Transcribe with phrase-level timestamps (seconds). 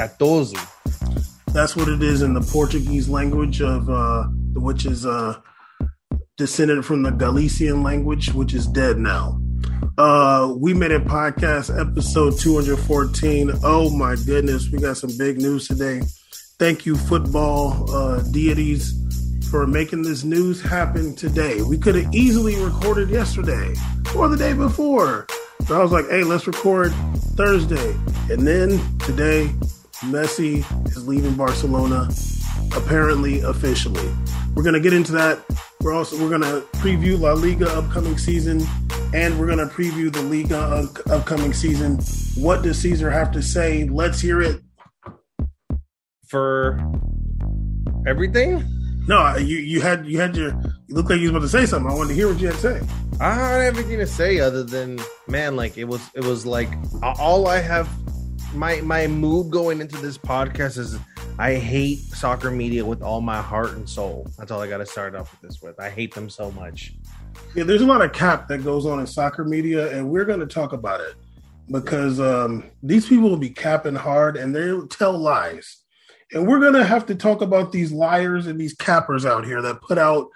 [1.52, 4.22] That's what it is in the Portuguese language of uh
[4.54, 5.38] which is uh
[6.38, 9.38] descended from the Galician language, which is dead now.
[9.98, 13.50] Uh we made it podcast episode 214.
[13.62, 16.00] Oh my goodness, we got some big news today.
[16.58, 19.03] Thank you, football uh deities
[19.54, 21.62] for making this news happen today.
[21.62, 23.72] We could have easily recorded yesterday
[24.16, 25.28] or the day before.
[25.66, 26.92] So I was like, hey, let's record
[27.36, 27.92] Thursday.
[28.28, 29.52] And then today,
[30.10, 32.08] Messi is leaving Barcelona,
[32.74, 34.12] apparently officially.
[34.56, 35.38] We're gonna get into that.
[35.82, 38.60] We're also we're gonna preview La Liga upcoming season,
[39.14, 42.00] and we're gonna preview the Liga up- upcoming season.
[42.34, 43.84] What does Caesar have to say?
[43.84, 44.62] Let's hear it.
[46.26, 46.76] for
[48.04, 48.83] everything.
[49.06, 50.50] No, you you had you had your
[50.86, 51.90] you look like you was about to say something.
[51.90, 52.80] I wanted to hear what you had to say.
[53.20, 56.00] I don't have anything to say other than man, like it was.
[56.14, 56.70] It was like
[57.02, 57.88] all I have.
[58.54, 60.98] My my mood going into this podcast is
[61.38, 64.26] I hate soccer media with all my heart and soul.
[64.38, 65.78] That's all I got to start off with this with.
[65.78, 66.94] I hate them so much.
[67.54, 70.40] Yeah, there's a lot of cap that goes on in soccer media, and we're going
[70.40, 71.14] to talk about it
[71.70, 75.83] because um, these people will be capping hard and they'll tell lies.
[76.34, 79.62] And we're going to have to talk about these liars and these cappers out here
[79.62, 80.28] that put out.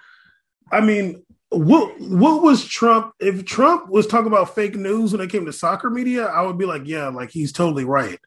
[0.71, 3.13] I mean, what what was Trump?
[3.19, 6.57] If Trump was talking about fake news when it came to soccer media, I would
[6.57, 8.19] be like, yeah, like he's totally right.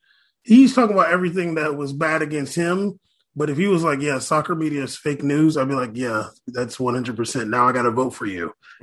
[0.42, 2.98] He's talking about everything that was bad against him.
[3.34, 6.24] But if he was like, yeah, soccer media is fake news, I'd be like, yeah,
[6.48, 7.48] that's 100%.
[7.48, 8.52] Now I got to vote for you.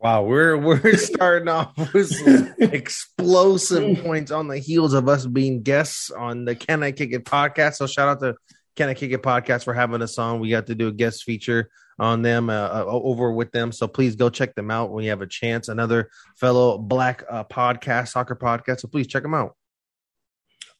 [0.00, 2.10] Wow, we're we're starting off with
[2.58, 7.26] explosive points on the heels of us being guests on the Can I Kick It
[7.26, 7.74] podcast.
[7.74, 8.34] So shout out to
[8.76, 10.40] Can I Kick It podcast for having us on.
[10.40, 11.68] We got to do a guest feature
[11.98, 13.72] on them uh, uh, over with them.
[13.72, 15.68] So please go check them out when you have a chance.
[15.68, 18.80] Another fellow black uh, podcast, soccer podcast.
[18.80, 19.54] So please check them out.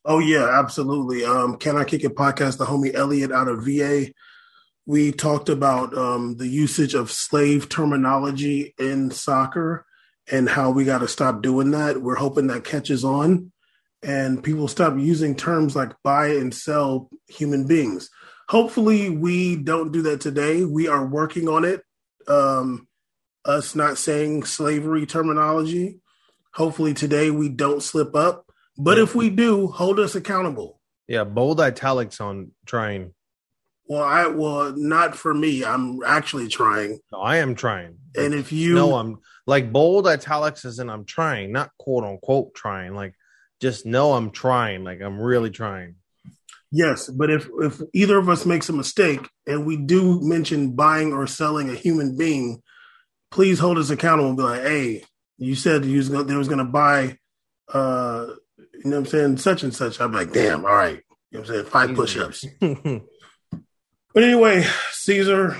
[0.02, 1.26] Oh yeah, absolutely.
[1.26, 2.56] Um, Can I Kick It podcast?
[2.56, 4.06] The homie Elliot out of VA.
[4.90, 9.86] We talked about um, the usage of slave terminology in soccer
[10.28, 12.02] and how we got to stop doing that.
[12.02, 13.52] We're hoping that catches on
[14.02, 18.10] and people stop using terms like buy and sell human beings.
[18.48, 20.64] Hopefully, we don't do that today.
[20.64, 21.84] We are working on it.
[22.26, 22.88] Um,
[23.44, 26.00] us not saying slavery terminology.
[26.54, 28.50] Hopefully, today we don't slip up.
[28.76, 30.80] But if we do, hold us accountable.
[31.06, 33.14] Yeah, bold italics on trying.
[33.90, 35.64] Well, I well not for me.
[35.64, 37.00] I'm actually trying.
[37.10, 37.96] No, I am trying.
[38.16, 39.18] And if you no, I'm
[39.48, 42.94] like bold italics as in I'm trying, not quote unquote trying.
[42.94, 43.16] Like
[43.60, 44.84] just know I'm trying.
[44.84, 45.96] Like I'm really trying.
[46.70, 51.12] yes, but if if either of us makes a mistake and we do mention buying
[51.12, 52.62] or selling a human being,
[53.32, 55.02] please hold us accountable and be like, "Hey,
[55.36, 57.18] you said you was gonna, they was going to buy,
[57.74, 58.26] uh,
[58.56, 61.02] you know, what I'm saying such and such." I'm like, "Damn, all right."
[61.32, 62.46] You know, what I'm saying five push-ups.
[64.12, 65.56] But anyway, Caesar,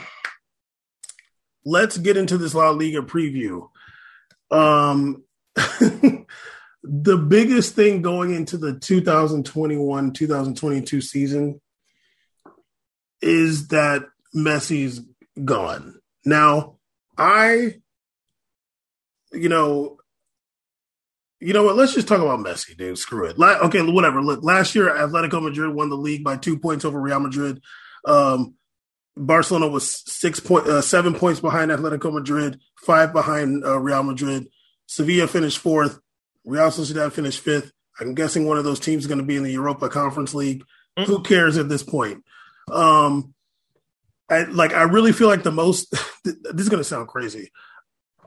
[1.65, 3.69] let's get into this La Liga preview.
[4.51, 5.25] Um,
[5.55, 11.61] the biggest thing going into the 2021 2022 season
[13.23, 15.01] is that Messi's
[15.45, 16.01] gone.
[16.25, 16.77] Now,
[17.17, 17.75] I,
[19.33, 19.99] you know,
[21.39, 21.77] you know what?
[21.77, 22.99] Let's just talk about Messi, dude.
[22.99, 23.39] Screw it.
[23.39, 24.21] La- okay, whatever.
[24.23, 27.63] Look, last year, Atletico Madrid won the league by two points over Real Madrid.
[28.05, 28.55] Um,
[29.17, 34.49] Barcelona was six point, uh, seven points behind Atletico Madrid, five behind uh, Real Madrid.
[34.87, 36.01] Sevilla finished fourth.
[36.45, 37.73] Real Sociedad finished fifth.
[38.01, 40.65] I'm guessing one of those teams is going to be in the Europa Conference League.
[40.99, 41.07] Mm.
[41.07, 42.25] Who cares at this point?
[42.73, 43.35] Um,
[44.29, 44.73] I like.
[44.73, 45.91] I really feel like the most.
[46.25, 47.51] this is going to sound crazy.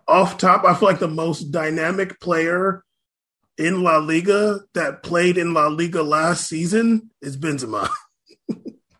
[0.07, 2.83] Off top, I feel like the most dynamic player
[3.57, 7.89] in La Liga that played in La Liga last season is Benzema.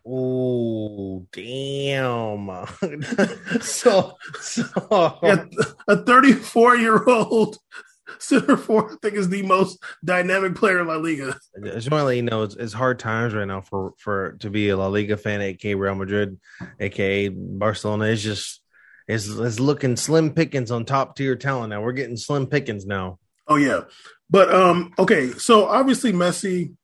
[0.06, 2.50] Oh damn!
[3.62, 5.44] so so Yeah,
[5.88, 7.58] a 34 year old
[8.18, 11.38] center forward, I think, is the most dynamic player in La Liga.
[11.56, 14.32] I just want to let you know it's, it's hard times right now for for
[14.40, 16.38] to be a La Liga fan, aka Real Madrid,
[16.80, 18.06] aka Barcelona.
[18.06, 18.60] It's just
[19.06, 21.82] it's, it's looking slim pickings on top tier talent now.
[21.82, 23.18] We're getting slim pickings now.
[23.46, 23.82] Oh yeah,
[24.30, 25.30] but um, okay.
[25.30, 26.74] So obviously Messi,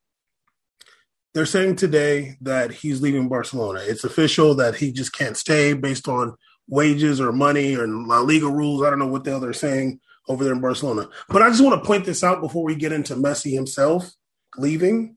[1.35, 3.81] they're saying today that he's leaving Barcelona.
[3.83, 6.35] It's official that he just can't stay based on
[6.69, 8.83] wages or money or La Liga rules.
[8.83, 11.09] I don't know what the hell they're saying over there in Barcelona.
[11.29, 14.11] But I just want to point this out before we get into Messi himself
[14.57, 15.17] leaving.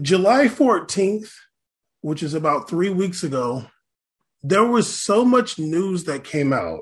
[0.00, 1.30] July 14th,
[2.00, 3.66] which is about three weeks ago,
[4.42, 6.80] there was so much news that came out.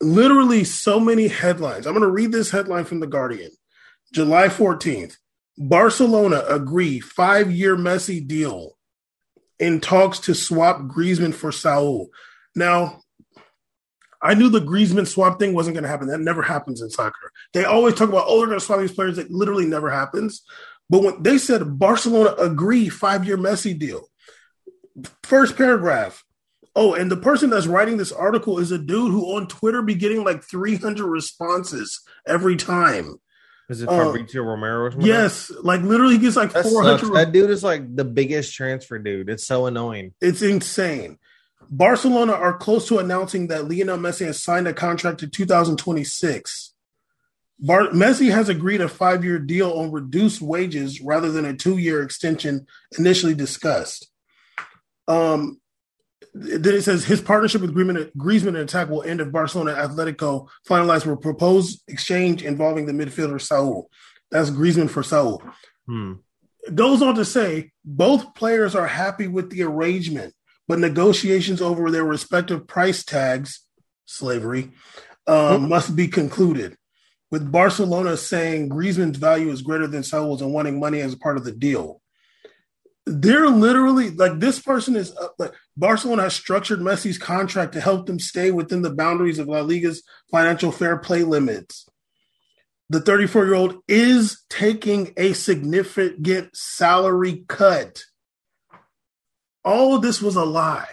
[0.00, 1.86] Literally, so many headlines.
[1.86, 3.50] I'm going to read this headline from The Guardian.
[4.12, 5.16] July 14th
[5.58, 8.76] Barcelona agree five year Messi deal
[9.58, 12.08] in talks to swap Griezmann for Saul.
[12.54, 13.00] Now,
[14.22, 16.08] I knew the Griezmann swap thing wasn't going to happen.
[16.08, 17.32] That never happens in soccer.
[17.52, 19.18] They always talk about, oh, they're going to swap these players.
[19.18, 20.42] It literally never happens.
[20.88, 24.08] But when they said Barcelona agree five year Messi deal,
[25.22, 26.22] first paragraph.
[26.74, 29.94] Oh, and the person that's writing this article is a dude who on Twitter be
[29.94, 33.14] getting like 300 responses every time.
[33.68, 34.90] Is it Fabrizio uh, Romero?
[34.98, 37.14] Yes, like literally he gets like 400.
[37.14, 39.28] That dude is like the biggest transfer dude.
[39.28, 40.14] It's so annoying.
[40.20, 41.18] It's insane.
[41.68, 46.74] Barcelona are close to announcing that Lionel Messi has signed a contract to 2026.
[47.58, 51.78] Bar- Messi has agreed a five year deal on reduced wages rather than a two
[51.78, 52.66] year extension
[52.98, 54.10] initially discussed.
[55.08, 55.60] Um,
[56.38, 60.48] then it says his partnership with Griezmann, Griezmann and attack will end if Barcelona Atletico
[60.68, 63.90] finalize a proposed exchange involving the midfielder Saul.
[64.30, 65.42] That's Griezmann for Saul.
[65.86, 66.14] Hmm.
[66.74, 70.34] Goes on to say both players are happy with the arrangement
[70.68, 73.60] but negotiations over their respective price tags,
[74.04, 74.72] slavery,
[75.26, 75.68] um, mm-hmm.
[75.68, 76.76] must be concluded.
[77.30, 81.44] With Barcelona saying Griezmann's value is greater than Saul's and wanting money as part of
[81.44, 82.00] the deal.
[83.06, 88.06] They're literally like this person is uh, like Barcelona has structured Messi's contract to help
[88.06, 91.88] them stay within the boundaries of La Liga's financial fair play limits.
[92.90, 98.04] The 34 year old is taking a significant salary cut
[99.66, 100.86] all of this was a lie.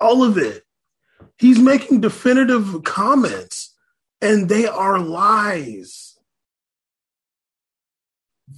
[0.00, 0.64] All of it.
[1.38, 3.76] He's making definitive comments,
[4.22, 6.11] and they are lies.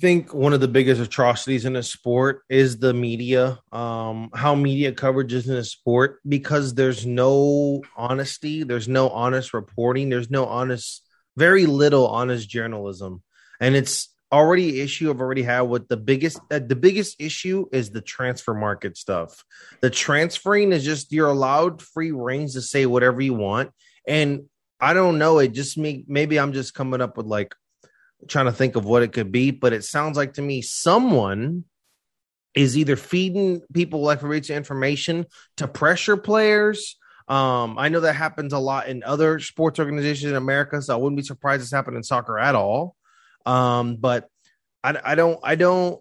[0.01, 4.93] Think one of the biggest atrocities in a sport is the media, um, how media
[4.93, 10.47] coverage is in a sport because there's no honesty, there's no honest reporting, there's no
[10.47, 11.07] honest,
[11.37, 13.23] very little honest journalism.
[13.61, 17.91] And it's already issue I've already had with the biggest uh, the biggest issue is
[17.91, 19.45] the transfer market stuff.
[19.81, 23.71] The transferring is just you're allowed free reigns to say whatever you want,
[24.09, 24.49] and
[24.81, 25.39] I don't know.
[25.39, 27.55] It just me maybe I'm just coming up with like
[28.29, 31.65] trying to think of what it could be, but it sounds like to me someone
[32.55, 35.27] is either feeding people like Fabrizio information
[35.57, 36.97] to pressure players.
[37.27, 40.97] Um, I know that happens a lot in other sports organizations in America, so I
[40.97, 42.95] wouldn't be surprised this happened in soccer at all.
[43.47, 44.29] Um, but
[44.83, 46.01] I, I don't, I don't,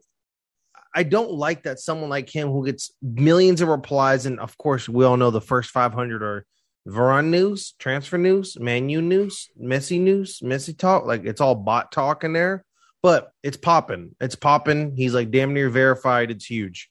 [0.95, 4.87] I don't like that someone like him who gets millions of replies, and of course,
[4.87, 6.45] we all know the first 500 are
[6.88, 11.06] Varane news, transfer news, Man U news, Messi news, Messi talk.
[11.06, 12.65] Like it's all bot talk in there,
[13.01, 14.15] but it's popping.
[14.19, 14.95] It's popping.
[14.97, 16.31] He's like damn near verified.
[16.31, 16.89] It's huge.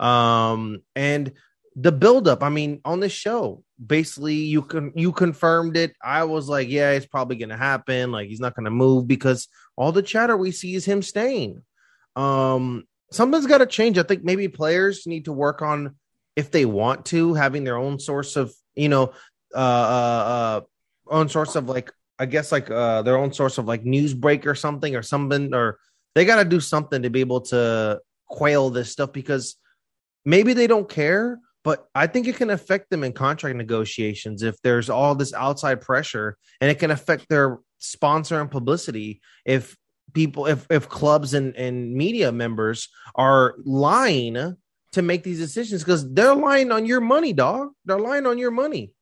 [0.00, 1.32] Um, and
[1.76, 2.42] the buildup.
[2.42, 5.94] I mean, on this show, basically you can you confirmed it.
[6.02, 8.12] I was like, yeah, it's probably gonna happen.
[8.12, 11.62] Like he's not gonna move because all the chatter we see is him staying.
[12.16, 13.98] Um, something's got to change.
[13.98, 15.96] I think maybe players need to work on
[16.36, 19.12] if they want to having their own source of you know
[19.54, 20.60] uh uh, uh
[21.10, 24.46] own source of like I guess like uh their own source of like news break
[24.46, 25.78] or something or something or
[26.14, 29.56] they got to do something to be able to quail this stuff because
[30.24, 34.60] maybe they don't care but I think it can affect them in contract negotiations if
[34.62, 39.76] there's all this outside pressure and it can affect their sponsor and publicity if
[40.12, 44.56] people if if clubs and, and media members are lying
[44.92, 47.70] to make these decisions because they're lying on your money, dog.
[47.84, 48.92] They're lying on your money.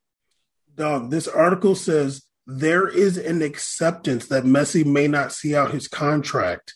[0.75, 5.89] Dog, this article says there is an acceptance that Messi may not see out his
[5.89, 6.75] contract,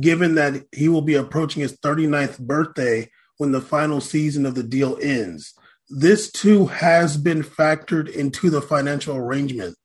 [0.00, 3.08] given that he will be approaching his 39th birthday
[3.38, 5.54] when the final season of the deal ends.
[5.90, 9.76] This too has been factored into the financial arrangement.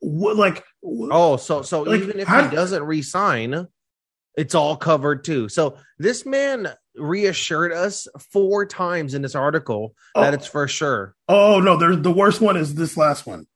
[0.00, 3.66] What, like, oh, so so like, even if how, he doesn't resign,
[4.36, 5.48] it's all covered too.
[5.48, 11.14] So this man reassured us four times in this article oh, that it's for sure.
[11.28, 13.46] Oh no, there's the worst one is this last one.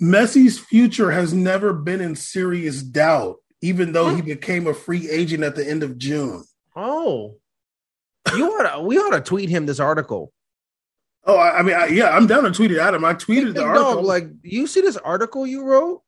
[0.00, 5.42] Messi's future has never been in serious doubt, even though he became a free agent
[5.42, 6.44] at the end of June.
[6.74, 7.36] Oh,
[8.34, 10.32] you ought to, we ought to tweet him this article.
[11.24, 13.04] Oh, I, I mean, I, yeah, I'm down to tweet it at him.
[13.04, 13.94] I tweeted the article.
[13.94, 16.02] Dog, like, you see this article you wrote?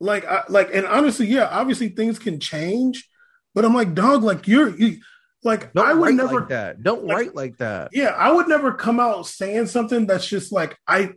[0.00, 3.08] Like, I, like, and honestly, yeah, obviously things can change,
[3.54, 4.98] but I'm like, dog, like you're, you,
[5.42, 6.82] like, Don't I would never like that.
[6.82, 7.90] Don't like, write like that.
[7.92, 11.12] Yeah, I would never come out saying something that's just like I,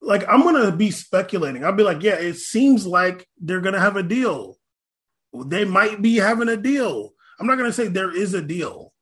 [0.00, 1.64] like I'm gonna be speculating.
[1.64, 4.56] I'll be like, yeah, it seems like they're gonna have a deal.
[5.34, 8.92] They might be having a deal I'm not to say there is a deal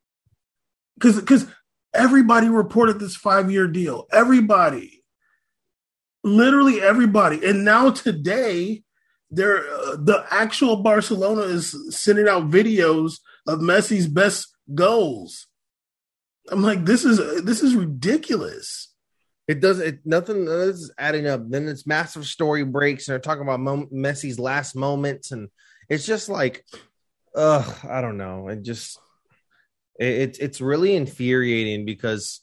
[0.95, 1.47] because because
[1.93, 4.07] everybody reported this five year deal.
[4.11, 5.03] Everybody,
[6.25, 8.83] literally everybody, and now today,
[9.31, 15.47] there uh, the actual Barcelona is sending out videos of Messi's best goals.
[16.49, 18.91] I'm like, this is this is ridiculous.
[19.47, 21.41] It does it nothing this is adding up.
[21.47, 25.49] Then it's massive story breaks and they're talking about Mo- Messi's last moments and
[25.87, 26.65] it's just like
[27.35, 28.47] ugh, I don't know.
[28.47, 28.99] It just
[29.99, 32.41] it, it's really infuriating because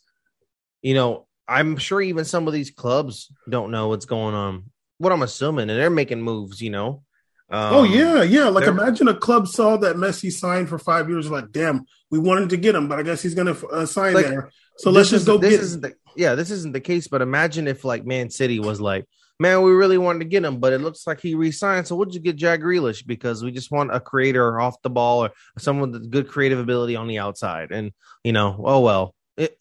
[0.81, 4.71] you know, I'm sure even some of these clubs don't know what's going on.
[4.99, 7.03] What I'm assuming and they're making moves, you know.
[7.51, 8.49] Um, oh yeah, yeah.
[8.49, 11.31] Like imagine a club saw that Messi signed for five years.
[11.31, 14.15] Like, damn, we wanted to get him, but I guess he's going to uh, sign
[14.15, 14.51] like, there.
[14.79, 15.61] So let's just go this get.
[15.61, 17.09] Isn't the, yeah, this isn't the case.
[17.09, 19.05] But imagine if like Man City was like,
[19.39, 21.87] man, we really wanted to get him, but it looks like he resigned.
[21.87, 25.25] So what'd you get Jack Grealish because we just want a creator off the ball
[25.25, 27.71] or someone with good creative ability on the outside.
[27.71, 27.93] And
[28.25, 29.15] you know, oh well.
[29.37, 29.57] It,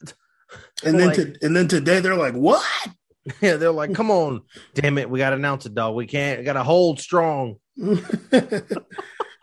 [0.84, 2.65] and then like, to, and then today they're like, what?
[3.39, 4.41] Yeah, they're like, come on,
[4.74, 5.93] damn it, we got to announce it, dog.
[5.93, 7.58] We can't, We got to hold strong.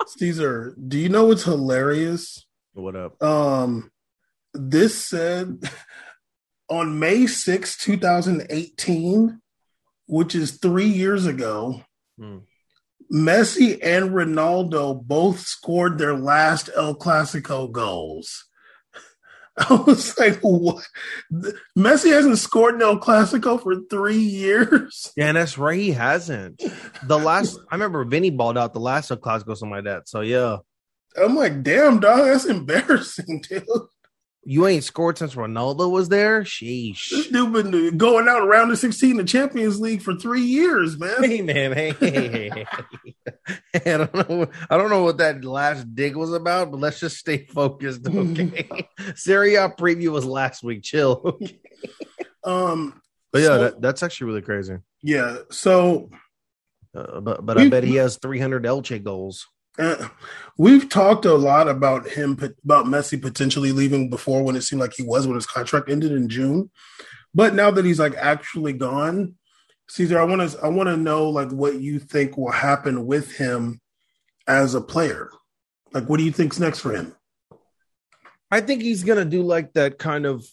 [0.08, 2.44] Caesar, do you know what's hilarious?
[2.72, 3.22] What up?
[3.22, 3.92] Um,
[4.52, 5.62] this said
[6.68, 9.40] on May 6, 2018,
[10.06, 11.82] which is three years ago,
[12.18, 12.38] hmm.
[13.12, 18.47] Messi and Ronaldo both scored their last El Clasico goals.
[19.70, 20.86] I was like, what?
[21.76, 25.12] Messi hasn't scored El Clasico for three years.
[25.16, 25.78] Yeah, and that's right.
[25.78, 26.62] He hasn't.
[27.02, 30.08] The last, I remember Vinny balled out the last El Clasico, something like that.
[30.08, 30.58] So, yeah.
[31.20, 33.64] I'm like, damn, dog, that's embarrassing, dude.
[34.50, 36.40] You ain't scored since Ronaldo was there.
[36.40, 37.10] Sheesh.
[37.10, 41.22] This dude been going out around the 16 the Champions League for three years, man.
[41.22, 42.66] Hey man, hey, hey, hey, hey.
[43.74, 44.46] I don't know.
[44.70, 48.08] I don't know what that last dig was about, but let's just stay focused.
[48.08, 48.66] Okay.
[49.16, 50.82] Serie A preview was last week.
[50.82, 51.20] Chill.
[51.22, 51.60] Okay?
[52.42, 53.02] Um.
[53.30, 54.78] But yeah, so, that, that's actually really crazy.
[55.02, 55.40] Yeah.
[55.50, 56.08] So.
[56.96, 59.46] Uh, but but I bet he has 300 Elche goals.
[59.78, 60.08] Uh,
[60.56, 62.32] we've talked a lot about him
[62.64, 66.12] about Messi potentially leaving before when it seemed like he was when his contract ended
[66.12, 66.70] in June.
[67.34, 69.36] But now that he's like actually gone,
[69.90, 73.36] Caesar, I want to I want to know like what you think will happen with
[73.36, 73.80] him
[74.46, 75.30] as a player.
[75.92, 77.14] Like, what do you think's next for him?
[78.50, 80.46] I think he's gonna do like that kind of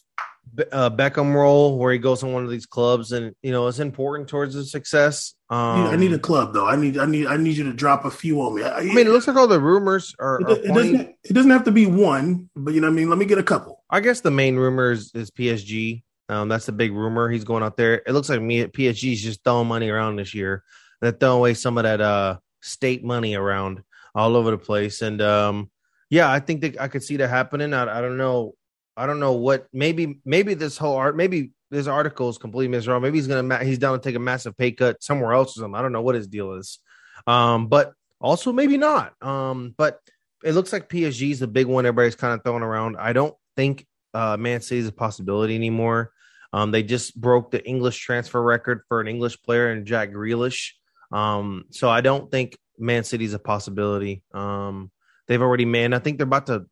[0.72, 3.80] uh, Beckham role where he goes on one of these clubs and you know it's
[3.80, 5.34] important towards his success.
[5.50, 6.68] Um, I need a club though.
[6.68, 8.64] I need I need I need you to drop a few on me.
[8.64, 10.42] I, I mean, it looks like all the rumors are.
[10.42, 13.10] It, it doesn't it doesn't have to be one, but you know what I mean.
[13.10, 13.84] Let me get a couple.
[13.90, 16.04] I guess the main rumor is, is PSG.
[16.30, 17.30] Um, that's the big rumor.
[17.30, 18.02] He's going out there.
[18.06, 20.64] It looks like me at PSG is just throwing money around this year.
[21.02, 23.84] They're throwing away some of that uh state money around
[24.16, 25.70] all over the place, and um,
[26.10, 27.74] yeah, I think that I could see that happening.
[27.74, 28.56] I, I don't know
[28.98, 29.68] I don't know what.
[29.74, 31.16] Maybe maybe this whole art.
[31.16, 33.02] Maybe this article is completely misread.
[33.02, 35.78] Maybe he's gonna he's down to take a massive pay cut somewhere else or something.
[35.78, 36.80] I don't know what his deal is.
[37.28, 39.14] Um, but also maybe not.
[39.22, 40.00] Um, but
[40.44, 41.86] it looks like PSG is the big one.
[41.86, 42.98] Everybody's kind of throwing around.
[42.98, 46.12] I don't think uh, Man City is a possibility anymore.
[46.54, 50.72] Um, they just broke the English transfer record for an English player in Jack Grealish.
[51.12, 54.24] Um, so I don't think Man City is a possibility.
[54.34, 54.92] Um,
[55.28, 55.94] they've already man.
[55.94, 56.66] I think they're about to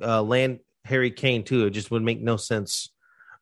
[0.00, 1.66] uh, land Harry Kane too.
[1.66, 2.90] It just would make no sense.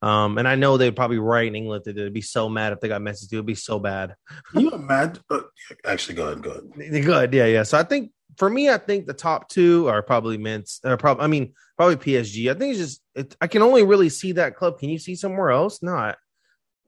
[0.01, 2.79] Um, and I know they'd probably write in England that they'd be so mad if
[2.79, 3.31] they got Messi.
[3.31, 4.15] It would be so bad.
[4.53, 5.19] you are mad?
[5.29, 5.41] Uh,
[5.85, 6.43] actually, go ahead.
[6.43, 7.03] Go ahead.
[7.05, 7.33] Good.
[7.33, 7.63] Yeah, yeah.
[7.63, 10.79] So I think for me, I think the top two are probably Mints.
[10.83, 12.51] Or probably, I mean, probably PSG.
[12.51, 14.79] I think it's just it, I can only really see that club.
[14.79, 15.81] Can you see somewhere else?
[15.81, 16.17] Not.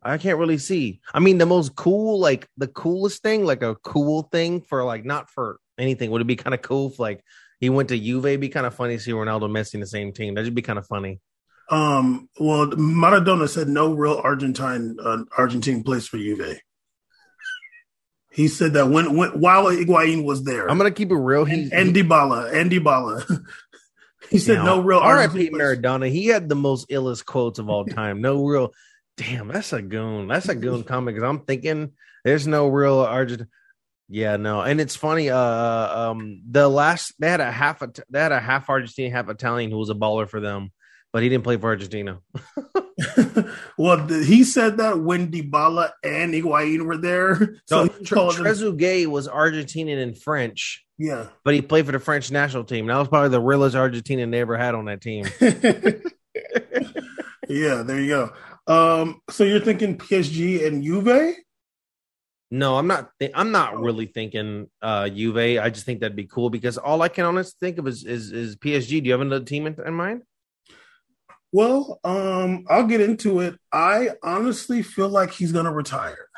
[0.01, 1.01] I can't really see.
[1.13, 5.03] I mean, the most cool, like the coolest thing, like a cool thing for like
[5.03, 6.11] not for anything.
[6.11, 7.23] Would it be kind of cool if like
[7.59, 8.25] he went to Juve.
[8.25, 10.35] It'd be kind of funny to see Ronaldo Messi in the same team.
[10.35, 11.19] That'd be kind of funny.
[11.69, 16.59] Um, well, Maradona said no real Argentine uh, Argentine plays for Juve.
[18.31, 21.45] He said that when, when while Higuain was there, I'm gonna keep it real.
[21.45, 23.43] He, and, and Dybala, and Dybala.
[24.29, 24.99] he said no real.
[24.99, 25.51] R.I.P.
[25.51, 26.09] Maradona.
[26.09, 28.21] He had the most illest quotes of all time.
[28.21, 28.73] No real.
[29.17, 30.27] Damn, that's a goon.
[30.27, 31.91] That's a goon comment because I'm thinking
[32.23, 33.47] there's no real Argentine.
[34.09, 35.29] Yeah, no, and it's funny.
[35.29, 35.39] Uh,
[36.09, 39.69] um, the last they had a half a they had a half Argentinian, half Italian
[39.69, 40.71] who was a baller for them,
[41.13, 42.19] but he didn't play for Argentina.
[43.77, 47.55] well, he said that when Dybala and Higuain were there.
[47.65, 50.83] So, so Tre- Trezeguet was Argentinian and French.
[50.97, 52.87] Yeah, but he played for the French national team.
[52.87, 55.25] That was probably the realest Argentinian they ever had on that team.
[57.47, 58.33] yeah, there you go.
[58.67, 61.35] Um, so you're thinking PSG and Juve?
[62.51, 63.11] No, I'm not.
[63.19, 65.37] Th- I'm not really thinking uh Juve.
[65.37, 68.31] I just think that'd be cool because all I can honestly think of is is,
[68.31, 69.01] is PSG.
[69.01, 70.23] Do you have another team in, in mind?
[71.51, 73.55] Well, um, I'll get into it.
[73.71, 76.29] I honestly feel like he's going to retire.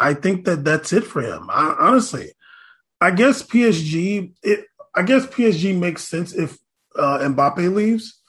[0.00, 1.48] I think that that's it for him.
[1.50, 2.32] I, honestly,
[3.00, 4.32] I guess PSG.
[4.42, 6.58] It, I guess PSG makes sense if
[6.98, 8.20] uh, Mbappe leaves.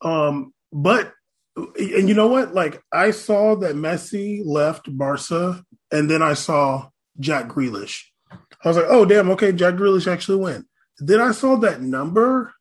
[0.00, 1.12] Um, but
[1.56, 2.54] and you know what?
[2.54, 8.02] Like I saw that Messi left Barca, and then I saw Jack Grealish.
[8.30, 10.66] I was like, oh damn, okay, Jack Grealish actually went.
[10.98, 12.52] Then I saw that number,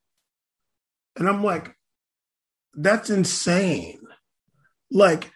[1.18, 1.76] and I'm like,
[2.74, 4.00] that's insane.
[4.92, 5.32] Like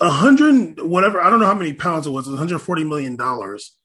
[0.00, 1.20] a hundred, whatever.
[1.20, 2.28] I don't know how many pounds it was.
[2.28, 3.76] 140 million dollars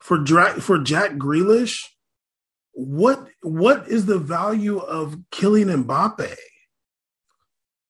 [0.00, 1.84] for Dra- for Jack Grealish.
[2.72, 6.34] What what is the value of Kylian Mbappe?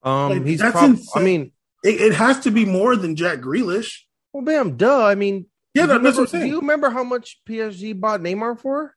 [0.02, 0.61] Um, like, he's.
[0.61, 1.52] Prob- I mean,
[1.85, 4.00] it, it, has to be more than Jack Grealish.
[4.33, 5.07] Well, bam, duh.
[5.07, 8.95] I mean, yeah, that, remember, Do you remember how much PSG bought Neymar for?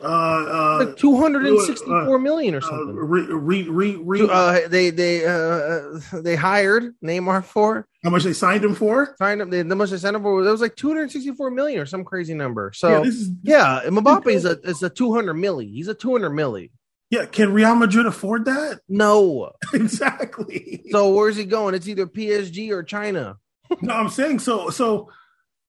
[0.00, 2.94] Uh, uh like two hundred and sixty-four uh, million or uh, something.
[2.94, 8.32] Re, re, re, re, uh, they they uh, they hired Neymar for how much they
[8.32, 9.14] signed him for?
[9.18, 9.50] Signed him.
[9.50, 10.46] They, how much they signed him for?
[10.46, 12.72] It was like two hundred sixty-four million or some crazy number.
[12.74, 15.70] So yeah, is, yeah Mbappe is a is a two hundred milli.
[15.70, 16.70] He's a two hundred milli.
[17.10, 18.80] Yeah, can Real Madrid afford that?
[18.88, 20.84] No, exactly.
[20.90, 21.74] So where's he going?
[21.74, 23.36] It's either PSG or China.
[23.80, 24.70] no, I'm saying so.
[24.70, 25.10] So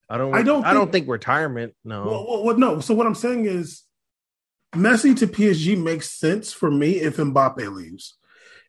[0.09, 0.33] I don't.
[0.33, 0.65] I don't.
[0.65, 1.73] I don't think retirement.
[1.83, 2.05] No.
[2.05, 2.79] Well, well, well, no.
[2.79, 3.83] So what I'm saying is,
[4.75, 8.17] Messi to PSG makes sense for me if Mbappe leaves.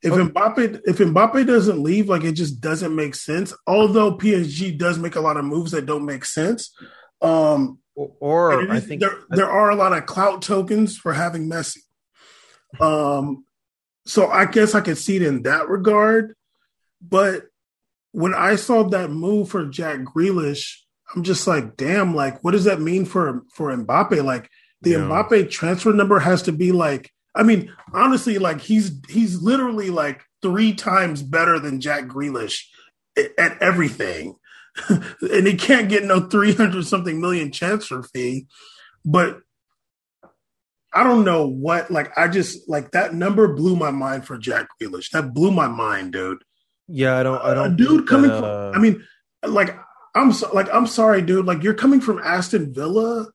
[0.02, 0.30] If okay.
[0.30, 3.54] Mbappe if Mbappe doesn't leave, like it just doesn't make sense.
[3.66, 6.74] Although PSG does make a lot of moves that don't make sense.
[7.20, 11.48] Um, or, or I think there, there are a lot of clout tokens for having
[11.48, 11.78] Messi.
[12.80, 13.44] Um,
[14.06, 16.34] so I guess I could see it in that regard.
[17.00, 17.44] But
[18.12, 20.76] when I saw that move for Jack Grealish,
[21.14, 24.24] I'm just like, damn, like, what does that mean for for Mbappe?
[24.24, 24.48] Like,
[24.80, 24.98] the yeah.
[24.98, 30.22] Mbappe transfer number has to be like, I mean, honestly, like he's he's literally like
[30.42, 32.64] three times better than Jack Grealish
[33.16, 34.36] at everything.
[34.88, 38.46] and he can't get no 300 something million transfer fee.
[39.04, 39.40] But
[40.94, 44.68] I don't know what, like, I just like that number blew my mind for Jack
[44.80, 45.10] Grealish.
[45.10, 46.44] That blew my mind, dude.
[46.86, 48.72] Yeah, I don't, I don't, uh, dude coming that, uh...
[48.72, 49.04] from, I mean,
[49.46, 49.76] like,
[50.14, 51.46] I'm so, like, I'm sorry, dude.
[51.46, 53.28] Like, you're coming from Aston Villa.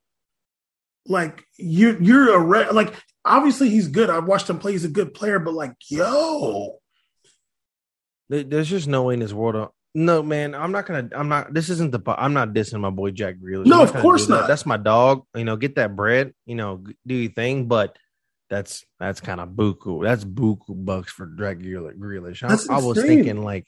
[1.07, 2.93] Like, you're, you're a, re- like,
[3.25, 4.09] obviously he's good.
[4.09, 4.73] I've watched him play.
[4.73, 6.77] He's a good player, but like, yo,
[8.29, 11.09] there's just no way in this world no, man, I'm not gonna.
[11.15, 11.51] I'm not.
[11.51, 11.99] This isn't the.
[12.15, 13.65] I'm not dissing my boy Jack Grealish.
[13.65, 14.41] No, of course not.
[14.41, 14.47] That.
[14.49, 15.23] That's my dog.
[15.35, 16.35] You know, get that bread.
[16.45, 17.67] You know, do your thing.
[17.67, 17.97] But
[18.47, 20.03] that's that's kind of buku.
[20.03, 22.43] That's buku bucks for Jack Grealish.
[22.43, 23.65] I, I was thinking like,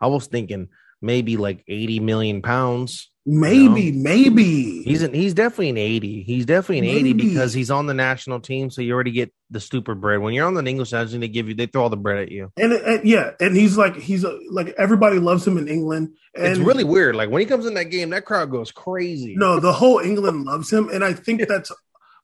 [0.00, 0.68] I was thinking
[1.00, 3.10] maybe like 80 million pounds.
[3.28, 4.02] Maybe, you know?
[4.04, 6.22] maybe he's an, he's definitely an 80.
[6.22, 7.10] He's definitely an maybe.
[7.10, 8.70] 80 because he's on the national team.
[8.70, 10.20] So you already get the stupid bread.
[10.20, 12.30] When you're on the English national they give you they throw all the bread at
[12.30, 12.52] you.
[12.56, 16.14] And, and yeah, and he's like he's a, like everybody loves him in England.
[16.36, 17.16] And it's really weird.
[17.16, 19.34] Like when he comes in that game, that crowd goes crazy.
[19.36, 21.72] No, the whole England loves him, and I think that's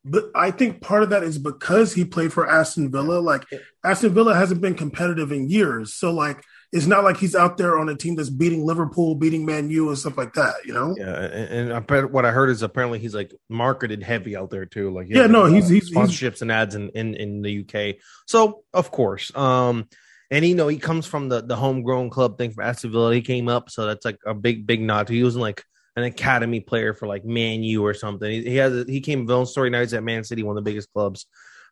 [0.05, 3.21] but I think part of that is because he played for Aston Villa.
[3.21, 3.45] Like
[3.85, 7.79] Aston Villa hasn't been competitive in years, so like it's not like he's out there
[7.79, 10.55] on a team that's beating Liverpool, beating Man U, and stuff like that.
[10.65, 10.95] You know?
[10.99, 14.65] Yeah, and, and I, what I heard is apparently he's like marketed heavy out there
[14.65, 14.91] too.
[14.91, 17.97] Like yeah, no, he's, he's sponsorships he's, and ads in, in in the UK.
[18.27, 19.87] So of course, um,
[20.31, 23.15] and you know he comes from the the homegrown club thing for Aston Villa.
[23.15, 25.11] He came up, so that's like a big big nod.
[25.11, 25.63] He wasn't like
[25.97, 28.31] an academy player for like Man U or something.
[28.31, 29.69] He, he has a, he came villain story.
[29.69, 31.27] Now he's at Man City, one of the biggest clubs.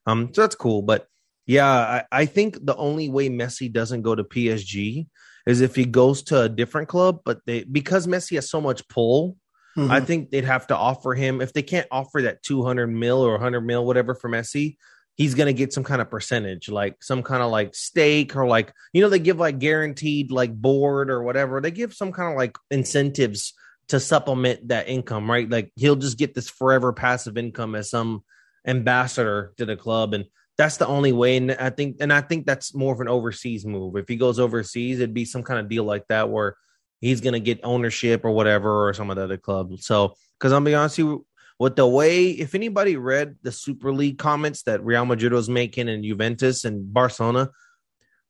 [0.05, 1.07] Um, so that's cool, but.
[1.51, 5.09] Yeah, I, I think the only way Messi doesn't go to PSG
[5.49, 8.87] is if he goes to a different club, but they because Messi has so much
[8.87, 9.37] pull,
[9.77, 9.91] mm-hmm.
[9.91, 13.33] I think they'd have to offer him if they can't offer that 200 mil or
[13.33, 14.77] 100 mil whatever for Messi,
[15.17, 18.47] he's going to get some kind of percentage, like some kind of like stake or
[18.47, 21.61] like you know they give like guaranteed like board or whatever.
[21.61, 23.55] They give some kind of like incentives
[23.89, 25.51] to supplement that income, right?
[25.51, 28.23] Like he'll just get this forever passive income as some
[28.65, 30.27] ambassador to the club and
[30.61, 31.39] that's the only way.
[31.39, 33.97] And I think, and I think that's more of an overseas move.
[33.97, 36.55] If he goes overseas, it'd be some kind of deal like that where
[37.01, 39.73] he's going to get ownership or whatever, or some of the other club.
[39.79, 41.27] So, because I'm be honest with you,
[41.59, 45.89] with the way, if anybody read the Super League comments that Real Madrid was making
[45.89, 47.49] and Juventus and Barcelona,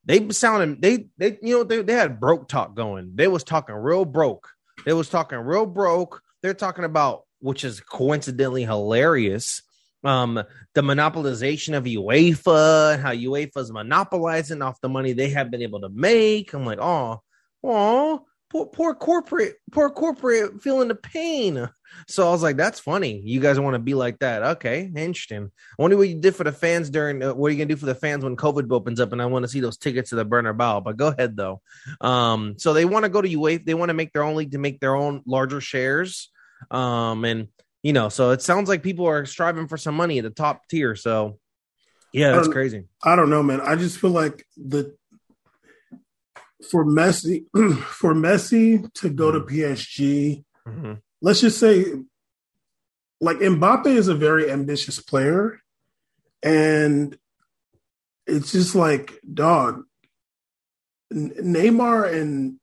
[0.05, 3.11] they sounded they they you know they, they had broke talk going.
[3.17, 4.49] They was talking real broke.
[4.85, 6.23] They was talking real broke.
[6.43, 9.63] They're talking about which is coincidentally hilarious
[10.05, 10.43] um,
[10.75, 15.63] the monopolization of UEFA and how UEFA is monopolizing off the money they have been
[15.63, 16.53] able to make.
[16.53, 17.21] I'm like, oh,
[17.63, 21.69] oh, poor, poor corporate, poor corporate feeling the pain.
[22.09, 23.21] So I was like, that's funny.
[23.25, 24.43] You guys want to be like that?
[24.43, 25.51] Okay, interesting.
[25.79, 27.23] I wonder what you did for the fans during.
[27.23, 29.13] Uh, what are you gonna do for the fans when COVID opens up?
[29.13, 30.85] And I want to see those tickets to the Bernabeu.
[30.85, 31.61] But go ahead though.
[32.01, 33.65] Um, so they want to go to UEFA.
[33.65, 36.31] They want to make their own league to make their own larger shares.
[36.71, 37.49] Um, and
[37.83, 40.69] you know, so it sounds like people are striving for some money at the top
[40.69, 40.95] tier.
[40.95, 41.39] So
[42.13, 42.85] yeah, that's crazy.
[43.03, 43.61] I don't know, man.
[43.61, 44.97] I just feel like the
[46.71, 47.45] for Messi
[47.83, 50.95] for Messi to go to PSG, mm-hmm.
[51.23, 51.85] let's just say
[53.21, 55.61] like Mbappe is a very ambitious player
[56.43, 57.17] and
[58.27, 59.85] it's just like dog
[61.13, 62.57] Neymar and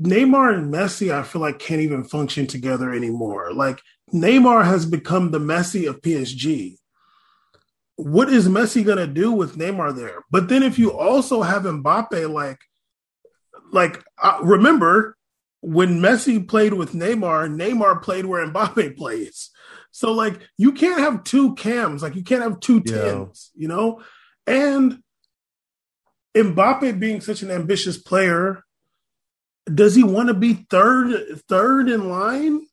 [0.00, 3.52] Neymar and Messi I feel like can't even function together anymore.
[3.52, 3.80] Like
[4.12, 6.76] Neymar has become the Messi of PSG.
[7.96, 10.24] What is Messi going to do with Neymar there?
[10.30, 12.58] But then if you also have Mbappe like
[13.70, 15.16] like uh, remember
[15.60, 19.50] when Messi played with Neymar, Neymar played where Mbappe plays.
[19.90, 23.62] So like you can't have two cams, like you can't have two tens, yeah.
[23.62, 24.02] you know?
[24.46, 25.02] And
[26.34, 28.64] Mbappe being such an ambitious player,
[29.72, 32.66] does he want to be third third in line?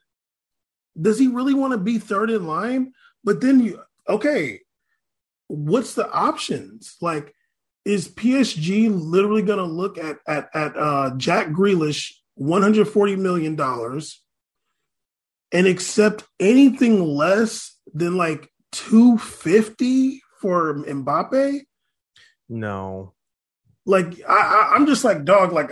[1.00, 2.94] Does he really want to be third in line?
[3.24, 4.62] But then you okay,
[5.48, 6.96] what's the options?
[7.02, 7.34] Like
[7.86, 13.16] is PSG literally going to look at at at uh, Jack Grealish, one hundred forty
[13.16, 14.22] million dollars,
[15.52, 21.62] and accept anything less than like two fifty for Mbappe?
[22.48, 23.14] No,
[23.86, 25.72] like I, I, am just like dog, like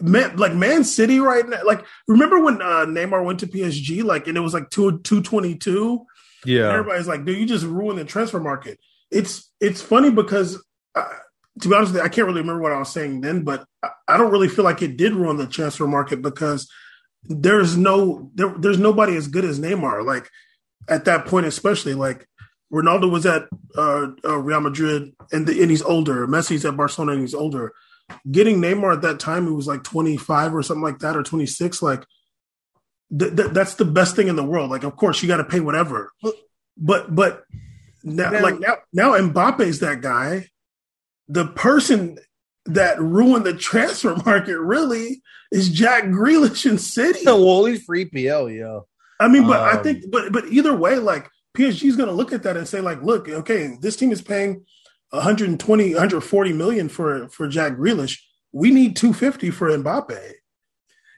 [0.00, 1.64] man, like Man City right now.
[1.64, 5.22] Like remember when uh, Neymar went to PSG, like and it was like two two
[5.22, 6.06] twenty two.
[6.44, 8.78] Yeah, everybody's like, dude, you just ruined the transfer market.
[9.10, 10.62] It's it's funny because
[11.60, 13.66] to be honest with you, I can't really remember what I was saying then, but
[14.06, 16.70] I don't really feel like it did ruin the transfer market because
[17.24, 20.04] there's no there, there's nobody as good as Neymar.
[20.04, 20.28] Like
[20.88, 22.28] at that point, especially like
[22.72, 23.44] Ronaldo was at
[23.76, 26.26] uh, uh, Real Madrid and, the, and he's older.
[26.26, 27.72] Messi's at Barcelona and he's older.
[28.30, 31.82] Getting Neymar at that time, he was like 25 or something like that, or 26.
[31.82, 32.04] Like
[33.16, 34.70] th- th- that's the best thing in the world.
[34.70, 36.12] Like, of course, you got to pay whatever,
[36.76, 37.44] but but
[38.04, 40.48] now, now, like now now Mbappe's that guy
[41.28, 42.18] the person
[42.66, 47.20] that ruined the transfer market really is Jack Grealish in City.
[47.24, 48.80] well, he's free PL, yeah.
[49.18, 52.14] I mean, but um, I think, but but either way, like PSG is going to
[52.14, 54.64] look at that and say, like, look, okay, this team is paying
[55.10, 58.18] 120, 140 million for for Jack Grealish.
[58.52, 60.32] We need 250 for Mbappe.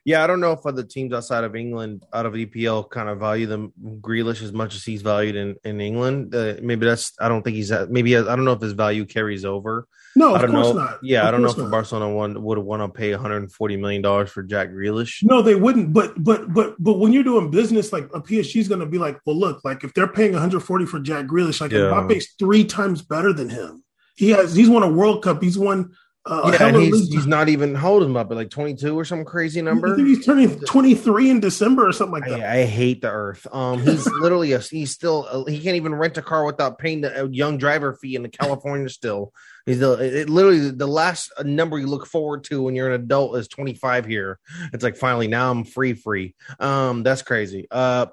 [0.09, 3.19] Yeah, I don't know if other teams outside of England, out of EPL, kind of
[3.19, 6.35] value them Grealish as much as he's valued in in England.
[6.35, 9.45] Uh, maybe that's I don't think he's maybe I don't know if his value carries
[9.45, 9.87] over.
[10.17, 10.73] No, I don't know.
[10.73, 11.01] Not.
[11.03, 11.71] Yeah, of I don't know if not.
[11.71, 15.23] Barcelona one would want to pay 140 million dollars for Jack Grealish.
[15.23, 15.93] No, they wouldn't.
[15.93, 18.97] But but but but when you're doing business, like a PSG is going to be
[18.97, 21.81] like, well, look, like if they're paying 140 for Jack Grealish, like yeah.
[21.81, 23.85] Mbappe's three times better than him.
[24.17, 25.43] He has he's won a World Cup.
[25.43, 25.93] He's won
[26.27, 29.63] uh, yeah, he's, he's, not even holding him up at like 22 or some crazy
[29.63, 29.93] number.
[29.93, 32.41] I think he's turning 23 in December or something like that.
[32.41, 33.47] I, I hate the earth.
[33.51, 37.01] Um, he's literally a, he's still uh, he can't even rent a car without paying
[37.01, 38.89] the young driver fee in California.
[38.91, 39.33] Still,
[39.65, 43.37] he's the it, literally the last number you look forward to when you're an adult
[43.37, 44.39] is 25 here.
[44.75, 46.35] It's like finally now I'm free, free.
[46.61, 47.69] Um, that's crazy.
[47.71, 48.07] Uh,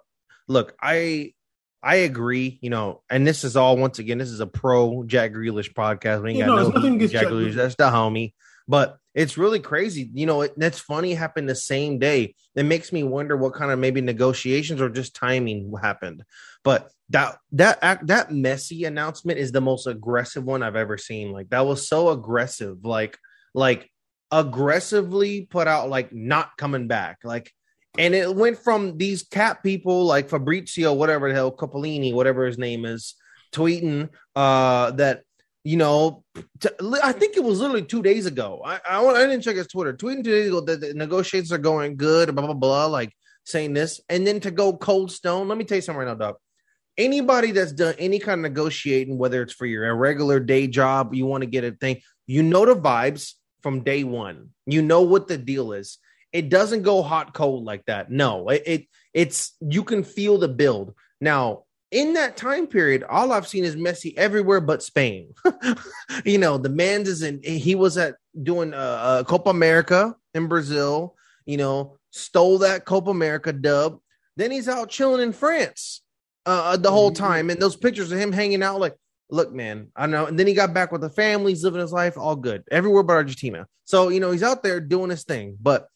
[0.48, 1.34] look, I
[1.86, 5.34] I agree, you know, and this is all once again, this is a pro Jack
[5.34, 6.24] Grealish podcast.
[6.24, 7.54] We ain't got no, no Jack, Jack Grealish.
[7.54, 8.34] That's the homie.
[8.68, 10.10] But it's really crazy.
[10.12, 12.34] You know, it, that's funny happened the same day.
[12.56, 16.24] It makes me wonder what kind of maybe negotiations or just timing happened.
[16.64, 21.32] But that that act that Messi announcement is the most aggressive one I've ever seen.
[21.32, 22.84] Like that was so aggressive.
[22.84, 23.20] Like
[23.54, 23.92] like
[24.32, 27.20] aggressively put out like not coming back.
[27.24, 27.54] Like
[27.98, 32.58] and it went from these cap people like Fabrizio, whatever the hell, Copolini, whatever his
[32.58, 33.16] name is,
[33.54, 35.22] tweeting uh, that
[35.66, 36.24] you know,
[37.04, 38.62] I think it was literally two days ago.
[38.64, 39.94] I, I, I didn't check his Twitter.
[39.94, 43.12] Tweeting two days ago that the negotiations are going good, blah blah blah, like
[43.46, 45.48] saying this, and then to go cold stone.
[45.48, 46.38] Let me tell you something right now, Doc.
[46.98, 51.26] Anybody that's done any kind of negotiating, whether it's for your regular day job, you
[51.26, 54.50] want to get a thing, you know the vibes from day one.
[54.68, 55.98] You know what the deal is.
[56.36, 58.12] It doesn't go hot cold like that.
[58.12, 60.94] No, it, it it's you can feel the build.
[61.22, 65.34] Now, in that time period, all I've seen is Messi everywhere but Spain.
[66.26, 67.42] you know, the man is in.
[67.42, 71.16] He was at doing uh, uh, Copa America in Brazil.
[71.46, 74.00] You know, stole that Copa America dub.
[74.36, 76.02] Then he's out chilling in France
[76.46, 77.24] uh, the whole mm-hmm.
[77.24, 78.98] time, and those pictures of him hanging out like,
[79.30, 80.26] look, man, I know.
[80.26, 83.04] And then he got back with the family, he's living his life, all good, everywhere
[83.04, 83.68] but Argentina.
[83.86, 85.88] So you know, he's out there doing his thing, but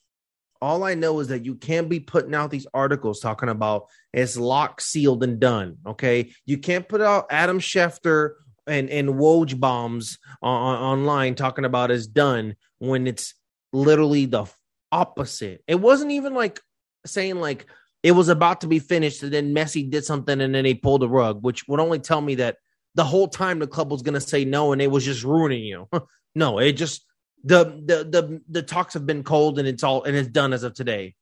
[0.61, 4.37] All I know is that you can't be putting out these articles talking about it's
[4.37, 5.77] locked, sealed, and done.
[5.85, 8.31] Okay, you can't put out Adam Schefter
[8.67, 13.33] and and Woj bombs on, online talking about it's done when it's
[13.73, 14.45] literally the
[14.91, 15.63] opposite.
[15.67, 16.59] It wasn't even like
[17.05, 17.65] saying like
[18.03, 21.01] it was about to be finished and then Messi did something and then he pulled
[21.01, 22.57] the rug, which would only tell me that
[22.95, 25.63] the whole time the club was going to say no and it was just ruining
[25.63, 25.87] you.
[26.35, 27.05] no, it just
[27.43, 30.63] the the the the talks have been cold and it's all and it's done as
[30.63, 31.15] of today.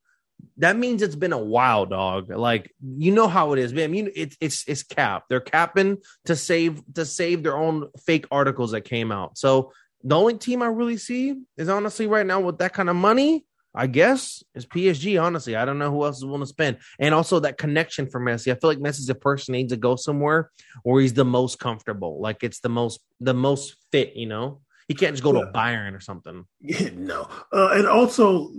[0.57, 2.29] That means it's been a while, dog.
[2.29, 3.91] Like you know how it is, man.
[3.91, 5.25] Mean, it's it's it's cap.
[5.29, 9.37] They're capping to save to save their own fake articles that came out.
[9.37, 9.71] So
[10.03, 13.45] the only team I really see is honestly right now with that kind of money
[13.77, 15.21] I guess is PSG.
[15.21, 18.19] Honestly, I don't know who else is willing to spend, and also that connection for
[18.19, 18.51] Messi.
[18.51, 20.49] I feel like Messi's a person needs to go somewhere
[20.81, 24.15] where he's the most comfortable, like it's the most the most fit.
[24.15, 25.45] You know, he can't just go yeah.
[25.45, 26.45] to Bayern or something.
[26.61, 28.49] Yeah, no, uh, and also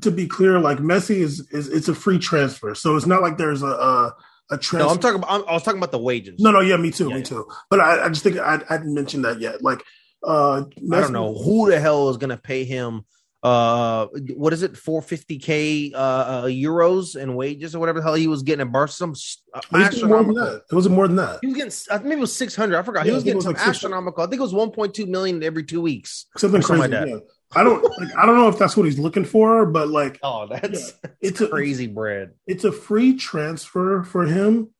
[0.00, 3.38] to be clear, like Messi is is it's a free transfer, so it's not like
[3.38, 3.66] there's a.
[3.66, 4.16] a
[4.50, 4.88] a transfer.
[4.88, 5.46] No, I'm talking about.
[5.46, 6.40] i was talking about the wages.
[6.40, 7.46] No, no, yeah, me too, yeah, me too.
[7.68, 9.62] But I, I just think I, I didn't mention that yet.
[9.62, 9.82] Like,
[10.24, 13.04] uh, Messi, I don't know who the hell is going to pay him
[13.42, 18.26] uh what is it 450k uh, uh, euros and wages or whatever the hell he
[18.26, 18.92] was getting at Barca?
[18.92, 19.14] Some
[19.54, 20.62] uh, more than that.
[20.70, 21.38] It was more than that.
[21.40, 23.06] He was getting I think it was 600 I forgot.
[23.06, 24.24] Yeah, he was getting was some like astronomical.
[24.24, 26.26] I think it was 1.2 million every two weeks.
[26.36, 27.22] Something, crazy like.
[27.54, 30.48] I don't like, I don't know if that's what he's looking for but like oh
[30.48, 32.32] that's yeah, it's crazy a, bread.
[32.46, 34.70] It's a free transfer for him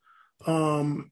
[0.46, 1.10] um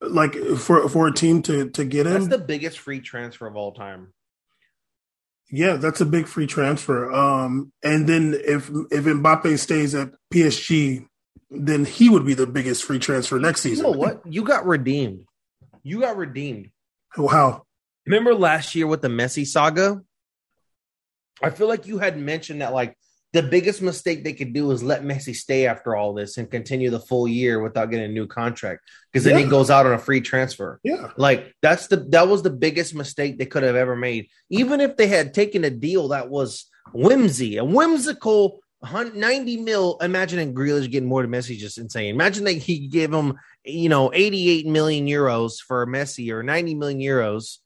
[0.00, 2.14] like for for a team to to get him.
[2.14, 4.12] that's the biggest free transfer of all time
[5.50, 7.10] yeah, that's a big free transfer.
[7.12, 11.06] Um, and then if if Mbappe stays at PSG,
[11.50, 13.86] then he would be the biggest free transfer next season.
[13.86, 14.22] You know what?
[14.26, 15.24] You got redeemed.
[15.82, 16.70] You got redeemed.
[17.10, 17.64] How?
[18.06, 20.02] Remember last year with the Messi saga?
[21.42, 22.96] I feel like you had mentioned that like
[23.32, 26.88] the biggest mistake they could do is let Messi stay after all this and continue
[26.90, 29.44] the full year without getting a new contract because then yeah.
[29.44, 30.80] he goes out on a free transfer.
[30.82, 31.10] Yeah.
[31.16, 34.28] Like that's the that was the biggest mistake they could have ever made.
[34.48, 39.98] Even if they had taken a deal that was whimsy, a whimsical 90 mil.
[40.00, 42.14] Imagining Grealish getting more to Messi just insane.
[42.14, 47.00] Imagine that he gave him, you know, 88 million euros for Messi or 90 million
[47.00, 47.58] euros.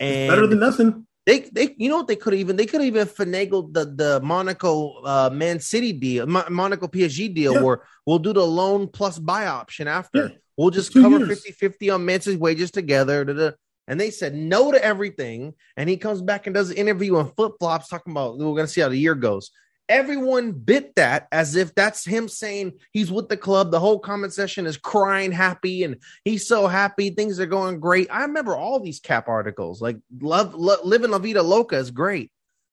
[0.00, 1.06] And it's better than nothing.
[1.28, 5.02] They, they, you know what they could even they could even finagled the the Monaco
[5.02, 7.60] uh, Man City deal, Mo- Monaco PSG deal, yeah.
[7.60, 10.28] where we'll do the loan plus buy option after.
[10.28, 10.34] Yeah.
[10.56, 13.26] We'll just cover 50 50 on Mance's wages together.
[13.26, 13.50] Da, da.
[13.86, 15.52] And they said no to everything.
[15.76, 18.64] And he comes back and does an interview in flip flops talking about we're going
[18.64, 19.50] to see how the year goes
[19.88, 23.70] everyone bit that as if that's him saying he's with the club.
[23.70, 27.10] The whole comment session is crying happy and he's so happy.
[27.10, 28.08] Things are going great.
[28.10, 32.30] I remember all these cap articles like love, love living La Vida Loca is great.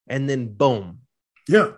[0.08, 1.00] And then boom.
[1.48, 1.72] Yeah.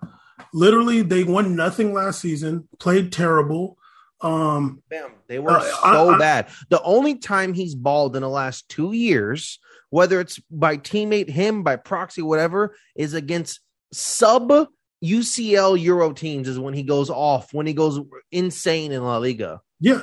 [0.54, 3.78] Literally, they won nothing last season, played terrible.
[4.22, 5.12] Um, Bam.
[5.28, 6.48] They were uh, so I, I, bad.
[6.70, 11.64] The only time he's balled in the last two years, whether it's by teammate, him,
[11.64, 13.62] by proxy, whatever, is against
[13.94, 14.68] sub
[15.04, 18.00] UCL Euro teams is when he goes off, when he goes
[18.32, 19.62] insane in La Liga.
[19.80, 20.02] Yeah.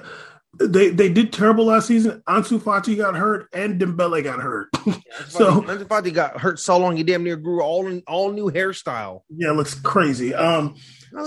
[0.60, 2.22] They they did terrible last season.
[2.28, 4.68] Ansu Fati got hurt and Dembele got hurt.
[4.86, 4.94] Yeah,
[5.28, 8.52] so Ansu Fati got hurt so long he damn near grew all in, all new
[8.52, 9.22] hairstyle.
[9.30, 10.32] Yeah, it looks crazy.
[10.32, 10.76] Um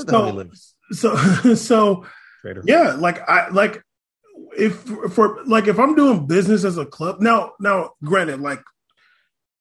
[0.06, 0.50] so,
[0.92, 1.16] so
[1.56, 2.06] so
[2.64, 3.84] yeah, like I like
[4.58, 4.76] if
[5.12, 8.64] for like if I'm doing business as a club now now granted like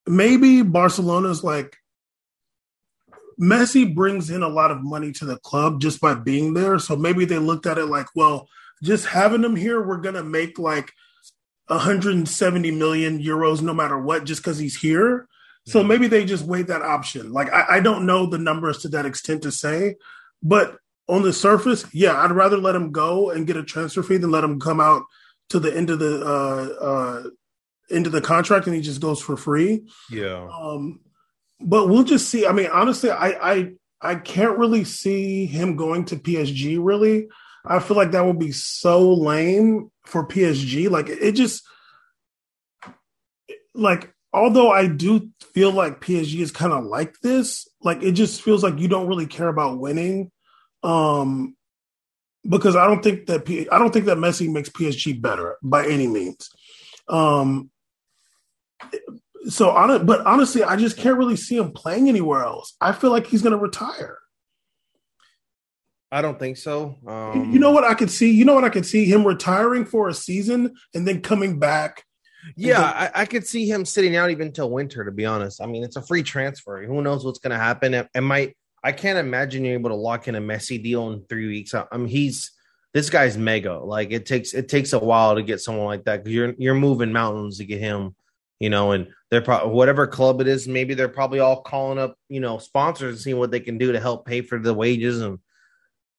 [0.07, 1.77] maybe Barcelona's like
[3.41, 6.79] Messi brings in a lot of money to the club just by being there.
[6.79, 8.49] So maybe they looked at it like, well,
[8.83, 10.93] just having him here, we're gonna make like
[11.69, 15.29] 170 million euros no matter what, just because he's here.
[15.67, 15.89] So mm-hmm.
[15.89, 17.33] maybe they just weighed that option.
[17.33, 19.97] Like I, I don't know the numbers to that extent to say,
[20.43, 24.17] but on the surface, yeah, I'd rather let him go and get a transfer fee
[24.17, 25.05] than let him come out
[25.51, 27.23] to the end of the uh uh
[27.89, 29.87] into the contract and he just goes for free.
[30.11, 30.49] Yeah.
[30.51, 31.01] Um
[31.61, 32.47] but we'll just see.
[32.47, 36.79] I mean, honestly, I I I can't really see him going to PSG.
[36.81, 37.29] Really,
[37.65, 40.89] I feel like that would be so lame for PSG.
[40.89, 41.63] Like it just
[43.75, 48.43] like although I do feel like PSG is kind of like this, like it just
[48.43, 50.31] feels like you don't really care about winning.
[50.83, 51.57] Um
[52.49, 55.87] because I don't think that P- I don't think that Messi makes PSG better by
[55.87, 56.51] any means.
[57.09, 57.71] Um
[59.49, 62.77] so on but honestly, I just can't really see him playing anywhere else.
[62.81, 64.19] I feel like he's going to retire.
[66.13, 66.97] I don't think so.
[67.07, 68.31] Um, you know what I could see?
[68.31, 72.05] You know what I could see him retiring for a season and then coming back.
[72.57, 75.05] Yeah, then- I, I, could see him sitting out even till winter.
[75.05, 76.85] To be honest, I mean it's a free transfer.
[76.85, 77.93] Who knows what's going to happen?
[77.95, 78.57] It, it might.
[78.85, 81.75] I can't imagine you're able to lock in a Messi deal in three weeks.
[81.75, 82.53] I mean, he's
[82.95, 83.79] this guy's mega.
[83.79, 86.75] Like it takes it takes a while to get someone like that because you're you're
[86.75, 88.15] moving mountains to get him,
[88.59, 88.93] you know.
[88.93, 92.59] And they're probably whatever club it is, maybe they're probably all calling up, you know,
[92.59, 95.21] sponsors and seeing what they can do to help pay for the wages.
[95.21, 95.39] And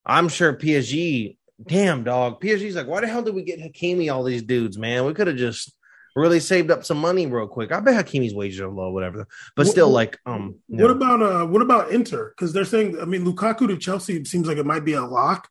[0.05, 4.23] I'm sure PSG, damn dog, PSG's like, why the hell did we get Hakimi all
[4.23, 5.05] these dudes, man?
[5.05, 5.73] We could have just
[6.17, 7.71] really saved up some money real quick.
[7.71, 9.27] I bet Hakimi's wages are low, whatever.
[9.55, 10.83] But still, like, um, no.
[10.83, 12.33] what about uh, what about Inter?
[12.35, 15.47] Because they're saying, I mean, Lukaku to Chelsea seems like it might be a lock.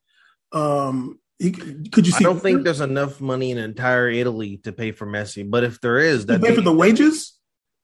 [0.52, 2.24] Um, could you see?
[2.24, 5.80] I don't think there's enough money in entire Italy to pay for Messi, but if
[5.80, 7.34] there is, that pay for the wages.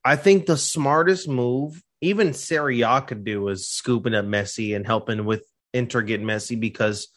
[0.05, 4.87] I think the smartest move, even Serie A could do, is scooping up Messi and
[4.87, 7.09] helping with Inter get Messi because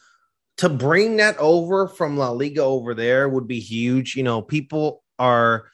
[0.58, 4.14] to bring that over from La Liga over there would be huge.
[4.14, 5.66] You know, people are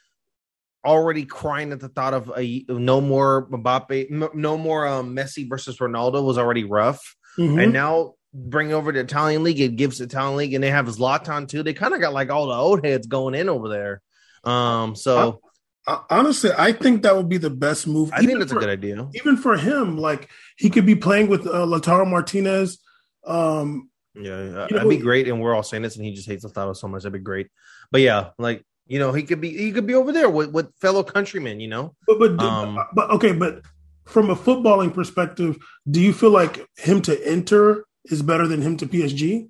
[0.85, 5.79] already crying at the thought of a no more Mbappe, no more um, Messi versus
[5.79, 7.01] Ronaldo was already rough,
[7.39, 7.59] mm-hmm.
[7.59, 9.61] and now bring over the Italian league.
[9.61, 11.63] It gives the Italian league, and they have Zlatan too.
[11.63, 14.03] They kind of got like all the old heads going in over there.
[14.45, 15.41] Um, so
[15.87, 18.11] I, I, honestly, I think that would be the best move.
[18.13, 19.99] I think that's for, a good idea, even for him.
[19.99, 22.79] Like he could be playing with uh, Lautaro Martinez.
[23.25, 25.29] Um, yeah, that'd be great.
[25.29, 27.03] And we're all saying this, and he just hates Lautaro so much.
[27.03, 27.49] That'd be great.
[27.91, 30.75] But yeah, like you know, he could be he could be over there with, with
[30.81, 31.61] fellow countrymen.
[31.61, 33.63] You know, but but, um, but okay, but
[34.05, 35.57] from a footballing perspective,
[35.89, 39.49] do you feel like him to Inter is better than him to PSG?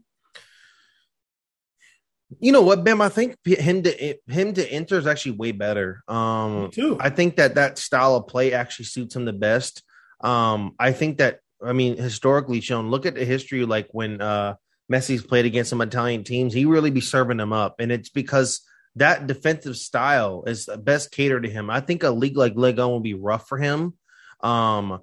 [2.41, 3.01] You know what, Bam?
[3.01, 6.03] I think him to him to Inter is actually way better.
[6.09, 6.97] Um, Me too.
[6.99, 9.83] I think that that style of play actually suits him the best.
[10.21, 12.91] Um, I think that I mean historically shown.
[12.91, 14.55] Look at the history, like when uh,
[14.91, 18.63] Messi's played against some Italian teams, he really be serving them up, and it's because
[18.97, 21.71] that defensive style is best catered to him.
[21.71, 23.95] I think a league like Lego will be rough for him.
[24.41, 25.01] Um,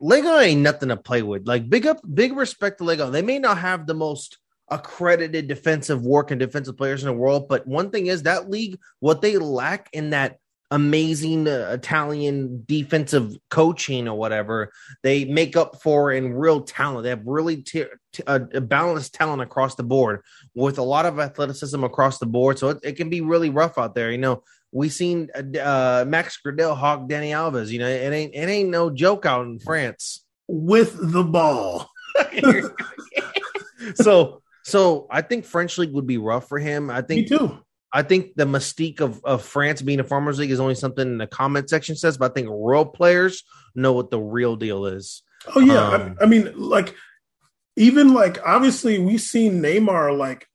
[0.00, 1.46] Lego ain't nothing to play with.
[1.46, 3.10] Like big up, big respect to Lego.
[3.10, 7.48] They may not have the most accredited defensive work and defensive players in the world,
[7.48, 10.38] but one thing is that league, what they lack in that
[10.70, 17.04] amazing uh, Italian defensive coaching or whatever, they make up for in real talent.
[17.04, 17.84] They have really t-
[18.26, 20.22] a balanced talent across the board
[20.54, 22.58] with a lot of athleticism across the board.
[22.58, 24.10] So it, it can be really rough out there.
[24.10, 24.42] You know,
[24.74, 27.70] we seen uh, uh, Max Gradel hawk Dani Alves.
[27.70, 31.88] You know, it ain't it ain't no joke out in France with the ball.
[33.94, 36.90] so so I think French league would be rough for him.
[36.90, 37.58] I think Me too.
[37.92, 41.18] I think the mystique of, of France being a farmers league is only something in
[41.18, 43.44] the comment section says, but I think real players
[43.76, 45.22] know what the real deal is.
[45.54, 46.96] Oh yeah, um, I, I mean, like
[47.76, 50.48] even like obviously we've seen Neymar like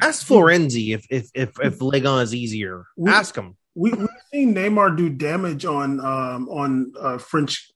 [0.00, 2.86] Ask Florenzi if if if if Legon is easier.
[2.96, 3.56] We, Ask him.
[3.74, 7.70] We we've seen Neymar do damage on um on uh, French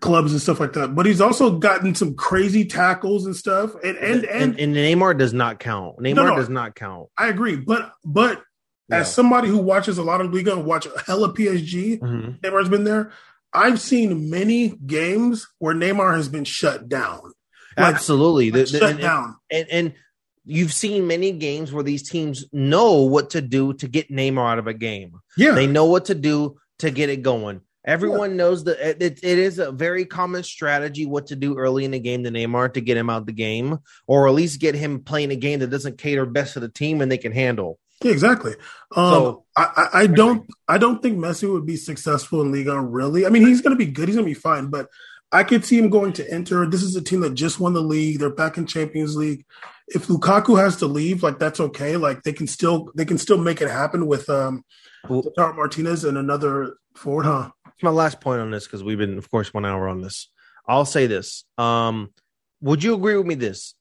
[0.00, 3.74] clubs and stuff like that, but he's also gotten some crazy tackles and stuff.
[3.82, 5.98] And and and, and, and Neymar does not count.
[5.98, 7.08] Neymar no, no, does not count.
[7.16, 8.42] I agree, but but
[8.88, 8.98] yeah.
[8.98, 12.30] as somebody who watches a lot of Liga and watch hella PSG, mm-hmm.
[12.46, 13.12] Neymar's been there.
[13.52, 17.32] I've seen many games where Neymar has been shut down.
[17.76, 19.36] Like, Absolutely, like the, the, shut and, down.
[19.50, 19.94] and, and
[20.44, 24.58] you've seen many games where these teams know what to do to get Neymar out
[24.58, 25.20] of a game.
[25.36, 25.52] Yeah.
[25.52, 27.60] They know what to do to get it going.
[27.84, 28.36] Everyone yeah.
[28.36, 31.98] knows that it, it is a very common strategy what to do early in the
[31.98, 35.30] game to Neymar to get him out the game, or at least get him playing
[35.30, 37.78] a game that doesn't cater best to the team and they can handle.
[38.02, 38.52] Yeah, exactly.
[38.94, 42.80] Um, so, I, I, I don't I don't think Messi would be successful in Liga.
[42.80, 44.08] Really, I mean, he's going to be good.
[44.08, 44.88] He's going to be fine, but
[45.32, 46.66] I could see him going to Inter.
[46.66, 48.18] This is a team that just won the league.
[48.18, 49.44] They're back in Champions League
[49.90, 51.96] if Lukaku has to leave, like that's okay.
[51.96, 54.64] Like they can still they can still make it happen with um
[55.06, 57.50] Lautaro Martinez and another forward, huh?
[57.82, 60.28] My last point on this because we've been, of course, one hour on this.
[60.68, 61.44] I'll say this.
[61.56, 62.12] Um,
[62.60, 63.34] would you agree with me?
[63.34, 63.74] This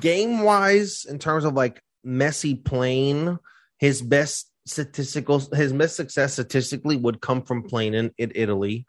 [0.00, 3.38] game wise, in terms of like Messi playing,
[3.78, 8.86] his best statistical, his best success statistically would come from playing in, in Italy.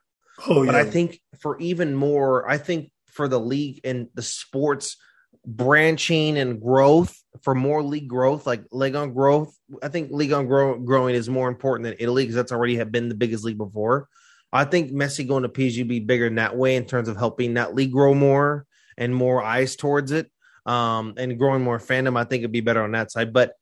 [0.47, 0.72] Oh, yeah.
[0.72, 4.97] But I think for even more, I think for the league and the sports
[5.46, 9.56] branching and growth for more league growth, like league on growth.
[9.82, 12.91] I think league on grow, growing is more important than Italy because that's already have
[12.91, 14.08] been the biggest league before.
[14.52, 17.56] I think Messi going to PSG be bigger in that way in terms of helping
[17.56, 18.66] that league grow more
[18.98, 20.32] and more eyes towards it,
[20.66, 22.18] um, and growing more fandom.
[22.18, 23.54] I think it'd be better on that side, but.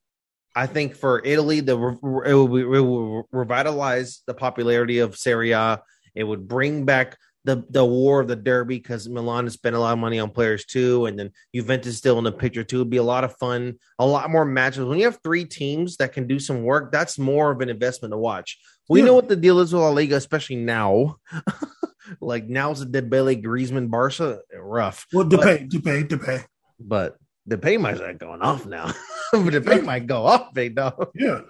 [0.56, 5.54] I think for Italy, the it will, be, it will revitalize the popularity of Serie
[5.54, 5.82] A.
[6.14, 9.80] It would bring back the the war of the derby because Milan has spent a
[9.80, 12.78] lot of money on players too, and then Juventus still in the picture too.
[12.78, 14.86] It'd be a lot of fun, a lot more matches.
[14.86, 18.14] When you have three teams that can do some work, that's more of an investment
[18.14, 18.58] to watch.
[18.90, 19.08] We yeah.
[19.08, 21.18] know what the deal is with La Liga, especially now.
[22.22, 25.06] like now's the Dembele Griezmann Barca rough.
[25.14, 26.46] Well, Depay, Depay, Depay.
[26.80, 27.18] But
[27.50, 28.88] Depay might start going off now.
[29.32, 31.12] but Depay might go off, big dog.
[31.16, 31.42] Yeah,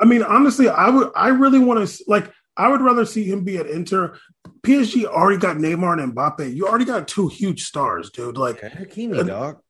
[0.00, 3.44] I mean, honestly, I would, I really want to like, I would rather see him
[3.44, 4.18] be at Inter.
[4.62, 6.54] PSG already got Neymar and Mbappe.
[6.54, 8.38] You already got two huge stars, dude.
[8.38, 9.60] Like, Hakimi, dog.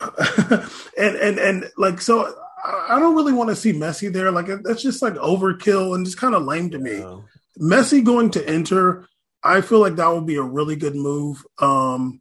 [0.96, 2.32] and and and like, so
[2.64, 4.30] I, don't really want to see Messi there.
[4.30, 6.98] Like, that's just like overkill and just kind of lame to me.
[6.98, 7.24] No.
[7.60, 9.06] Messi going to Inter,
[9.42, 11.44] I feel like that would be a really good move.
[11.58, 12.20] Um,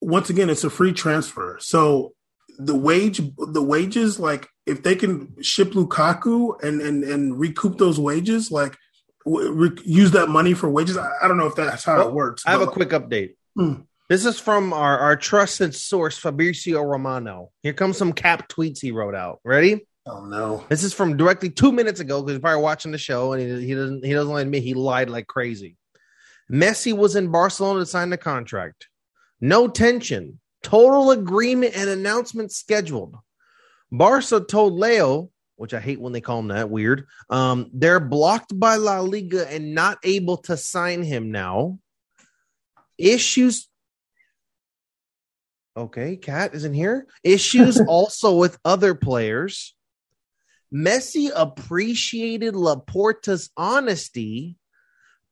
[0.00, 2.14] once again, it's a free transfer, so
[2.58, 7.98] the wage, the wages, like if they can ship Lukaku and and and recoup those
[7.98, 8.76] wages, like
[9.30, 10.96] w- re- use that money for wages.
[10.96, 12.42] I, I don't know if that's how Well, it works.
[12.46, 13.34] I have a but- quick update.
[13.56, 13.74] Hmm.
[14.08, 17.50] This is from our, our trusted source, Fabrizio Romano.
[17.62, 19.38] Here comes some cap tweets he wrote out.
[19.44, 19.86] Ready?
[20.06, 20.64] Oh no!
[20.68, 23.66] This is from directly two minutes ago because he's probably watching the show and he,
[23.68, 25.76] he doesn't he doesn't admit he lied like crazy.
[26.50, 28.88] Messi was in Barcelona to sign the contract.
[29.40, 30.40] No tension.
[30.64, 33.14] Total agreement and announcement scheduled.
[33.92, 35.30] Barca told Leo,
[35.60, 37.06] which I hate when they call him that, weird.
[37.28, 41.78] Um, they're blocked by La Liga and not able to sign him now.
[42.96, 43.68] Issues.
[45.76, 47.06] Okay, Cat isn't here.
[47.22, 49.74] Issues also with other players.
[50.74, 54.56] Messi appreciated Laporta's honesty.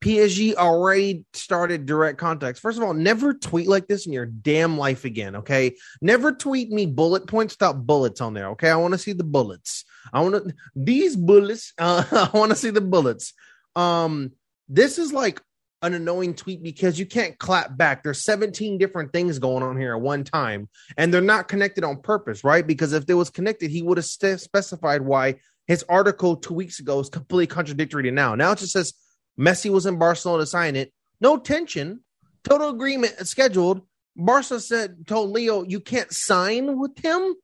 [0.00, 2.60] PSG already started direct contacts.
[2.60, 5.36] First of all, never tweet like this in your damn life again.
[5.36, 7.54] Okay, never tweet me bullet points.
[7.54, 8.48] Stop bullets on there.
[8.48, 9.84] Okay, I want to see the bullets.
[10.12, 11.72] I want to these bullets.
[11.78, 13.32] Uh, I want to see the bullets.
[13.74, 14.32] Um,
[14.68, 15.40] this is like
[15.82, 18.02] an annoying tweet because you can't clap back.
[18.02, 22.02] There's 17 different things going on here at one time, and they're not connected on
[22.02, 22.66] purpose, right?
[22.66, 25.36] Because if they was connected, he would have st- specified why
[25.66, 28.34] his article two weeks ago is completely contradictory to now.
[28.34, 28.94] Now it just says
[29.38, 30.92] Messi was in Barcelona to sign it.
[31.20, 32.00] No tension.
[32.44, 33.82] Total agreement scheduled.
[34.16, 37.34] Barca said told Leo you can't sign with him.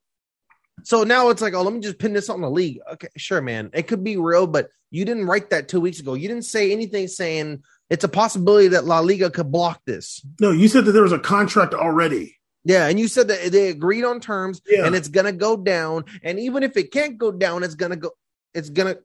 [0.83, 2.81] So now it's like, oh, let me just pin this on the league.
[2.95, 3.71] Okay, sure, man.
[3.73, 6.15] It could be real, but you didn't write that two weeks ago.
[6.15, 10.21] You didn't say anything saying it's a possibility that La Liga could block this.
[10.41, 12.37] No, you said that there was a contract already.
[12.65, 14.87] Yeah, and you said that they agreed on terms Yeah.
[14.87, 16.05] and it's gonna go down.
[16.23, 18.11] And even if it can't go down, it's gonna go
[18.53, 18.97] it's gonna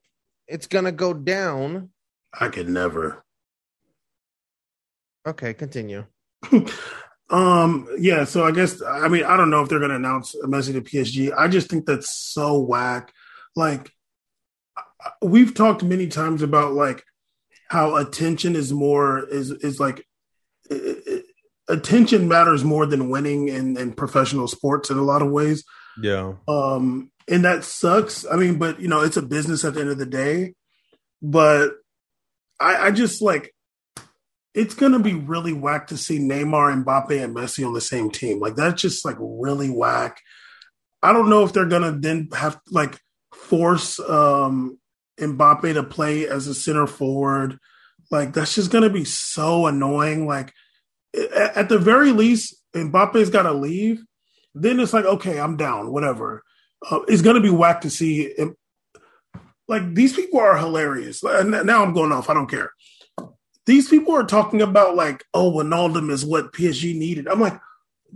[0.48, 1.90] it's gonna go down.
[2.38, 3.24] I could never.
[5.28, 6.06] Okay, continue.
[7.32, 10.48] Um, yeah, so I guess I mean I don't know if they're gonna announce a
[10.48, 11.32] Messi to PSG.
[11.38, 13.14] I just think that's so whack.
[13.56, 13.92] Like
[15.22, 17.04] we've talked many times about like
[17.68, 20.04] how attention is more is is like
[20.72, 21.22] i- i-
[21.68, 25.64] attention matters more than winning in, in professional sports in a lot of ways.
[26.02, 26.34] Yeah.
[26.48, 28.26] Um, and that sucks.
[28.26, 30.56] I mean, but you know, it's a business at the end of the day.
[31.22, 31.74] But
[32.60, 33.53] I, I just like
[34.53, 38.39] it's gonna be really whack to see Neymar, Mbappe, and Messi on the same team.
[38.39, 40.22] Like that's just like really whack.
[41.01, 42.99] I don't know if they're gonna then have like
[43.34, 44.78] force um
[45.20, 47.60] Mbappe to play as a center forward.
[48.12, 50.28] Like that's just gonna be so annoying.
[50.28, 50.53] Like
[51.16, 54.03] at, at the very least, Mbappe's gotta leave.
[54.55, 56.43] Then it's like, okay, I'm down, whatever.
[56.89, 58.34] Uh, it's gonna be whack to see.
[59.70, 61.24] Like these people are hilarious.
[61.24, 62.30] Now I'm going off.
[62.30, 62.72] I don't care.
[63.66, 67.28] These people are talking about like, oh, Wijnaldum is what PSG needed.
[67.28, 67.58] I'm like,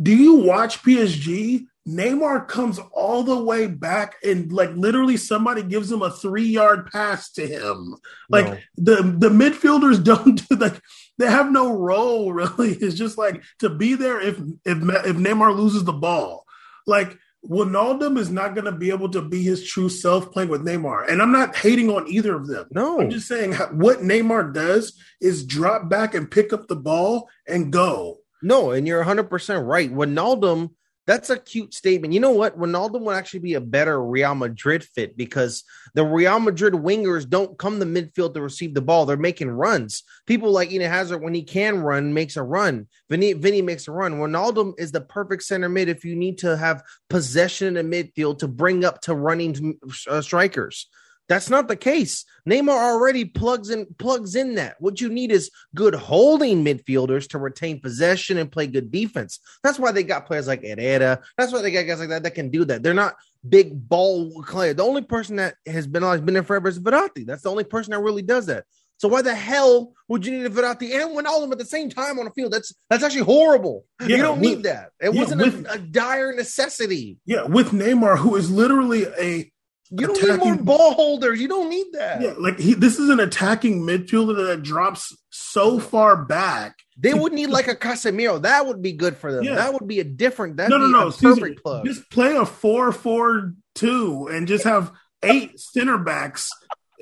[0.01, 1.66] do you watch PSG?
[1.88, 6.89] Neymar comes all the way back and like literally somebody gives him a three yard
[6.89, 7.95] pass to him.
[8.30, 8.58] Like No.
[8.78, 10.82] the the midfielders don't do like
[11.20, 12.72] they have no role really.
[12.74, 16.45] It's just like to be there if if if Neymar loses the ball.
[16.88, 17.18] Like
[17.49, 21.09] Wijnaldum is not going to be able to be his true self playing with Neymar,
[21.09, 22.67] and I'm not hating on either of them.
[22.71, 23.01] No.
[23.01, 27.71] I'm just saying what Neymar does is drop back and pick up the ball and
[27.71, 28.19] go.
[28.41, 29.93] No, and you're 100% right.
[29.93, 30.71] Wijnaldum,
[31.06, 32.14] that's a cute statement.
[32.14, 32.58] You know what?
[32.58, 35.64] Ronaldo would actually be a better Real Madrid fit because
[35.95, 39.06] the Real Madrid wingers don't come to midfield to receive the ball.
[39.06, 40.04] They're making runs.
[40.26, 42.88] People like Eden Hazard, when he can run, makes a run.
[43.10, 44.14] Vinny, Vinny makes a run.
[44.14, 48.39] Ronaldo is the perfect center mid if you need to have possession in the midfield
[48.39, 49.78] to bring up to running
[50.10, 50.88] uh, strikers.
[51.30, 52.26] That's not the case.
[52.47, 54.76] Neymar already plugs in plugs in that.
[54.80, 59.39] What you need is good holding midfielders to retain possession and play good defense.
[59.63, 61.21] That's why they got players like Herrera.
[61.38, 62.84] That's why they got guys like that that can do that.
[62.84, 63.15] They're not
[63.47, 64.76] big ball players.
[64.76, 67.26] The only person that has been has been there forever is Verratti.
[67.26, 68.65] That's the only person that really does that.
[68.97, 72.19] So why the hell would you need a Verratti and Wijnaldum at the same time
[72.19, 72.51] on the field?
[72.51, 73.86] That's that's actually horrible.
[74.01, 74.91] Yeah, you don't with- need that.
[75.01, 77.17] It yeah, wasn't with- a, a dire necessity.
[77.26, 79.51] Yeah, with Neymar, who is literally a
[79.91, 81.39] You don't need more Attacking- ball holders.
[81.39, 82.21] You don't need that.
[82.21, 82.73] yeah, like he.
[82.73, 86.77] This is an attacking midfielder that drops so far back.
[86.97, 88.41] They would need like a Casemiro.
[88.41, 89.43] That would be good for them.
[89.43, 89.55] Yeah.
[89.55, 90.57] That would be a different.
[90.57, 91.11] That'd no, no, no.
[91.11, 91.86] perfect plug.
[91.86, 94.91] Just play a four-four-two and just have
[95.23, 96.49] eight center backs,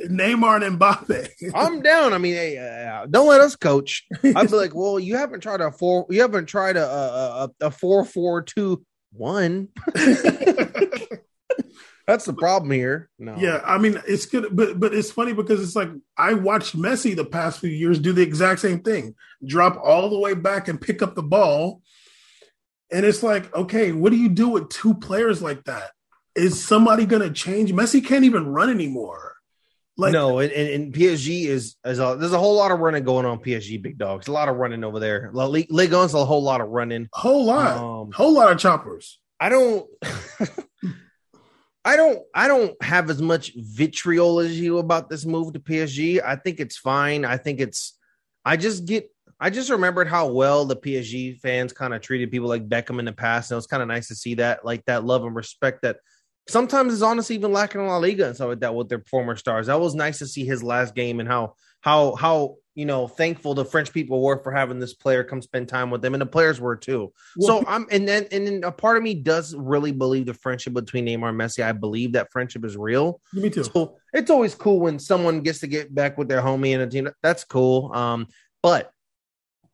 [0.05, 1.29] Neymar and Mbappe.
[1.55, 2.13] I'm down.
[2.13, 4.05] I mean, hey, uh, don't let us coach.
[4.23, 6.05] I'd be like, well, you haven't tried a four.
[6.09, 9.69] You haven't tried a a, a, a four four two one.
[12.11, 13.09] That's the problem here.
[13.17, 13.37] No.
[13.37, 17.15] Yeah, I mean it's good, but but it's funny because it's like I watched Messi
[17.15, 20.81] the past few years do the exact same thing, drop all the way back and
[20.81, 21.81] pick up the ball,
[22.91, 25.91] and it's like, okay, what do you do with two players like that?
[26.35, 27.71] Is somebody going to change?
[27.71, 29.35] Messi can't even run anymore.
[29.95, 33.03] Like, no, and, and, and PSG is, is a, there's a whole lot of running
[33.03, 33.39] going on.
[33.39, 35.29] PSG big dogs, a lot of running over there.
[35.33, 37.07] La Ligue 1's a whole lot of running.
[37.13, 39.19] whole lot, Um, whole lot of choppers.
[39.39, 39.87] I don't.
[41.83, 46.23] I don't I don't have as much vitriol as you about this move to PSG.
[46.23, 47.25] I think it's fine.
[47.25, 47.97] I think it's
[48.45, 49.09] I just get
[49.39, 53.05] I just remembered how well the PSG fans kind of treated people like Beckham in
[53.05, 53.49] the past.
[53.49, 55.97] And it was kind of nice to see that, like that love and respect that
[56.47, 59.35] sometimes is honestly even lacking in La Liga and stuff like that with their former
[59.35, 59.65] stars.
[59.65, 63.53] That was nice to see his last game and how how how you know thankful
[63.53, 66.25] the French people were for having this player come spend time with them, and the
[66.25, 67.11] players were too.
[67.35, 70.33] Well, so I'm and then and then a part of me does really believe the
[70.33, 71.63] friendship between Neymar and Messi.
[71.63, 73.19] I believe that friendship is real.
[73.33, 73.63] Me too.
[73.65, 76.87] So it's always cool when someone gets to get back with their homie and a
[76.87, 77.09] team.
[77.21, 77.91] That's cool.
[77.93, 78.27] Um,
[78.63, 78.91] but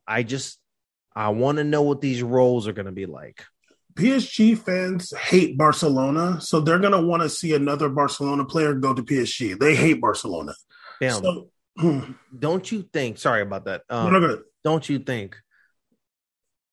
[0.07, 0.59] I just
[1.15, 3.43] I want to know what these roles are going to be like.
[3.95, 8.93] PSG fans hate Barcelona, so they're going to want to see another Barcelona player go
[8.93, 9.57] to PSG.
[9.57, 10.53] They hate Barcelona.
[11.01, 11.49] Damn, So,
[12.39, 13.17] don't you think?
[13.17, 13.83] Sorry about that.
[13.89, 14.41] Um, no, no, no.
[14.63, 15.37] don't you think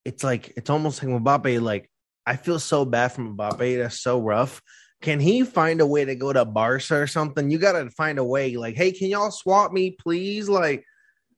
[0.04, 1.60] it's like it's almost like Mbappe?
[1.60, 1.90] Like
[2.26, 3.78] I feel so bad for Mbappe.
[3.78, 4.62] That's so rough.
[5.02, 7.50] Can he find a way to go to Barca or something?
[7.50, 8.56] You got to find a way.
[8.56, 10.48] Like, hey, can y'all swap me, please?
[10.48, 10.84] Like,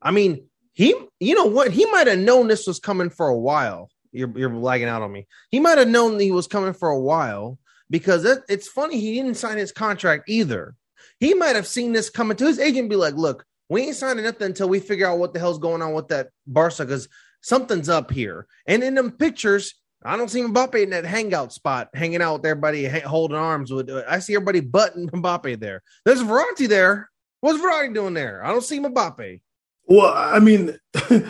[0.01, 1.73] I mean, he, you know what?
[1.73, 3.91] He might have known this was coming for a while.
[4.13, 5.27] You're you're lagging out on me.
[5.51, 7.59] He might have known he was coming for a while
[7.91, 10.75] because it, it's funny he didn't sign his contract either.
[11.19, 14.25] He might have seen this coming to his agent be like, look, we ain't signing
[14.25, 17.09] nothing until we figure out what the hell's going on with that Barca because
[17.43, 18.47] something's up here.
[18.67, 22.47] And in them pictures, I don't see Mbappe in that hangout spot, hanging out with
[22.47, 23.91] everybody, holding arms with.
[23.91, 25.83] Uh, I see everybody butting Mbappe there.
[26.05, 27.11] There's Verratti there.
[27.41, 28.45] What's Verratti doing there?
[28.45, 29.41] I don't see Mbappe.
[29.87, 30.79] Well, I mean,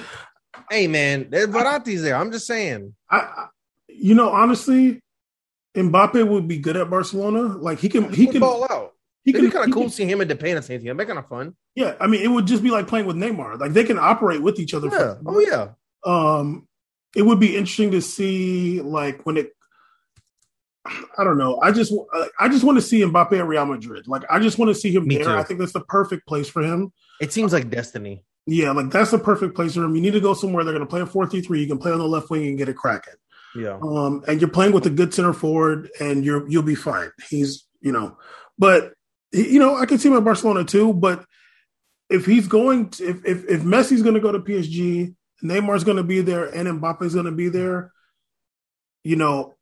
[0.70, 2.16] Hey man, there's Verratti's there.
[2.16, 2.95] I'm just saying.
[3.11, 3.47] I, I-
[3.89, 5.01] you know, honestly,
[5.74, 7.57] Mbappe would be good at Barcelona.
[7.57, 8.93] Like he can, he He can ball out.
[9.26, 10.86] He It'd be kind of cool seeing him and Depay in the same team.
[10.86, 11.56] That'd be kind of fun.
[11.74, 13.58] Yeah, I mean, it would just be like playing with Neymar.
[13.58, 14.86] Like they can operate with each other.
[14.86, 15.16] Yeah.
[15.26, 15.70] Oh yeah.
[16.04, 16.68] um,
[17.16, 19.50] it would be interesting to see like when it.
[21.18, 21.58] I don't know.
[21.60, 21.92] I just
[22.38, 24.06] I just want to see Mbappe at Real Madrid.
[24.06, 25.24] Like I just want to see him Me there.
[25.24, 25.32] too.
[25.32, 26.92] I think that's the perfect place for him.
[27.20, 28.24] It seems like destiny.
[28.46, 29.96] Yeah, like that's the perfect place for him.
[29.96, 31.60] You need to go somewhere they're going to play a four three three.
[31.60, 33.14] You can play on the left wing and get a it cracking.
[33.56, 33.80] Yeah.
[33.82, 37.10] Um, and you're playing with a good center forward, and you're you'll be fine.
[37.28, 38.16] He's you know,
[38.56, 38.92] but
[39.37, 40.93] you know I can see him at Barcelona too.
[40.93, 41.24] But
[42.09, 45.97] if he's going, to, if if if Messi's going to go to PSG, Neymar's going
[45.97, 47.93] to be there, and Mbappe's going to be there,
[49.05, 49.55] you know,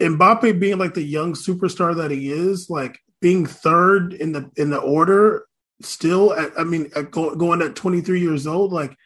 [0.00, 4.70] Mbappe being like the young superstar that he is, like being third in the in
[4.70, 5.46] the order,
[5.82, 8.96] still, at, I mean, at go, going at 23 years old, like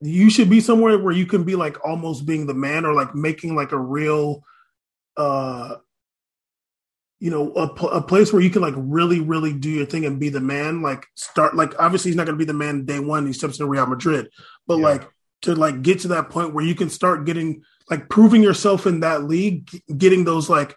[0.00, 3.14] you should be somewhere where you can be like almost being the man or like
[3.14, 4.42] making like a real
[5.16, 5.76] uh
[7.20, 10.04] you know a, pl- a place where you can like really really do your thing
[10.04, 12.84] and be the man like start like obviously he's not going to be the man
[12.84, 14.28] day one he steps into real madrid
[14.66, 14.84] but Yeah.
[14.84, 15.10] like
[15.42, 19.00] to like get to that point where you can start getting like proving yourself in
[19.00, 20.76] that league getting those like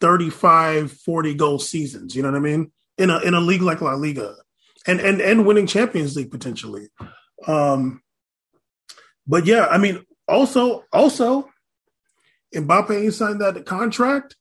[0.00, 3.80] 35 40 goal seasons you know what i mean in a in a league like
[3.80, 4.34] la liga
[4.86, 6.88] and and and winning champions league potentially
[7.46, 8.02] um
[9.26, 11.48] but yeah, I mean, also, also,
[12.52, 14.34] Mbappe signed that contract.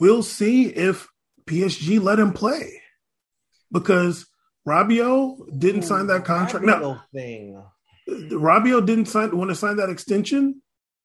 [0.00, 1.08] We'll see if
[1.46, 2.80] PSG let him play
[3.72, 4.26] because
[4.66, 6.64] Rabiot didn't sign that contract.
[6.64, 7.62] No, thing.
[8.08, 10.62] Rabiot didn't sign want to sign that extension.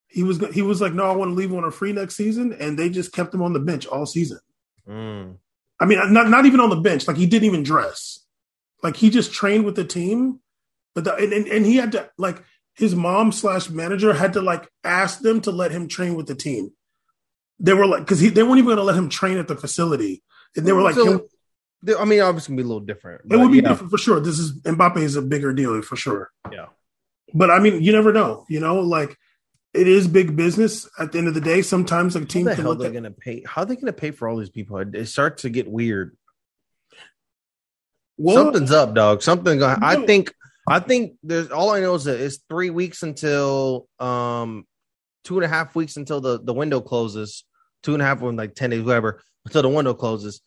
[0.08, 2.54] He was he was like, no, I want to leave on a free next season,
[2.54, 4.40] and they just kept him on the bench all season.
[4.88, 5.38] Mm.
[5.80, 7.08] I mean, not not even on the bench.
[7.08, 8.20] Like he didn't even dress.
[8.84, 10.40] Like he just trained with the team,
[10.94, 12.44] but the, and, and and he had to like
[12.76, 16.36] his mom slash manager had to like ask them to let him train with the
[16.36, 16.72] team.
[17.60, 20.24] They were like because they weren't even going to let him train at the facility,
[20.56, 21.20] and they were like, So,
[21.86, 23.22] "Can- I mean, obviously, be a little different.
[23.30, 23.70] it would be yeah.
[23.70, 24.20] different for sure.
[24.20, 26.32] This is Mbappe is a bigger deal for sure.
[26.52, 26.68] Yeah.
[27.34, 28.46] But I mean, you never know.
[28.50, 29.18] You know, like
[29.74, 30.88] it is big business.
[31.00, 32.88] At the end of the day, sometimes a How team the can hell look they
[32.88, 33.44] at gonna pay?
[33.46, 34.78] How are they gonna pay for all these people?
[34.78, 36.16] It, starts to get weird.
[38.18, 39.22] well, Something's up, dog.
[39.22, 39.60] Something.
[39.60, 40.34] Going, I think.
[40.66, 44.66] I think there's all I know is that it's three weeks until um
[45.24, 47.44] two and a half weeks until the, the window closes,
[47.82, 50.42] two and a half or like ten days, whatever, until the window closes.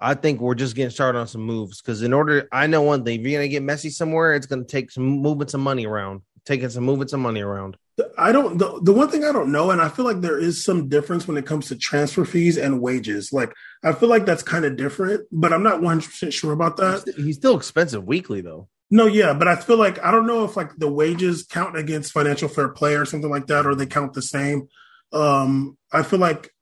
[0.00, 3.04] I think we're just getting started on some moves because in order, I know one
[3.04, 6.22] thing: if you're gonna get Messi somewhere, it's gonna take some moving some money around,
[6.44, 7.76] taking some moving some money around.
[8.18, 8.58] I don't.
[8.58, 11.28] The, the one thing I don't know, and I feel like there is some difference
[11.28, 13.32] when it comes to transfer fees and wages.
[13.32, 13.52] Like
[13.84, 17.12] I feel like that's kind of different, but I'm not 100 percent sure about that.
[17.16, 18.68] He's still expensive weekly though.
[18.94, 22.12] No, yeah, but I feel like I don't know if like the wages count against
[22.12, 24.68] financial fair play or something like that, or they count the same.
[25.12, 26.54] Um, I feel like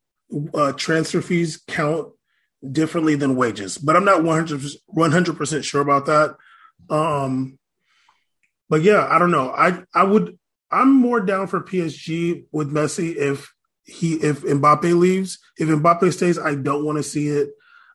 [0.55, 2.09] uh, transfer fees count
[2.67, 6.37] differently than wages, but I'm not 100 percent sure about that.
[6.89, 7.59] Um,
[8.71, 9.51] but yeah, I don't know.
[9.51, 10.39] I I would
[10.71, 13.53] I'm more down for PSG with Messi if
[13.85, 15.39] he if Mbappe leaves.
[15.59, 17.51] If Mbappe stays, I don't want to see it.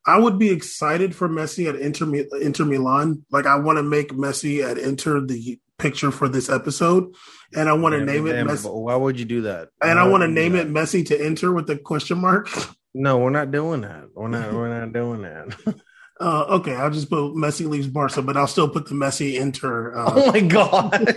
[0.08, 2.06] I would be excited for Messi at Inter,
[2.42, 3.26] Inter Milan.
[3.30, 7.14] Like I want to make Messi at Inter the picture for this episode,
[7.54, 8.48] and I want to name it.
[8.48, 8.74] Messi.
[8.74, 9.68] Why would you do that?
[9.82, 12.50] And I want to name it Messi to Inter with the question mark.
[12.94, 14.06] No, we're not doing that.
[14.16, 14.54] We're not.
[14.54, 15.76] we're not doing that.
[16.20, 19.96] Uh, okay, I'll just put Messi leaves Barca, but I'll still put the Messi Inter.
[19.96, 21.16] Uh, oh my god!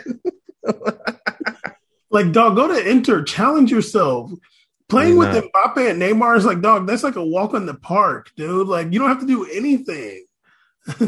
[2.10, 4.30] like, dog, go to Inter, challenge yourself.
[4.90, 8.30] Playing with Mbappe and Neymar is like, dog, that's like a walk in the park,
[8.36, 8.66] dude.
[8.66, 10.24] Like, you don't have to do anything.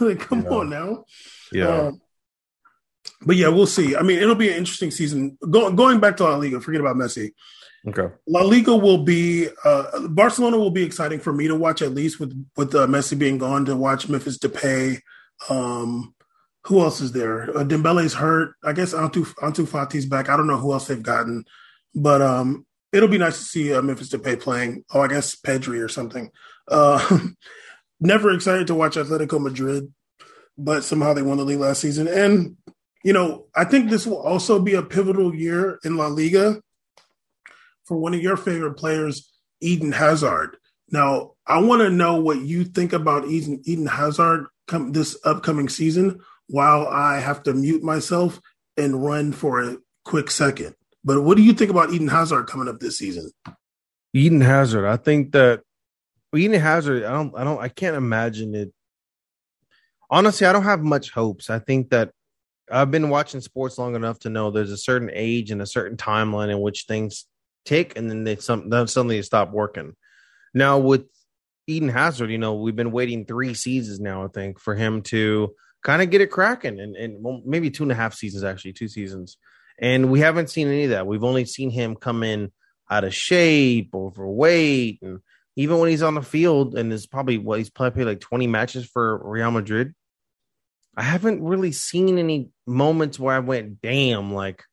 [0.00, 0.50] like, come yeah.
[0.50, 1.04] on now.
[1.50, 1.68] Yeah.
[1.68, 1.92] Uh,
[3.22, 3.96] but yeah, we'll see.
[3.96, 5.38] I mean, it'll be an interesting season.
[5.50, 7.32] Go, going back to La Liga, forget about Messi.
[7.88, 8.12] Okay.
[8.26, 12.18] La Liga will be uh, Barcelona will be exciting for me to watch at least
[12.18, 15.00] with with uh, Messi being gone to watch Memphis Depay.
[15.48, 16.14] Um,
[16.64, 17.56] who else is there?
[17.56, 18.54] Uh, Dembele's hurt.
[18.64, 20.28] I guess Ansu Ansu Fati's back.
[20.28, 21.44] I don't know who else they've gotten,
[21.94, 22.65] but um,
[22.96, 24.84] it'll be nice to see uh, Memphis Depay playing.
[24.92, 26.30] Oh, I guess Pedri or something.
[26.66, 27.20] Uh,
[28.00, 29.92] never excited to watch Atletico Madrid,
[30.56, 32.08] but somehow they won the league last season.
[32.08, 32.56] And
[33.04, 36.60] you know, I think this will also be a pivotal year in La Liga
[37.84, 39.30] for one of your favorite players,
[39.60, 40.56] Eden Hazard.
[40.90, 45.68] Now, I want to know what you think about Eden, Eden Hazard come this upcoming
[45.68, 48.40] season while I have to mute myself
[48.76, 50.74] and run for a quick second.
[51.06, 53.30] But what do you think about Eden Hazard coming up this season?
[54.12, 55.62] Eden Hazard, I think that
[56.34, 58.72] Eden Hazard, I don't, I don't, I can't imagine it.
[60.10, 61.48] Honestly, I don't have much hopes.
[61.48, 62.10] I think that
[62.70, 65.96] I've been watching sports long enough to know there's a certain age and a certain
[65.96, 67.26] timeline in which things
[67.64, 69.94] tick, and then they some then suddenly stop working.
[70.54, 71.04] Now with
[71.68, 75.54] Eden Hazard, you know, we've been waiting three seasons now, I think, for him to
[75.84, 78.72] kind of get it cracking, and, and well, maybe two and a half seasons actually,
[78.72, 79.38] two seasons,
[79.78, 81.06] and we haven't seen any of that.
[81.06, 82.52] We've only seen him come in
[82.90, 85.20] out of shape, overweight, and
[85.56, 88.46] even when he's on the field and is probably what he's probably played like twenty
[88.46, 89.94] matches for Real Madrid.
[90.96, 94.64] I haven't really seen any moments where I went, damn, like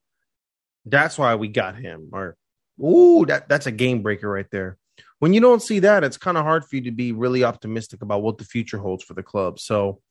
[0.86, 2.38] that's why we got him, or
[2.82, 4.78] Ooh, that, that's a game breaker right there.
[5.20, 8.01] When you don't see that, it's kind of hard for you to be really optimistic
[8.01, 9.60] about what the future holds for the club.
[9.60, 10.01] So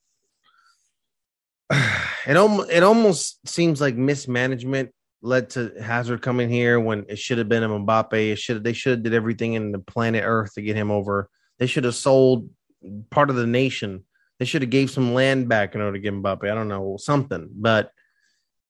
[2.27, 4.91] it almost it almost seems like mismanagement
[5.23, 8.33] led to Hazard coming here when it should have been a Mbappe.
[8.33, 11.29] It should they should have did everything in the planet Earth to get him over.
[11.59, 12.51] They should have sold
[13.11, 14.05] part of the nation.
[14.39, 16.51] They should have gave some land back in order to get Mbappe.
[16.51, 17.93] I don't know something, but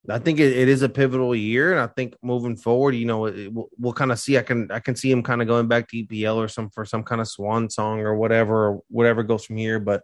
[0.09, 3.25] I think it, it is a pivotal year, and I think moving forward, you know,
[3.25, 4.37] it, we'll, we'll kind of see.
[4.37, 6.85] I can I can see him kind of going back to EPL or some for
[6.85, 9.79] some kind of swan song or whatever, or whatever goes from here.
[9.79, 10.03] But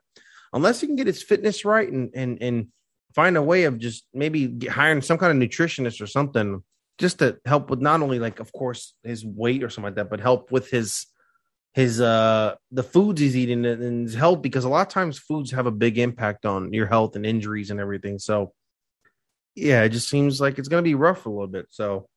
[0.54, 2.68] unless he can get his fitness right and and and
[3.14, 6.64] find a way of just maybe hiring some kind of nutritionist or something,
[6.98, 10.10] just to help with not only like of course his weight or something like that,
[10.10, 11.06] but help with his
[11.74, 15.52] his uh the foods he's eating and his health because a lot of times foods
[15.52, 18.18] have a big impact on your health and injuries and everything.
[18.20, 18.54] So
[19.56, 21.68] yeah, it just seems like it's going to be rough a little bit.
[21.70, 22.08] So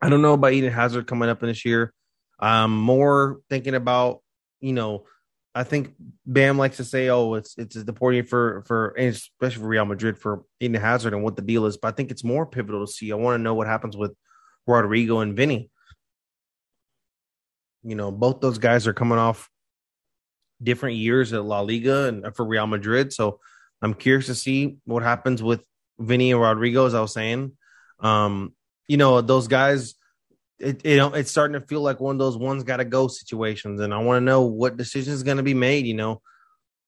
[0.00, 1.92] I don't know about Eden Hazard coming up in this year.
[2.38, 4.20] I'm more thinking about,
[4.60, 5.04] you know,
[5.58, 5.92] I think
[6.24, 10.44] Bam likes to say, "Oh, it's it's deporting for for especially for Real Madrid for
[10.60, 13.10] Eden Hazard and what the deal is." But I think it's more pivotal to see.
[13.10, 14.14] I want to know what happens with
[14.68, 15.68] Rodrigo and Vinny.
[17.82, 19.50] You know, both those guys are coming off
[20.62, 23.40] different years at La Liga and for Real Madrid, so
[23.82, 25.64] I'm curious to see what happens with
[25.98, 26.86] Vinny and Rodrigo.
[26.86, 27.56] as I was saying.
[27.98, 28.54] Um,
[28.86, 29.94] you know, those guys,
[30.58, 33.80] it, it it's starting to feel like one of those ones got to go situations,
[33.80, 35.86] and I want to know what decision is going to be made.
[35.86, 36.22] You know,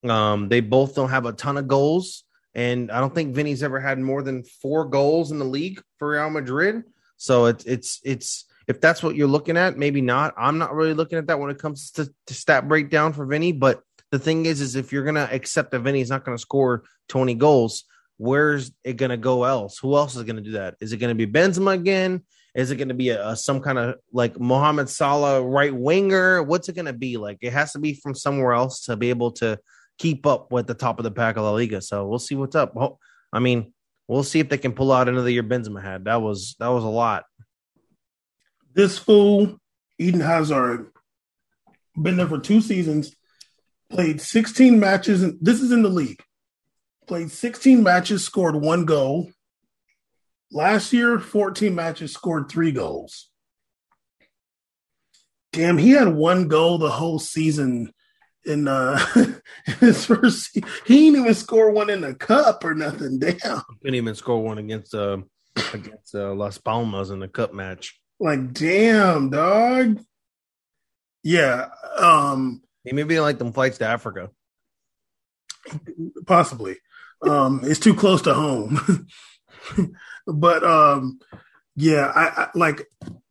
[0.08, 3.80] um, they both don't have a ton of goals, and I don't think Vinny's ever
[3.80, 6.82] had more than four goals in the league for Real Madrid.
[7.16, 10.34] So it's it's it's if that's what you're looking at, maybe not.
[10.36, 13.52] I'm not really looking at that when it comes to, to stat breakdown for Vinny.
[13.52, 17.34] But the thing is, is if you're gonna accept that Vinny's not gonna score 20
[17.34, 17.84] goals,
[18.20, 19.78] where's it going to go else?
[19.78, 20.76] Who else is going to do that?
[20.78, 22.22] Is it going to be Benzema again?
[22.54, 26.42] Is it going to be a, a, some kind of like Mohamed Salah right winger?
[26.42, 27.38] What's it going to be like?
[27.40, 29.58] It has to be from somewhere else to be able to
[29.98, 31.80] keep up with the top of the pack of La Liga.
[31.80, 32.74] So we'll see what's up.
[33.32, 33.72] I mean,
[34.08, 36.06] we'll see if they can pull out another year Benzema had.
[36.06, 37.24] That was that was a lot.
[38.74, 39.58] This fool,
[39.98, 40.90] Eden Hazard,
[42.00, 43.14] been there for two seasons,
[43.90, 46.22] played 16 matches, and this is in the league.
[47.06, 49.30] Played 16 matches, scored one goal.
[50.52, 53.30] Last year, 14 matches, scored three goals.
[55.52, 57.92] Damn, he had one goal the whole season
[58.44, 58.98] in uh
[59.80, 63.18] his first he didn't even score one in the cup or nothing.
[63.18, 63.62] Damn.
[63.82, 65.18] Couldn't even score one against uh
[65.74, 68.00] against uh, Las Palmas in the cup match.
[68.18, 70.00] Like, damn, dog.
[71.22, 71.68] Yeah.
[71.98, 74.30] Um he may be like them flights to Africa.
[76.26, 76.76] Possibly.
[77.22, 79.06] Um it's too close to home.
[80.26, 81.18] but um
[81.76, 82.86] yeah, I, I like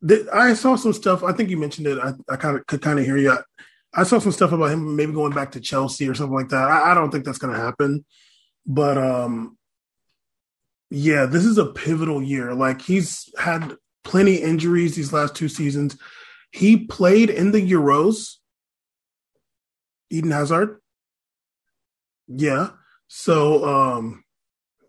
[0.06, 1.22] th- I saw some stuff.
[1.22, 1.98] I think you mentioned it.
[1.98, 3.30] I, I kind of could kind of hear you.
[3.32, 3.38] I,
[3.94, 6.68] I, saw some stuff about him maybe going back to Chelsea or something like that.
[6.68, 8.04] I, I don't think that's going to happen.
[8.66, 9.56] But um,
[10.90, 12.54] yeah, this is a pivotal year.
[12.54, 15.96] Like he's had plenty injuries these last two seasons.
[16.50, 18.36] He played in the Euros.
[20.10, 20.80] Eden Hazard.
[22.26, 22.70] Yeah.
[23.06, 24.24] So um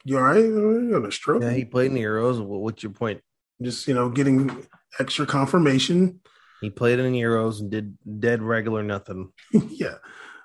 [0.04, 0.38] you all right?
[0.38, 1.44] You got a stroke?
[1.44, 2.44] Yeah, he played in the Euros.
[2.44, 3.22] What's your point?
[3.62, 4.66] Just you know, getting
[5.00, 6.20] extra confirmation.
[6.62, 9.32] He played in the Euros and did dead regular nothing.
[9.52, 9.96] yeah,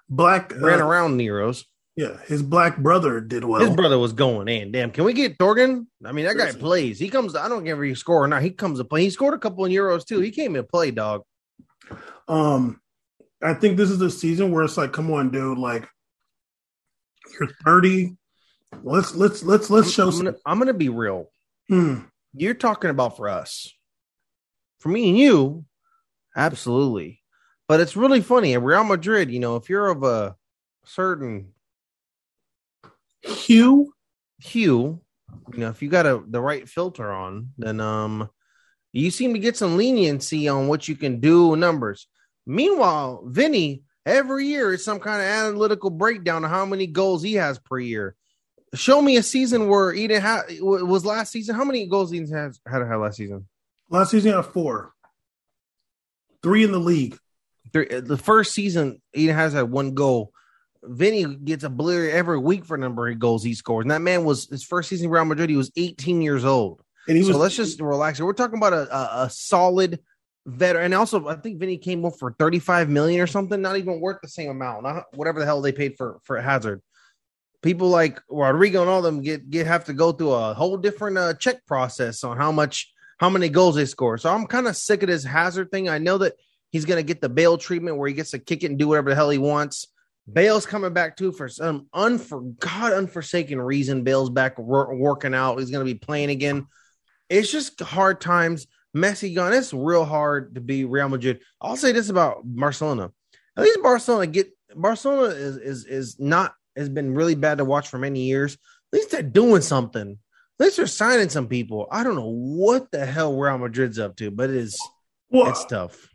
[0.09, 1.64] black ran uh, around the Euros.
[1.96, 3.62] Yeah, his black brother did well.
[3.62, 4.70] His brother was going in.
[4.70, 5.86] Damn, can we get Thorgan?
[6.04, 6.98] I mean, that guy plays.
[6.98, 7.34] He comes.
[7.34, 8.42] I don't care if he score or not.
[8.42, 9.02] He comes to play.
[9.02, 10.20] He scored a couple in Euros too.
[10.20, 11.22] He came in to play, dog.
[12.28, 12.80] Um,
[13.42, 15.57] I think this is the season where it's like, come on, dude.
[15.57, 15.88] Like,
[17.38, 18.16] you're 30.
[18.82, 20.08] Let's let's let's let's show.
[20.08, 21.30] I'm, gonna, I'm gonna, be real.
[21.68, 22.00] Hmm.
[22.34, 23.72] You're talking about for us,
[24.78, 25.64] for me and you,
[26.36, 27.22] absolutely.
[27.68, 29.30] But it's really funny at Real Madrid.
[29.30, 30.36] You know, if you're of a
[30.84, 31.52] certain
[33.22, 33.92] hue,
[34.38, 35.00] hue,
[35.52, 38.28] you know, if you got a the right filter on, then um,
[38.92, 42.06] you seem to get some leniency on what you can do numbers.
[42.46, 47.34] Meanwhile, Vinny every year is some kind of analytical breakdown of how many goals he
[47.34, 48.14] has per year
[48.77, 51.55] show me a season where Eden had was last season.
[51.55, 53.47] How many goals Eden has had had last season?
[53.89, 54.93] Last season had four,
[56.43, 57.18] three in the league.
[57.72, 60.33] Three, uh, the first season Eden has had one goal.
[60.83, 63.85] Vinny gets a blur every week for number of goals he scores.
[63.85, 65.51] And that man was his first season Real Madrid.
[65.51, 66.81] He was 18 years old.
[67.09, 68.20] And he was, so let's just relax.
[68.20, 70.01] We're talking about a, a, a solid
[70.45, 70.87] veteran.
[70.87, 74.18] And also, I think Vinny came up for 35 million or something, not even worth
[74.22, 76.83] the same amount, not whatever the hell they paid for for Hazard
[77.66, 81.18] people like Rodrigo and all them get get have to go through a whole different
[81.18, 84.18] uh, check process on how much how many goals they score.
[84.18, 85.88] So I'm kind of sick of this Hazard thing.
[85.88, 86.34] I know that
[86.70, 89.10] he's gonna get the bail treatment where he gets to kick it and do whatever
[89.10, 89.88] the hell he wants.
[90.32, 94.04] Bale's coming back too for some unfor God unforsaken reason.
[94.04, 95.58] Bale's back working out.
[95.58, 96.68] He's gonna be playing again.
[97.28, 98.68] It's just hard times.
[98.96, 99.52] Messi gone.
[99.52, 101.40] It's real hard to be Real Madrid.
[101.60, 103.10] I'll say this about Barcelona.
[103.56, 107.89] At least Barcelona get Barcelona is is is not has been really bad to watch
[107.89, 108.55] for many years.
[108.55, 110.18] At least they're doing something.
[110.59, 111.87] At least they're signing some people.
[111.91, 114.81] I don't know what the hell Real Madrid's up to, but it is
[115.31, 116.09] well, it's tough.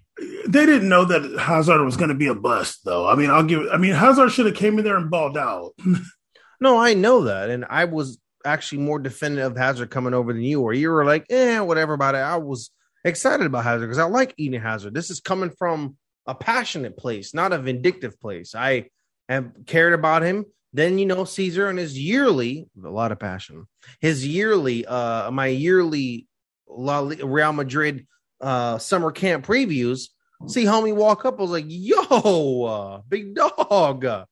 [0.48, 3.08] They didn't know that Hazard was going to be a bust, though.
[3.08, 3.68] I mean, I'll give.
[3.72, 5.72] I mean, Hazard should have came in there and balled out.
[6.62, 10.42] no, I know that, and I was actually more definitive of Hazard coming over than
[10.42, 10.74] you were.
[10.74, 12.20] You were like, eh, whatever about it.
[12.20, 12.72] I was
[13.04, 14.94] excited about Hazard because I like Eden Hazard.
[14.94, 15.98] This is coming from
[16.28, 18.56] a passionate place, not a vindictive place.
[18.56, 18.90] I
[19.30, 20.46] have cared about him.
[20.74, 23.68] Then you know Caesar and his yearly, a lot of passion.
[24.00, 26.28] His yearly, uh, my yearly
[26.68, 28.08] La Real Madrid
[28.40, 30.08] uh summer camp previews.
[30.48, 31.38] See homie walk up.
[31.38, 34.26] I was like, "Yo, uh, big dog, uh,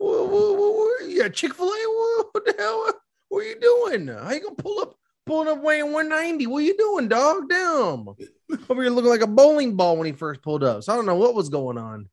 [0.00, 2.28] yeah, Chick Fil A.
[2.32, 2.92] What the hell?
[3.28, 4.08] What are you doing?
[4.08, 4.94] How you gonna pull up,
[5.26, 6.46] pulling up weighing 190?
[6.46, 7.48] What are you doing, dog?
[7.48, 8.08] Damn,
[8.68, 10.82] over here looking like a bowling ball when he first pulled up.
[10.82, 12.08] So I don't know what was going on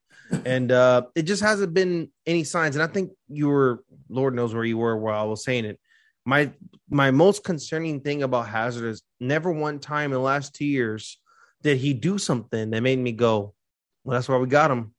[0.46, 2.76] and uh, it just hasn't been any signs.
[2.76, 5.80] And I think you were, Lord knows where you were while I was saying it.
[6.26, 6.52] My
[6.90, 11.18] my most concerning thing about Hazard is never one time in the last two years
[11.64, 13.54] did he do something that made me go,
[14.04, 14.94] "Well, that's why we got him."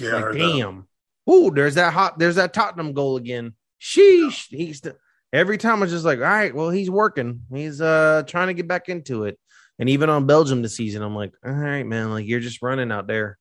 [0.00, 0.88] Yeah, like, damn.
[1.30, 2.18] Ooh, there's that hot.
[2.18, 3.54] There's that Tottenham goal again.
[3.80, 4.46] Sheesh.
[4.48, 4.96] He's the,
[5.32, 7.42] every time I was just like, all right, well, he's working.
[7.52, 9.38] He's uh trying to get back into it.
[9.78, 12.92] And even on Belgium this season, I'm like, all right, man, like you're just running
[12.92, 13.38] out there.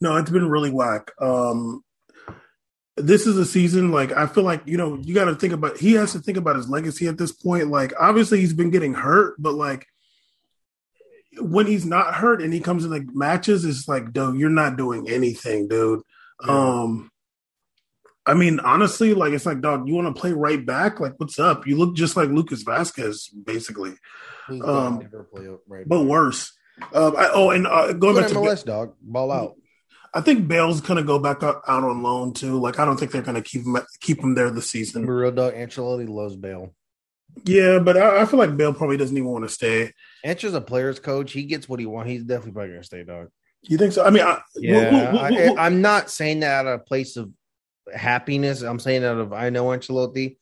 [0.00, 1.10] No, it's been really whack.
[1.20, 1.82] Um,
[2.96, 5.78] this is a season like I feel like you know you got to think about
[5.78, 7.68] he has to think about his legacy at this point.
[7.68, 9.86] Like obviously he's been getting hurt, but like
[11.38, 14.76] when he's not hurt and he comes in like matches, it's like, dude, you're not
[14.76, 16.02] doing anything, dude.
[16.44, 16.52] Yeah.
[16.52, 17.10] Um,
[18.26, 20.98] I mean, honestly, like it's like, dog, you want to play right back?
[21.00, 21.66] Like, what's up?
[21.66, 23.94] You look just like Lucas Vázquez, basically.
[24.48, 25.08] Um,
[25.66, 26.52] right but worse.
[26.92, 29.56] Uh, I, oh, and uh, going back to MLS, dog, ball out.
[30.14, 32.60] I think Bale's gonna go back out, on loan too.
[32.60, 35.06] Like, I don't think they're gonna keep him keep him there this season.
[35.06, 36.74] Real dog, Ancelotti loves Bale.
[37.42, 39.92] Yeah, but I, I, feel like Bale probably doesn't even want to stay.
[40.22, 41.32] Ance's a player's coach.
[41.32, 42.10] He gets what he wants.
[42.10, 43.28] He's definitely probably gonna stay, dog.
[43.62, 44.04] You think so?
[44.04, 45.14] I mean, I, yeah,
[45.58, 47.30] I, am not saying that out of a place of
[47.92, 48.62] happiness.
[48.62, 50.36] I'm saying out of I know Ancelotti.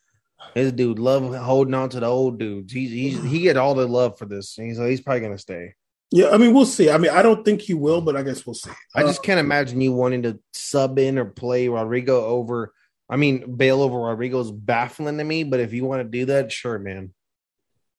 [0.54, 2.72] His dude love holding on to the old dudes.
[2.72, 4.54] He's, he's he get all the love for this.
[4.54, 5.74] He's he's probably gonna stay.
[6.12, 6.90] Yeah, I mean, we'll see.
[6.90, 8.70] I mean, I don't think he will, but I guess we'll see.
[8.94, 12.74] I just uh, can't imagine you wanting to sub in or play Rodrigo over.
[13.08, 16.26] I mean, Bale over Rodrigo is baffling to me, but if you want to do
[16.26, 17.14] that, sure, man.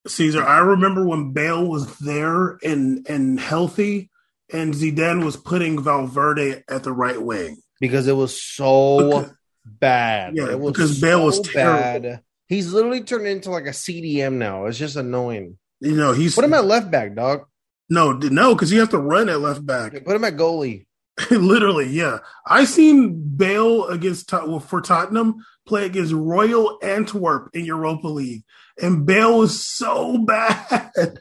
[0.05, 4.11] Caesar, I remember when Bale was there and and healthy,
[4.51, 9.32] and Zidane was putting Valverde at the right wing because it was so because,
[9.66, 10.36] bad.
[10.36, 12.09] Yeah, it was because Bale so was terrible.
[12.09, 12.22] Bad.
[12.47, 14.66] He's literally turned into like a CDM now.
[14.66, 15.57] It's just annoying.
[15.80, 17.45] You know, he's put him at left back, dog.
[17.90, 19.92] No, no, because you have to run at left back.
[20.06, 20.86] Put him at goalie.
[21.32, 22.20] Literally, yeah.
[22.48, 28.44] I seen Bale against well, for Tottenham play against Royal Antwerp in Europa League,
[28.82, 31.20] and Bale was so bad.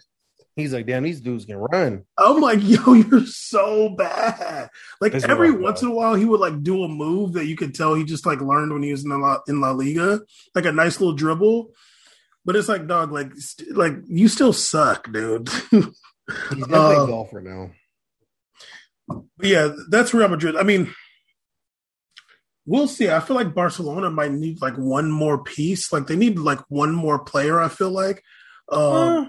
[0.57, 2.05] He's like, damn, these dudes can run.
[2.19, 4.69] I'm like, yo, you're so bad.
[5.01, 7.57] Like it's every once in a while, he would like do a move that you
[7.57, 10.21] could tell he just like learned when he was in La, in La Liga,
[10.55, 11.71] like a nice little dribble.
[12.45, 15.49] But it's like, dog, like, st- like you still suck, dude.
[16.29, 17.71] He's definitely uh, a golfer now.
[19.43, 20.57] yeah, that's Real Madrid.
[20.57, 20.93] I mean,
[22.67, 23.11] we'll see.
[23.11, 25.93] I feel like Barcelona might need like one more piece.
[25.93, 27.61] Like they need like one more player.
[27.61, 28.23] I feel like.
[28.69, 29.27] Uh,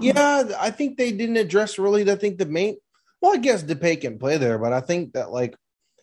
[0.00, 2.10] yeah, I think they didn't address really.
[2.10, 2.76] I think the main.
[3.20, 5.54] Well, I guess Depay can play there, but I think that like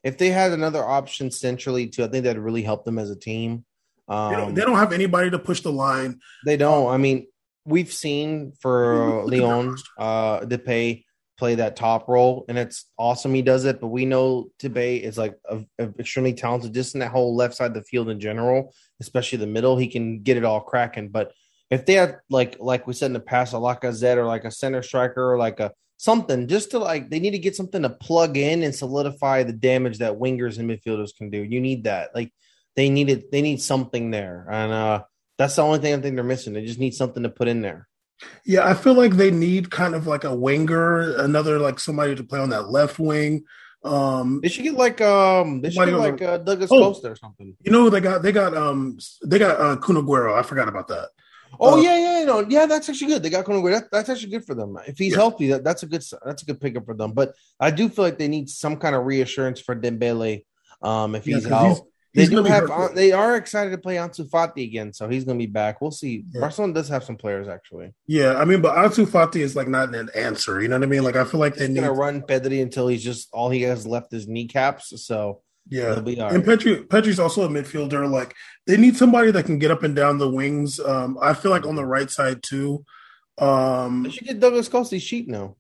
[0.04, 3.16] if they had another option centrally too, I think that'd really help them as a
[3.16, 3.66] team.
[4.08, 6.20] Um, they, don't, they, don't, have anybody to push the line.
[6.46, 6.92] They don't.
[6.92, 7.28] I mean,
[7.66, 11.04] we've seen for Lyon uh, Depay
[11.38, 13.34] play that top role, and it's awesome.
[13.34, 17.00] He does it, but we know Depay is like a, a extremely talented, just in
[17.00, 19.78] that whole left side of the field in general, especially the middle.
[19.78, 21.32] He can get it all cracking, but
[21.70, 24.52] if they had like like we said in the past, a Lacazette or like a
[24.52, 27.90] center striker or like a something, just to like they need to get something to
[27.90, 31.44] plug in and solidify the damage that wingers and midfielders can do.
[31.44, 32.10] You need that.
[32.16, 32.34] Like
[32.76, 34.48] they needed they need something there.
[34.50, 35.04] And uh
[35.40, 36.54] that's the only thing I think they're missing.
[36.54, 37.88] They just need something to put in there.
[38.46, 42.24] Yeah, I feel like they need kind of like a winger, another like somebody to
[42.24, 43.46] play on that left wing.
[43.84, 47.16] Um, they should get like um, they should get like uh, Douglas oh, Costa or
[47.16, 47.56] something.
[47.62, 50.38] You know, they got they got um, they got uh, Kun Aguero.
[50.38, 51.10] I forgot about that.
[51.58, 53.24] Oh uh, yeah, yeah, you know, yeah, that's actually good.
[53.24, 54.78] They got Conor that, that's actually good for them.
[54.86, 55.18] If he's yeah.
[55.18, 57.14] healthy, that, that's a good that's a good pickup for them.
[57.14, 60.46] But I do feel like they need some kind of reassurance for Dembele.
[60.82, 61.82] Um, if he's yeah, out, he's,
[62.14, 65.26] they he's do have uh, they are excited to play Ansu Fati again, so he's
[65.26, 65.80] going to be back.
[65.80, 66.26] We'll see.
[66.32, 66.42] Yeah.
[66.42, 67.94] Barcelona does have some players actually.
[68.08, 70.62] Yeah, I mean, but Ansu Fati is like not an answer.
[70.62, 71.04] You know what I mean?
[71.04, 73.62] Like I feel like they he's need to run Pedri until he's just all he
[73.64, 75.06] has left is kneecaps.
[75.06, 78.10] So yeah, and Pedri Pedri's also a midfielder.
[78.10, 78.34] Like
[78.66, 80.80] they need somebody that can get up and down the wings.
[80.80, 82.84] Um, I feel like on the right side too.
[83.38, 85.56] Um, they should get Douglas Costa's sheet now.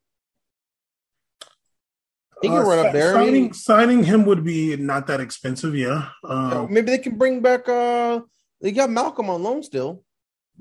[2.41, 3.13] He can uh, run up there.
[3.13, 5.75] Signing, I mean, signing him would be not that expensive.
[5.75, 6.09] Yeah.
[6.23, 7.67] Um, maybe they can bring back.
[7.67, 8.21] uh
[8.61, 10.03] They got Malcom on loan still.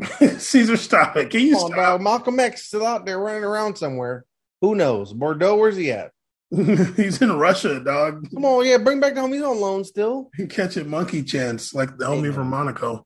[0.38, 1.30] Caesar, stop it!
[1.30, 1.94] Can you Come stop?
[1.94, 4.24] On, Malcolm X still out there running around somewhere.
[4.60, 5.12] Who knows?
[5.12, 6.12] Bordeaux, where's he at?
[6.50, 8.30] He's in Russia, dog.
[8.32, 10.30] Come on, yeah, bring back the He's on loan still.
[10.36, 13.04] He catch it monkey chance like the homie from Monaco.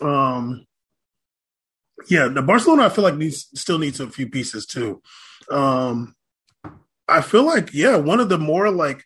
[0.00, 0.66] Um,
[2.08, 5.02] yeah, the Barcelona I feel like needs still needs a few pieces too.
[5.50, 6.14] Um,
[7.08, 9.04] I feel like yeah, one of the more like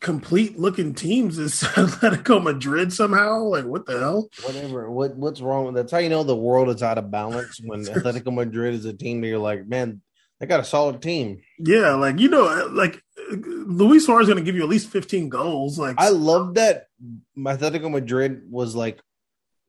[0.00, 3.42] complete looking teams is Atletico Madrid somehow.
[3.42, 4.28] Like what the hell?
[4.44, 4.90] Whatever.
[4.90, 5.82] What what's wrong with that?
[5.82, 8.92] That's how you know the world is out of balance when Atletico Madrid is a
[8.92, 10.02] team that you're like, man,
[10.38, 11.40] they got a solid team.
[11.58, 15.28] Yeah, like you know, like Luis Suarez is going to give you at least fifteen
[15.28, 15.78] goals.
[15.78, 16.86] Like I love that
[17.34, 19.00] my Atletico Madrid was like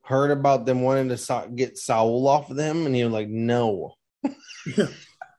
[0.02, 3.94] heard about them wanting to get Saul off of them, and you're like, no.
[4.76, 4.88] yeah.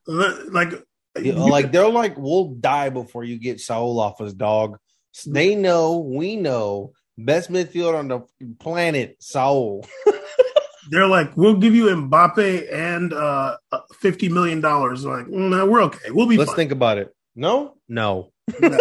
[0.07, 0.73] Like,
[1.15, 4.77] like they're like, we'll die before you get Saul off us, dog.
[5.15, 5.33] Mm-hmm.
[5.33, 8.21] They know, we know, best midfielder on the
[8.59, 9.85] planet, Saul.
[10.89, 15.05] they're like, we'll give you Mbappe and uh, uh fifty million dollars.
[15.05, 16.09] Like, mm, no, we're okay.
[16.09, 16.37] We'll be.
[16.37, 16.57] Let's fine.
[16.57, 17.13] think about it.
[17.35, 18.31] No, no.
[18.59, 18.77] no.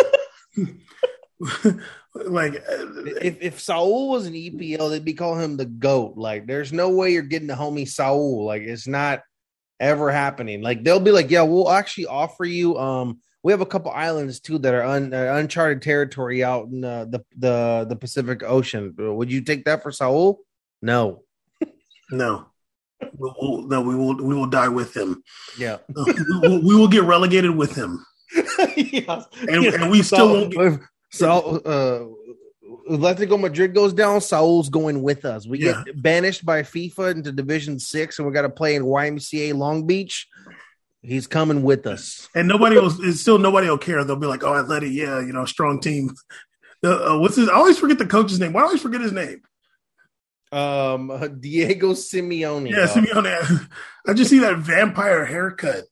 [2.14, 2.86] like uh,
[3.20, 6.16] if if Saul was an EPL, they'd be calling him the goat.
[6.16, 8.44] Like, there's no way you're getting the homie Saul.
[8.44, 9.22] Like, it's not
[9.82, 10.62] ever happening.
[10.62, 12.78] Like, they'll be like, yeah, we'll actually offer you.
[12.78, 16.84] Um, we have a couple islands too that are un, uh, uncharted territory out in
[16.84, 18.94] uh, the the the Pacific Ocean.
[18.96, 20.38] Would you take that for Saul?
[20.80, 21.24] No,
[22.10, 22.46] no.
[23.14, 24.16] We'll, we'll, no, we will.
[24.16, 25.24] We will die with him.
[25.58, 28.06] Yeah, we, will, we will get relegated with him.
[28.76, 29.26] yes.
[29.40, 30.52] and, and, we still so, won't.
[30.52, 32.21] Get, so, uh,
[32.90, 34.20] Atletico Madrid goes down.
[34.20, 35.46] Saul's going with us.
[35.46, 35.82] We yeah.
[35.84, 39.86] get banished by FIFA into Division Six, and we got to play in YMCA Long
[39.86, 40.28] Beach.
[41.02, 42.90] He's coming with us, and nobody will.
[42.90, 44.04] Still, nobody will care.
[44.04, 46.14] They'll be like, "Oh, Atleti, yeah, you know, strong team."
[46.84, 47.48] Uh, what's his?
[47.48, 48.52] I always forget the coach's name.
[48.52, 49.42] Why do I always forget his name?
[50.52, 52.70] Um, Diego Simeone.
[52.70, 53.68] Yeah, Simeone.
[54.06, 55.84] I just see that vampire haircut.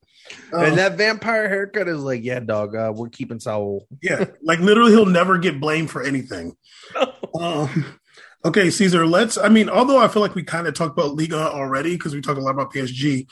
[0.52, 3.86] And that vampire haircut is like, yeah, dog, uh, we're keeping Saul.
[4.02, 6.56] yeah, like literally, he'll never get blamed for anything.
[7.40, 7.98] um,
[8.44, 9.38] okay, Caesar, let's.
[9.38, 12.20] I mean, although I feel like we kind of talked about Liga already because we
[12.20, 13.26] talked a lot about PSG,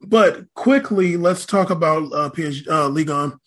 [0.00, 3.38] but quickly, let's talk about uh, PSG, uh, Liga.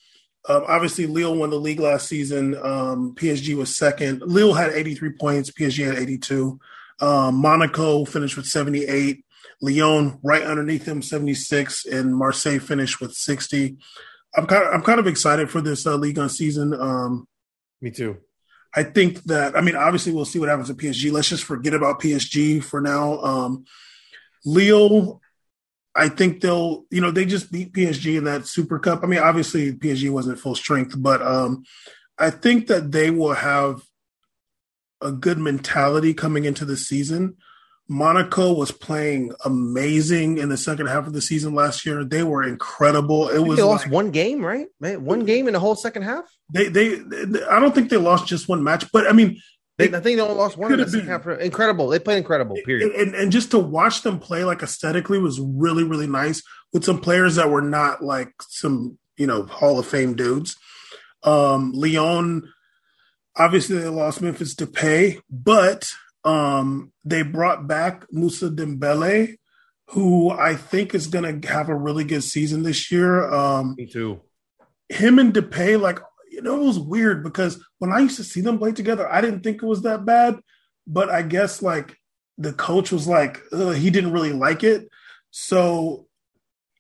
[0.48, 2.56] Um, obviously, Lille won the league last season.
[2.56, 4.22] Um, PSG was second.
[4.22, 5.52] Lille had 83 points.
[5.52, 6.60] PSG had 82.
[7.02, 9.24] Um, Monaco finished with 78.
[9.62, 13.78] Lyon right underneath him, 76, and Marseille finished with 60.
[14.36, 16.74] I'm kind of I'm kind of excited for this uh, league on season.
[16.74, 17.28] Um,
[17.82, 18.18] Me too.
[18.76, 21.12] I think that I mean obviously we'll see what happens at PSG.
[21.12, 23.20] Let's just forget about PSG for now.
[23.22, 23.66] Um,
[24.46, 25.20] Lille,
[25.96, 29.04] I think they'll you know they just beat PSG in that Super Cup.
[29.04, 31.64] I mean obviously PSG wasn't full strength, but um,
[32.18, 33.82] I think that they will have
[35.02, 37.38] a good mentality coming into the season.
[37.92, 42.04] Monaco was playing amazing in the second half of the season last year.
[42.04, 43.30] They were incredible.
[43.30, 44.68] It was they lost like, one game, right?
[44.80, 46.24] One game in the whole second half.
[46.54, 49.42] They, they, they, I don't think they lost just one match, but I mean,
[49.80, 51.26] they, I think they only lost one in the second half.
[51.26, 51.88] Incredible.
[51.88, 52.58] They played incredible.
[52.64, 52.92] Period.
[52.94, 57.00] And, and just to watch them play like aesthetically was really really nice with some
[57.02, 60.58] players that were not like some you know Hall of Fame dudes.
[61.24, 62.52] Um, Lyon
[63.36, 65.92] obviously they lost Memphis Depay, but
[66.24, 69.36] um, they brought back Moussa Dembele,
[69.90, 73.32] who I think is going to have a really good season this year.
[73.34, 74.22] Um, Me too.
[74.90, 76.00] Him and Depay, like
[76.32, 79.22] you know, it was weird because when I used to see them play together, I
[79.22, 80.40] didn't think it was that bad,
[80.88, 81.98] but I guess like
[82.38, 84.88] the coach was like he didn't really like it,
[85.32, 86.08] so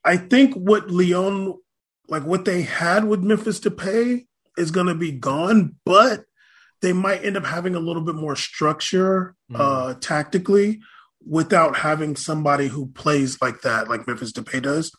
[0.04, 1.56] I think what Lyon,
[2.08, 4.26] like what they had with Memphis Depay,
[4.58, 6.26] is going to be gone, but
[6.82, 9.60] they might end up having a little bit more structure mm.
[9.60, 10.80] uh, tactically
[11.26, 14.92] without having somebody who plays like that, like Memphis Depay does.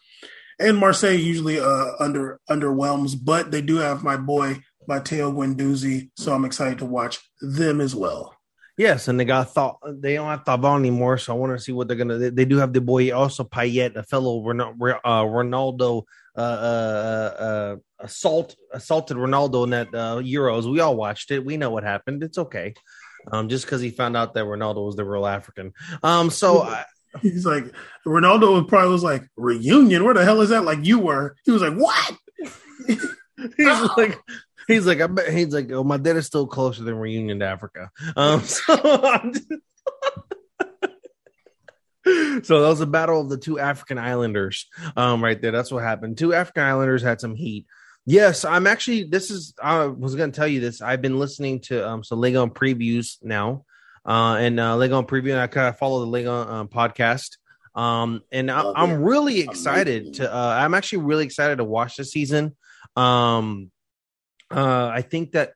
[0.58, 6.34] And Marseille usually uh, under underwhelms, but they do have my boy Matteo Guendouzi, so
[6.34, 8.34] I'm excited to watch them as well.
[8.76, 11.72] Yes, and they got thought they don't have Thauvin anymore, so I want to see
[11.72, 12.18] what they're gonna.
[12.18, 16.04] They, they do have the boy also Payet, a fellow uh, Ronaldo
[16.40, 20.70] uh, uh, uh, assault assaulted Ronaldo in that uh, Euros.
[20.70, 21.44] We all watched it.
[21.44, 22.22] We know what happened.
[22.22, 22.74] It's okay.
[23.30, 25.72] Um, just because he found out that Ronaldo was the real African.
[26.02, 26.84] Um, so I,
[27.22, 27.64] he's like
[28.06, 30.04] Ronaldo probably was like reunion.
[30.04, 30.64] Where the hell is that?
[30.64, 31.36] Like you were.
[31.44, 32.16] He was like what?
[33.56, 34.18] he's like.
[34.68, 37.46] He's like, I bet he's like, oh, my dad is still closer than reunion to
[37.46, 37.90] Africa.
[38.14, 38.76] Um, so
[42.42, 45.52] so that was a battle of the two African Islanders, um, right there.
[45.52, 46.16] That's what happened.
[46.16, 47.66] Two African Islanders had some heat.
[48.06, 49.04] Yes, I'm actually.
[49.04, 49.54] This is.
[49.62, 50.80] I was going to tell you this.
[50.80, 53.64] I've been listening to um some Lego previews now,
[54.06, 55.32] uh, and uh, Lego preview.
[55.32, 57.36] And I kind of follow the Lego um, podcast.
[57.74, 60.34] Um, and I, am oh, really excited to.
[60.34, 62.56] Uh, I'm actually really excited to watch the season.
[62.96, 63.70] Um,
[64.50, 65.52] uh, I think that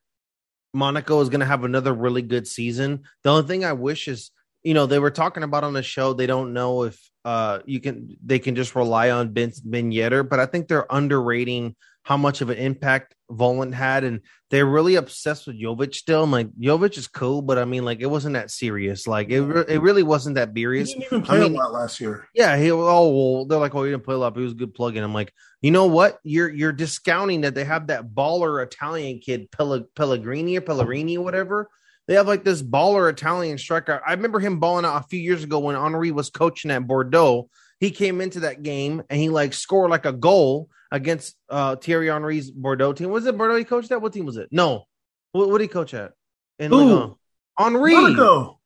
[0.72, 3.05] Monaco is going to have another really good season.
[3.22, 4.30] The only thing I wish is
[4.65, 6.15] you know, they were talking about on the show.
[6.15, 10.29] They don't know if uh you can they can just rely on Ben Ben Yedder,
[10.29, 14.97] but I think they're underrating how much of an impact Volland had, and they're really
[14.97, 16.23] obsessed with Jovic still.
[16.23, 19.07] I'm like, Jovic is cool, but I mean, like, it wasn't that serious.
[19.07, 19.41] Like, it,
[19.71, 20.93] it really wasn't that serious.
[20.93, 22.29] He didn't even play I mean, a lot last year.
[22.35, 24.53] Yeah, he oh well, they're like, oh, he didn't play a lot, but he was
[24.53, 25.03] a good plug-in.
[25.03, 26.19] I'm like, you know what?
[26.25, 31.71] You're you're discounting that they have that baller Italian kid Pellegrini or Pellegrini or whatever
[32.07, 34.02] they have like this baller Italian striker.
[34.07, 37.48] I remember him balling out a few years ago when Henry was coaching at Bordeaux.
[37.80, 42.09] He came into that game and he like scored like a goal against uh Thierry
[42.09, 43.11] Henry's Bordeaux team.
[43.11, 44.02] Was it Bordeaux he coached at?
[44.02, 44.48] What team was it?
[44.50, 44.84] No.
[45.32, 46.12] What, what did he coach at?
[46.59, 47.18] In Who?
[47.59, 47.94] Henry.
[47.94, 48.61] Monaco.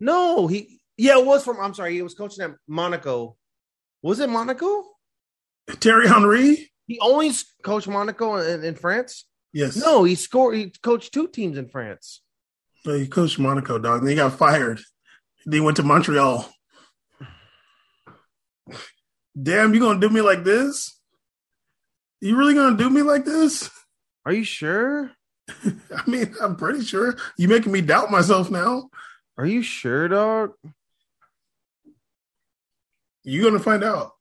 [0.00, 3.36] No, he yeah, it was from I'm sorry, he was coaching at Monaco.
[4.02, 4.84] Was it Monaco?
[5.68, 6.70] Thierry Henry?
[6.86, 7.30] He only
[7.62, 9.26] coached Monaco in, in France.
[9.52, 9.76] Yes.
[9.76, 10.56] No, he scored.
[10.56, 12.22] He coached two teams in France.
[12.84, 14.00] He coached Monaco, dog.
[14.00, 14.80] Then he got fired.
[15.44, 16.48] Then he went to Montreal.
[19.40, 20.98] Damn, you gonna do me like this?
[22.20, 23.70] You really gonna do me like this?
[24.26, 25.12] Are you sure?
[25.48, 27.16] I mean, I'm pretty sure.
[27.38, 28.90] You making me doubt myself now.
[29.38, 30.52] Are you sure, dog?
[33.24, 34.12] You gonna find out.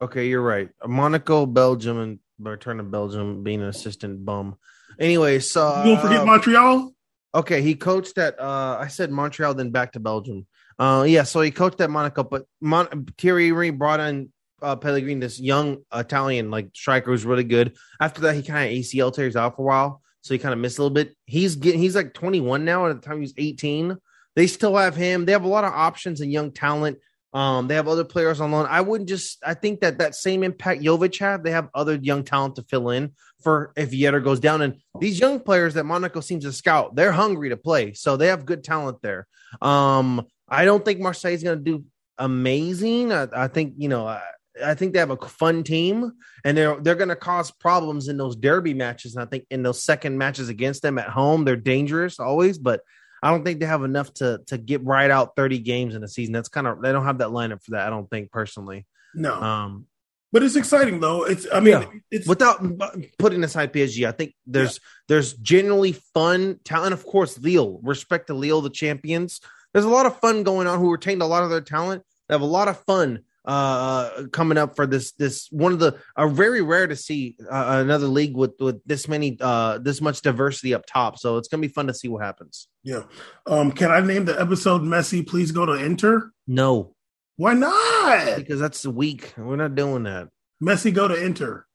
[0.00, 0.68] Okay, you're right.
[0.86, 4.56] Monaco, Belgium, and return to Belgium being an assistant bum.
[5.00, 6.92] Anyway, so You gonna forget uh, Montreal?
[7.36, 10.46] Okay, he coached at uh I said Montreal, then back to Belgium.
[10.78, 14.32] Uh yeah, so he coached at Monaco, but Mon- Thierry Henry brought in
[14.62, 17.76] uh Pellegrini, this young Italian like striker who's really good.
[18.00, 20.58] After that, he kind of ACL tears out for a while, so he kind of
[20.60, 21.14] missed a little bit.
[21.26, 22.86] He's getting he's like 21 now.
[22.86, 23.98] At the time he was 18,
[24.34, 25.26] they still have him.
[25.26, 26.96] They have a lot of options and young talent.
[27.36, 28.66] Um, they have other players on loan.
[28.66, 29.44] I wouldn't just.
[29.44, 31.42] I think that that same impact Jovic have.
[31.42, 33.12] They have other young talent to fill in
[33.42, 34.62] for if Yedder goes down.
[34.62, 38.28] And these young players that Monaco seems to scout, they're hungry to play, so they
[38.28, 39.26] have good talent there.
[39.60, 41.84] Um, I don't think Marseille is going to do
[42.16, 43.12] amazing.
[43.12, 44.06] I, I think you know.
[44.06, 44.22] I,
[44.64, 46.12] I think they have a fun team,
[46.42, 49.14] and they're they're going to cause problems in those derby matches.
[49.14, 52.56] And I think in those second matches against them at home, they're dangerous always.
[52.56, 52.80] But
[53.26, 56.08] I don't think they have enough to to get right out thirty games in a
[56.08, 56.32] season.
[56.32, 57.86] That's kind of they don't have that lineup for that.
[57.86, 58.86] I don't think personally.
[59.14, 59.34] No.
[59.34, 59.86] Um,
[60.32, 61.24] but it's exciting though.
[61.24, 61.86] It's I mean Yeah.
[62.10, 62.62] it's without
[63.18, 66.92] putting aside PSG, I think there's there's generally fun talent.
[66.92, 69.40] Of course, Lille, respect to Lille, the champions.
[69.72, 70.78] There's a lot of fun going on.
[70.78, 72.02] Who retained a lot of their talent.
[72.28, 75.96] They have a lot of fun uh coming up for this this one of the
[76.16, 80.20] uh, very rare to see uh, another league with with this many uh this much
[80.20, 83.02] diversity up top so it's gonna be fun to see what happens yeah.
[83.46, 86.30] Um can I name the episode Messi please go to Inter.
[86.46, 86.94] no
[87.36, 88.36] Why not?
[88.36, 90.28] because that's weak we're not doing that
[90.62, 91.66] Messi go to Inter.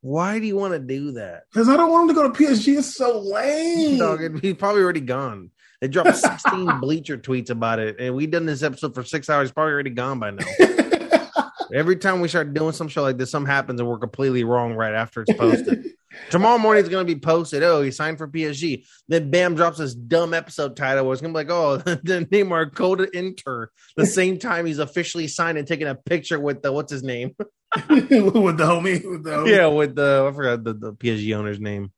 [0.00, 2.38] why do you want to do that Because I don't want him to go to
[2.38, 2.78] PSG.
[2.78, 3.98] It's so lame.
[4.04, 5.50] Dog, he's probably already gone.
[5.80, 9.52] They dropped 16 bleacher tweets about it, and we done this episode for six hours.
[9.52, 10.44] Probably already gone by now.
[11.72, 14.72] Every time we start doing some show like this, something happens and we're completely wrong
[14.72, 15.84] right after it's posted.
[16.30, 17.62] Tomorrow morning it's going to be posted.
[17.62, 18.86] Oh, he signed for PSG.
[19.08, 22.26] Then Bam drops this dumb episode title where it's going to be like, oh, the
[22.30, 23.70] Neymar go to Inter.
[23.96, 27.34] The same time he's officially signed and taking a picture with the what's his name?
[27.38, 29.04] with the homie.
[29.08, 29.50] With the homie.
[29.50, 31.92] Yeah, with the I forgot the, the PSG owner's name.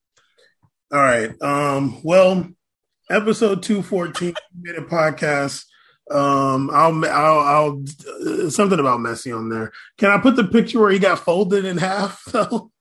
[0.92, 1.30] All right.
[1.40, 2.48] Um, well,
[3.10, 5.64] episode 214 minute podcast.
[6.10, 7.84] Um, I'll, I'll, I'll,
[8.26, 9.72] uh, something about Messi on there.
[9.98, 12.24] Can I put the picture where he got folded in half?
[12.32, 12.72] though?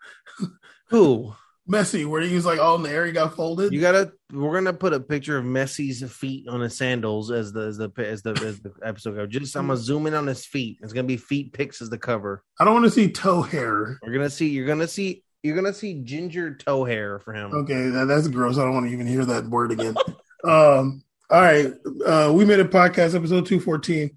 [0.89, 1.33] Who?
[1.69, 3.71] Messi, where he was like all in the air, he got folded.
[3.71, 4.11] You gotta.
[4.33, 7.91] We're gonna put a picture of Messi's feet on his sandals as the as the
[7.97, 9.29] as the, as the episode goes.
[9.29, 10.79] Just I'm gonna zoom in on his feet.
[10.81, 12.43] It's gonna be feet pics as the cover.
[12.59, 13.99] I don't want to see toe hair.
[14.01, 14.49] We're gonna see.
[14.49, 15.23] You're gonna see.
[15.43, 17.53] You're gonna see ginger toe hair for him.
[17.53, 18.57] Okay, that, that's gross.
[18.57, 19.95] I don't want to even hear that word again.
[20.43, 21.71] um, all right,
[22.05, 24.11] uh, we made a podcast episode two fourteen.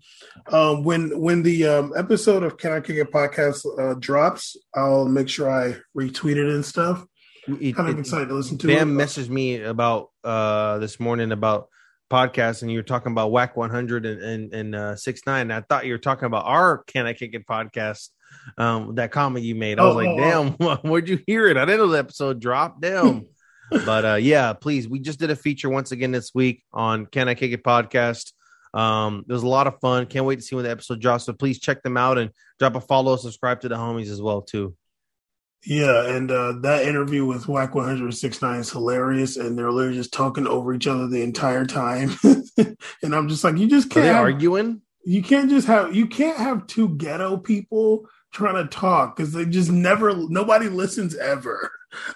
[0.51, 5.07] Um, when when the um, episode of Can I Kick It podcast uh, drops, I'll
[5.07, 7.05] make sure I retweet it and stuff.
[7.47, 9.05] It- Kind of it- excited to listen to Bam it.
[9.05, 11.69] messaged me about uh this morning about
[12.11, 15.51] podcasts, and you were talking about Wack 100 and and, and uh, six nine.
[15.53, 18.09] I thought you were talking about our Can I Kick It podcast.
[18.59, 21.57] Um, that comment you made, I was Oh, like, oh, "Damn, where'd you hear it?
[21.57, 22.81] I didn't know the episode dropped.
[22.81, 23.27] Damn."
[23.87, 27.29] but uh, yeah, please, we just did a feature once again this week on Can
[27.29, 28.33] I Kick It podcast.
[28.75, 30.07] Um, it was a lot of fun.
[30.07, 31.25] Can't wait to see when the episode drops.
[31.25, 34.43] So please check them out and drop a follow, subscribe to the homies as well
[34.43, 34.75] too.
[35.65, 40.47] Yeah, and uh, that interview with Wack 169 is hilarious, and they're literally just talking
[40.49, 42.11] over each other the entire time.
[42.25, 44.83] and I'm just like, you just can't have, arguing?
[45.05, 49.45] you can't just have you can't have two ghetto people trying to talk because they
[49.45, 51.71] just never nobody listens ever.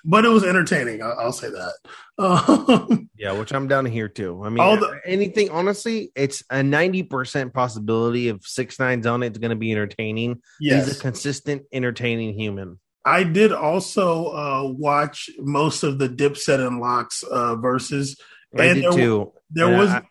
[0.05, 1.02] But it was entertaining.
[1.02, 1.74] I'll, I'll say that.
[2.18, 4.43] Um, Yeah, which I'm down here too.
[4.43, 9.51] I mean, the- anything honestly, it's a 90% possibility of six nines on it's going
[9.51, 10.40] to be entertaining.
[10.59, 12.80] He's a consistent, entertaining human.
[13.05, 18.18] I did also uh, watch most of the Dipset and LOX uh, Verzuz.
[18.59, 19.32] I And did there- too.
[19.51, 20.02] There was I-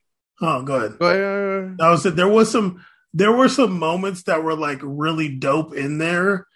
[0.42, 1.00] oh, go ahead.
[1.00, 1.78] Go ahead.
[1.82, 2.86] I was there was some
[3.16, 6.48] there were some moments that were like really dope in there.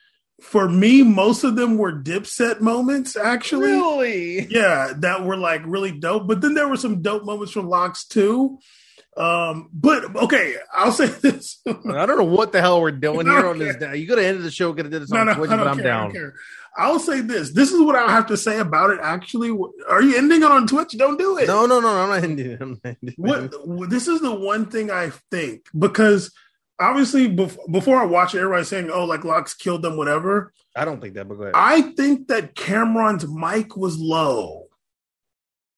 [0.41, 3.71] For me, most of them were Dipset moments, actually.
[3.71, 4.45] Really?
[4.49, 6.27] Yeah, that were like really dope.
[6.27, 8.59] But then there were some dope moments from LOX too.
[9.17, 11.61] Um, but okay, I'll say this.
[11.65, 13.99] I don't know what the hell we're doing I here don't on this.
[13.99, 15.59] You could have ended the show, could have did this no, on no, Twitch, but
[15.67, 16.33] I'm care, down.
[16.77, 17.51] I'll say this.
[17.51, 18.99] This is what I have to say about it.
[19.01, 19.57] Actually,
[19.89, 20.91] are you ending it on Twitch?
[20.97, 21.47] Don't do it.
[21.47, 22.61] No, no, no, I'm not ending it.
[22.61, 23.19] I'm not ending it.
[23.19, 26.31] what, what this is the one thing I think because
[26.79, 30.53] obviously bef- before I watch it, everybody's saying, "Oh, like LOX killed them," whatever.
[30.75, 31.53] I don't think that, but go ahead.
[31.55, 34.65] I think that Cam'ron's mic was low.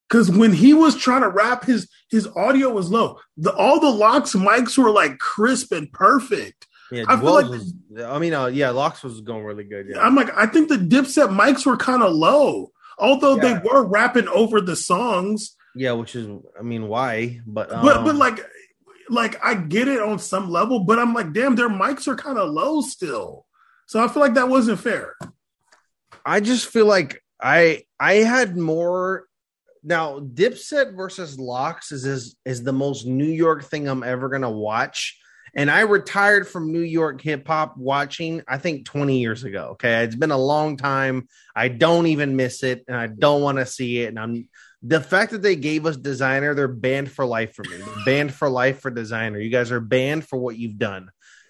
[0.09, 3.17] Cause when he was trying to rap, his his audio was low.
[3.37, 6.67] The all the LOX mics were like crisp and perfect.
[6.91, 7.73] yeah, I feel like- was,
[8.03, 9.87] I mean, uh, yeah, LOX was going really good.
[9.89, 13.41] Yeah, I'm like, I think the Dipset mics were kind of low, although Yeah.
[13.41, 15.55] they were rapping over the songs.
[15.73, 16.27] yeah, which is,
[16.59, 17.39] I mean, why?
[17.47, 18.45] But um, But but like,
[19.11, 22.37] like I get it on some level, but I'm like, damn, their mics are kind
[22.37, 23.45] of low still.
[23.85, 25.15] So I feel like that wasn't fair.
[26.25, 29.25] I just feel like I I had more.
[29.83, 34.51] Now, Dipset versus LOX is is, is the most New York thing I'm ever gonna
[34.51, 35.17] watch.
[35.53, 39.71] And I retired from New York hip hop watching, I think 20 years ago.
[39.71, 40.05] Okay.
[40.05, 41.27] It's been a long time.
[41.53, 44.07] I don't even miss it and I don't want to see it.
[44.07, 44.47] And I'm
[44.83, 47.77] the fact that they gave us Desiigner, they're banned for life for me.
[47.77, 49.43] They're banned for life for Desiigner.
[49.43, 51.09] You guys are banned for what you've done.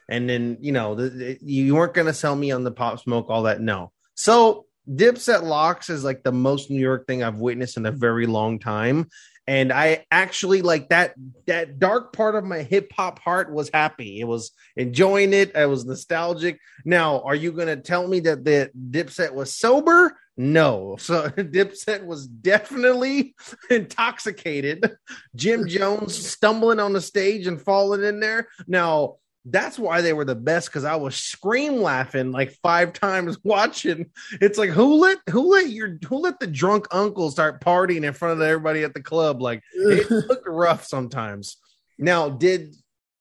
[0.10, 3.00] And then, you know, the, the- you weren't going to sell me on the pop
[3.00, 3.62] smoke, all that.
[3.62, 3.92] No.
[4.16, 8.26] So Dipset LOX is like the most New York thing I've witnessed in a very
[8.28, 9.10] long time.
[9.52, 11.14] And I actually like that
[11.46, 14.22] that dark part of my hip hop heart was happy.
[14.22, 15.58] It was enjoying it.
[15.58, 16.58] I was nostalgic.
[16.86, 20.18] Now, are you gonna tell me that the Dipset was sober?
[20.38, 20.96] No.
[21.02, 23.36] So Dipset was definitely
[23.70, 24.90] intoxicated.
[25.36, 28.48] Jim Jones stumbling on the stage and falling in there.
[28.68, 33.38] Now, that's why they were the best because I was scream laughing like five times
[33.44, 34.12] watching.
[34.40, 38.14] It's like who let who let your who let the drunk uncle start partying in
[38.14, 39.42] front of everybody at the club?
[39.42, 41.58] Like it looked rough sometimes.
[41.98, 42.76] Now, did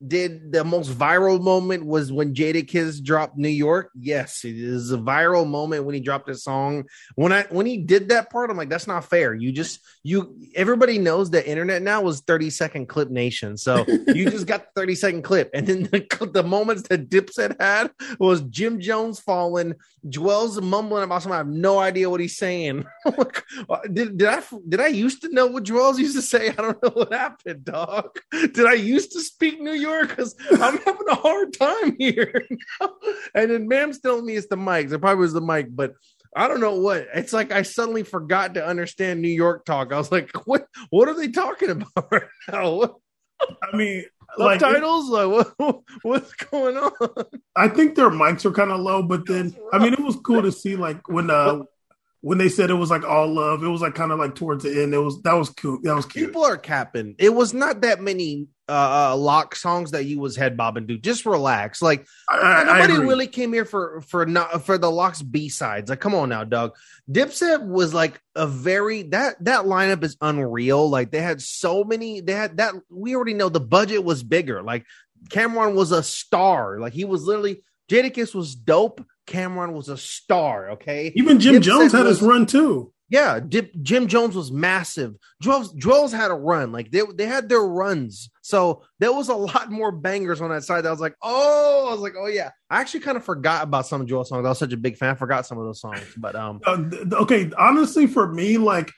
[0.07, 3.91] did the most viral moment was when Jadakiss dropped New York?
[3.95, 6.85] Yes, it is a viral moment when he dropped his song.
[7.17, 9.35] When I when he did that part, I'm like, that's not fair.
[9.35, 13.59] You just you everybody knows the internet now was 30 second clip nation.
[13.59, 15.51] So you just got the 30 second clip.
[15.53, 19.75] And then the, the moments that Dipset had was Jim Jones falling,
[20.07, 21.35] Juelz mumbling about something.
[21.35, 22.85] I have no idea what he's saying.
[23.69, 26.49] Uh, did, did I did I used to know what Juelz used to say?
[26.49, 28.19] I don't know what happened, dog.
[28.31, 29.90] Did I used to speak New York?
[30.07, 32.47] Because I'm having a hard time here.
[33.35, 34.93] and then Mam's telling me it's the mics.
[34.93, 35.95] It probably was the mic, but
[36.35, 37.09] I don't know what.
[37.15, 39.93] It's like I suddenly forgot to understand New York talk.
[39.93, 42.97] I was like, what what are they talking about right now?
[43.63, 44.05] I mean,
[44.39, 45.09] like subtitles?
[45.09, 47.25] Like, what, what's going on?
[47.57, 50.43] I think their mics are kind of low, but then I mean, it was cool
[50.43, 51.63] to see like when uh
[52.23, 54.65] when they said it was like all love, it was like kind of like towards
[54.65, 54.95] the end.
[54.95, 55.83] It was that was cute.
[55.83, 56.29] That was cute.
[56.29, 57.15] People are capping.
[57.19, 60.97] It was not that many uh, uh lock songs that you was head bobbing to.
[60.97, 61.83] Just relax.
[61.83, 63.09] Like I, I, I nobody agree.
[63.09, 65.91] really came here for for not for the LOX B sides.
[65.91, 66.75] Like, come on now, Doug.
[67.11, 70.89] Dipset was like a very that that lineup is unreal.
[70.89, 72.21] Like they had so many.
[72.21, 72.75] They had that.
[72.89, 74.63] We already know the budget was bigger.
[74.63, 74.87] Like
[75.29, 76.79] Cam'ron was a star.
[76.79, 79.05] Like he was literally Jadakiss was dope.
[79.27, 80.71] Cam'ron was a star.
[80.71, 82.93] Okay, Even Jim Dipset Jones had his run too.
[83.09, 85.17] yeah, Dip, Jim Jones was massive.
[85.43, 86.73] Juelz, Juelz had a run.
[86.73, 88.31] Like they, they had their runs.
[88.51, 90.83] So there was a lot more bangers on that side.
[90.85, 92.51] That I was like, oh, I was like, oh yeah.
[92.69, 94.45] I actually kind of forgot about some of Juelz songs.
[94.45, 95.11] I was such a big fan.
[95.11, 96.03] I forgot some of those songs.
[96.17, 98.91] But um, Uh, okay, honestly, for me, like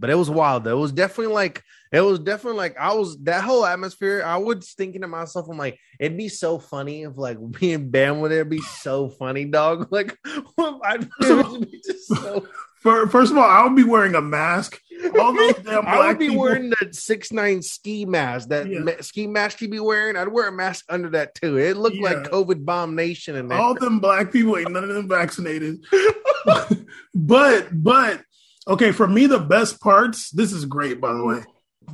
[0.00, 0.64] but it was wild.
[0.64, 0.78] though.
[0.78, 1.62] It was definitely like
[1.92, 4.22] it was definitely like I was that whole atmosphere.
[4.24, 8.22] I was thinking to myself, I'm like, it'd be so funny if like being banned
[8.22, 8.36] with it.
[8.36, 9.88] It'd be so funny, dog.
[9.92, 10.16] Like
[10.58, 12.46] I'd be just so
[12.80, 14.80] first of all, I would be wearing a mask.
[15.18, 16.42] All those damn I would be people.
[16.42, 18.48] wearing the six nine ski mask.
[18.48, 18.80] That Yeah.
[18.80, 20.16] ma- ski mask you be wearing.
[20.16, 21.58] I'd wear a mask under that too.
[21.58, 22.02] It looked Yeah.
[22.10, 23.58] like COVID bomb nation there.
[23.58, 25.84] all them black people ain't none of them vaccinated.
[27.14, 28.22] but but
[28.68, 30.30] okay, for me the best parts.
[30.30, 31.40] This is great, by the way.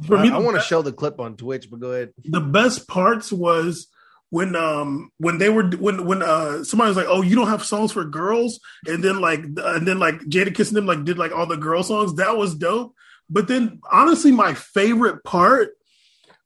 [0.06, 2.12] For I, me, I want to show the clip on Twitch, but go ahead.
[2.24, 3.86] the best parts was
[4.31, 7.65] when um when they were when when uh somebody was like oh you don't have
[7.65, 8.61] songs for girls?
[8.86, 11.82] And then like and then like Jada kissing them like did like all the girl
[11.82, 12.15] songs.
[12.16, 12.94] That was dope.
[13.31, 15.70] But then honestly my favorite part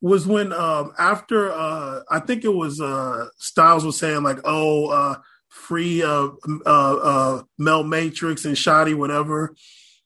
[0.02, 4.88] was when um after uh I think it was uh Styles was saying like oh
[4.88, 5.16] uh
[5.48, 6.28] free uh
[6.66, 9.54] uh uh Mel Matrix and Shoddy whatever.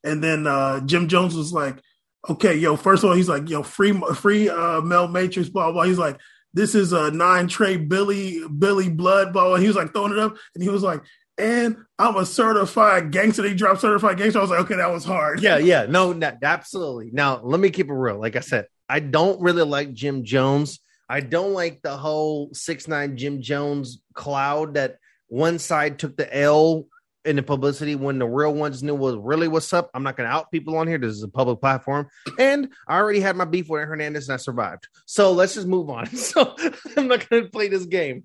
[0.04, 1.80] And then uh Jim Jones was like
[2.28, 5.82] okay yo first of all he's like yo free free uh Mel Matrix blah blah.
[5.82, 6.20] He's like
[6.54, 10.18] this is a nine tray Billy Billy Blood blah blah he was like throwing it
[10.18, 11.02] up and he was like
[11.36, 15.04] and I'm a certified gangster they dropped certified gangster I was like okay that was
[15.04, 17.10] hard Yeah, yeah, no, no, absolutely.
[17.12, 18.18] Now let me keep it real.
[18.20, 20.80] Like I said, I don't really like Jim Jones.
[21.08, 24.96] I don't like the whole six nine Jim Jones cloud that
[25.28, 26.86] one side took the L
[27.24, 29.90] in the publicity when the real ones knew what really what's up.
[29.94, 30.98] I'm not going to out people on here.
[30.98, 34.38] This is a public platform, and I already had my beef with Hernandez, and I
[34.38, 34.88] survived.
[35.06, 36.08] So let's just move on.
[36.24, 36.56] So
[36.96, 38.24] I'm not going to play this game.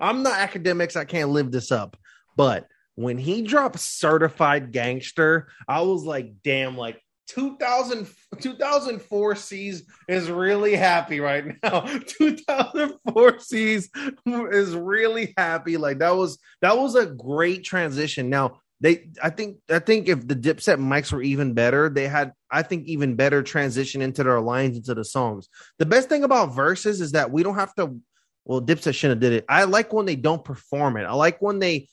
[0.00, 0.94] I'm not academics.
[0.96, 1.96] I can't live this up.
[2.36, 8.08] But when he dropped certified gangster, I was like, damn, like 2000,
[8.40, 11.80] 2004 C's is really happy right now.
[12.06, 13.90] 2004 C's
[14.26, 15.76] is really happy.
[15.76, 18.30] Like that was that was a great transition.
[18.30, 22.32] Now they I think I think if the Dipset mics were even better, they had
[22.50, 25.48] I think even better transition into their lines into the songs.
[25.78, 27.98] The best thing about Verzuz is that we don't have to
[28.44, 29.44] well Dipset shouldn't have did it.
[29.48, 31.04] I like when they don't perform it.
[31.04, 31.88] I like when they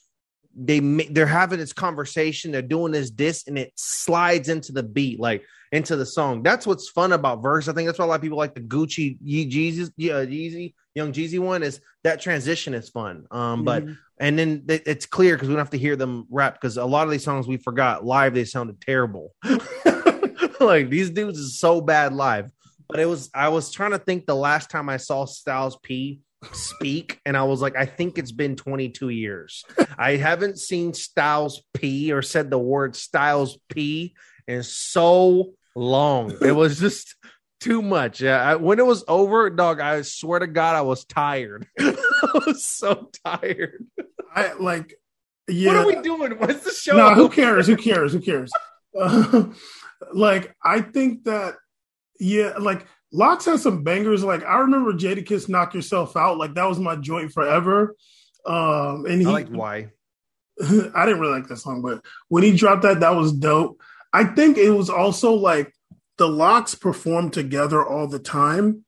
[0.55, 5.19] they they're having this conversation, they're doing this this, and it slides into the beat,
[5.19, 6.43] like into the song.
[6.43, 7.67] That's what's fun about verse.
[7.67, 11.13] I think that's why a lot of people like the Gucci Yeezy, yeah, Yeezy, Young
[11.13, 13.25] Jeezy one is that transition is fun.
[13.31, 13.93] Um, but mm-hmm.
[14.19, 17.05] and then it's clear because we don't have to hear them rap because a lot
[17.05, 19.33] of these songs we forgot live they sounded terrible.
[20.59, 22.51] like these dudes is so bad live.
[22.89, 26.19] But it was I was trying to think the last time I saw Styles P
[26.53, 29.63] speak and I was like, I think it's been 22 years.
[29.97, 34.15] I haven't seen Styles P or said the word Styles P
[34.47, 36.35] in so long.
[36.41, 37.15] It was just
[37.59, 38.21] too much.
[38.21, 41.67] Yeah, I, when it was over, dog, I swear to God, I was tired.
[41.79, 41.95] I
[42.45, 43.85] was so tired.
[44.33, 44.95] I like,
[45.47, 45.73] yeah.
[45.73, 46.31] What are we doing?
[46.39, 46.97] What's the show?
[46.97, 47.67] No, who cares?
[47.67, 48.13] Who cares?
[48.13, 48.51] Who cares?
[48.93, 49.45] Uh,
[50.13, 51.55] like, I think that,
[52.19, 54.23] yeah, like LOX has some bangers.
[54.23, 57.95] Like I remember Jadakiss "Knock Yourself Out." Like that was my joint forever.
[58.45, 59.89] Um, and he, I like why.
[60.61, 63.81] I didn't really like that song, but when he dropped that, that was dope.
[64.13, 65.73] I think it was also like
[66.17, 68.85] the LOX perform together all the time.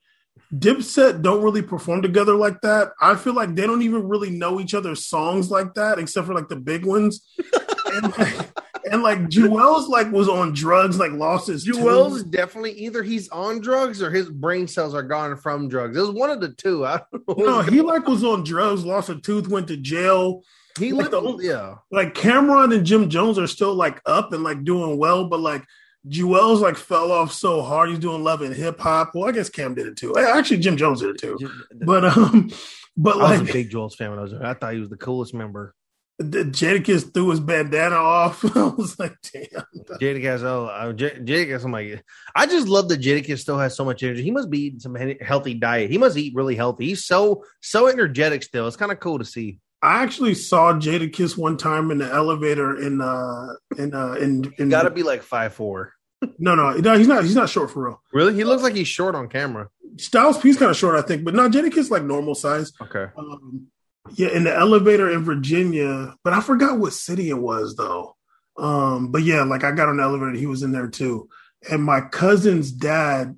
[0.53, 2.91] Dipset don't really perform together like that.
[3.01, 6.35] I feel like they don't even really know each other's songs like that, except for
[6.35, 7.27] like the big ones.
[7.93, 8.49] and like,
[8.91, 11.65] and like Juelz like was on drugs, like lost his.
[11.67, 12.31] Juelz tooth.
[12.31, 15.97] definitely either he's on drugs or his brain cells are gone from drugs.
[15.97, 16.85] It was one of the two.
[16.85, 17.45] I don't know.
[17.45, 20.43] No, he like was on drugs, lost a tooth, went to jail.
[20.79, 21.75] He like the, yeah.
[21.91, 25.63] Like Cam'ron and Jim Jones are still like up and like doing well, but like
[26.07, 27.89] Juelz like fell off so hard.
[27.89, 29.11] He's doing love and hip hop.
[29.13, 30.15] Well, I guess Cam did it too.
[30.17, 31.37] Actually, Jim Jones did it too.
[31.85, 32.51] But um,
[32.97, 34.45] but I like, was a big Juelz fan when I was there.
[34.45, 35.75] I thought he was the coolest member.
[36.21, 38.43] Jadakiss threw his bandana off.
[38.55, 39.65] I was like, damn.
[39.99, 42.03] Jadakiss, oh, uh, Jadakiss, I'm like,
[42.35, 44.23] I just love that Jadakiss still has so much energy.
[44.23, 45.89] He must be eating some healthy diet.
[45.89, 46.87] He must eat really healthy.
[46.87, 48.67] He's so so energetic still.
[48.67, 49.59] It's kind of cool to see.
[49.81, 54.69] I actually saw Jadakiss one time in the elevator in uh in uh in, in
[54.69, 55.93] gotta be like five four.
[56.37, 57.23] no, no, no, he's not.
[57.23, 58.01] He's not short for real.
[58.13, 59.67] Really, he looks like he's short on camera.
[59.97, 62.71] Styles P's kind of short, I think, but no, Jadakiss like normal size.
[62.81, 63.07] Okay.
[63.17, 63.67] Um,
[64.11, 68.15] yeah, in the elevator in Virginia, but I forgot what city it was though.
[68.57, 71.29] Um, but yeah, like I got on the elevator, he was in there too.
[71.69, 73.35] And my cousin's dad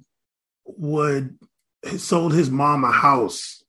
[0.66, 1.38] would
[1.98, 3.64] sold his mom a house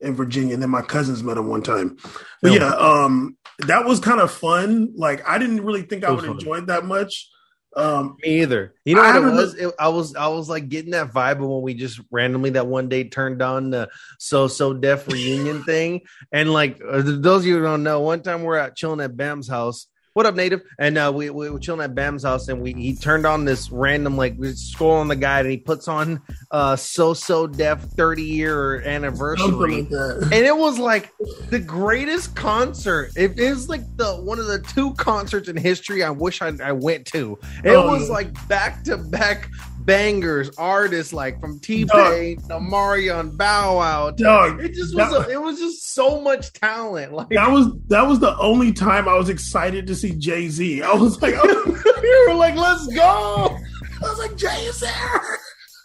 [0.00, 1.96] in Virginia, and then my cousins met him one time.
[2.42, 4.92] But yeah, um, that was kind of fun.
[4.94, 7.28] Like I didn't really think I would enjoy it that much.
[7.74, 8.74] Um, Me either.
[8.84, 9.54] You know I what it was?
[9.54, 12.88] It, I was I was like getting that vibe when we just randomly that one
[12.88, 13.88] day turned on the
[14.18, 18.22] So So Def reunion thing, and like uh, those of you who don't know, one
[18.22, 20.62] time we're out chilling at Bam's house, what up, native?
[20.78, 23.70] And uh, we, we were chilling at Bam's house, and we he turned on this
[23.70, 26.20] random like we scroll on the guide, and he puts on
[26.50, 31.10] uh so so def 30 year anniversary, and it was like
[31.48, 33.10] the greatest concert.
[33.16, 36.72] It is like the one of the two concerts in history I wish I, I
[36.72, 37.38] went to.
[37.64, 38.14] It oh, was yeah.
[38.14, 39.48] like back to back
[39.84, 44.10] bangers, artists like from T Pain to Marion Bow Wow.
[44.10, 47.12] Dog, it just was that, a, it was just so much talent.
[47.12, 50.82] Like that was that was the only time I was excited to see Jay Z.
[50.82, 53.56] I was like, oh, you were like, let's go.
[53.56, 55.38] I was like, Jay is there.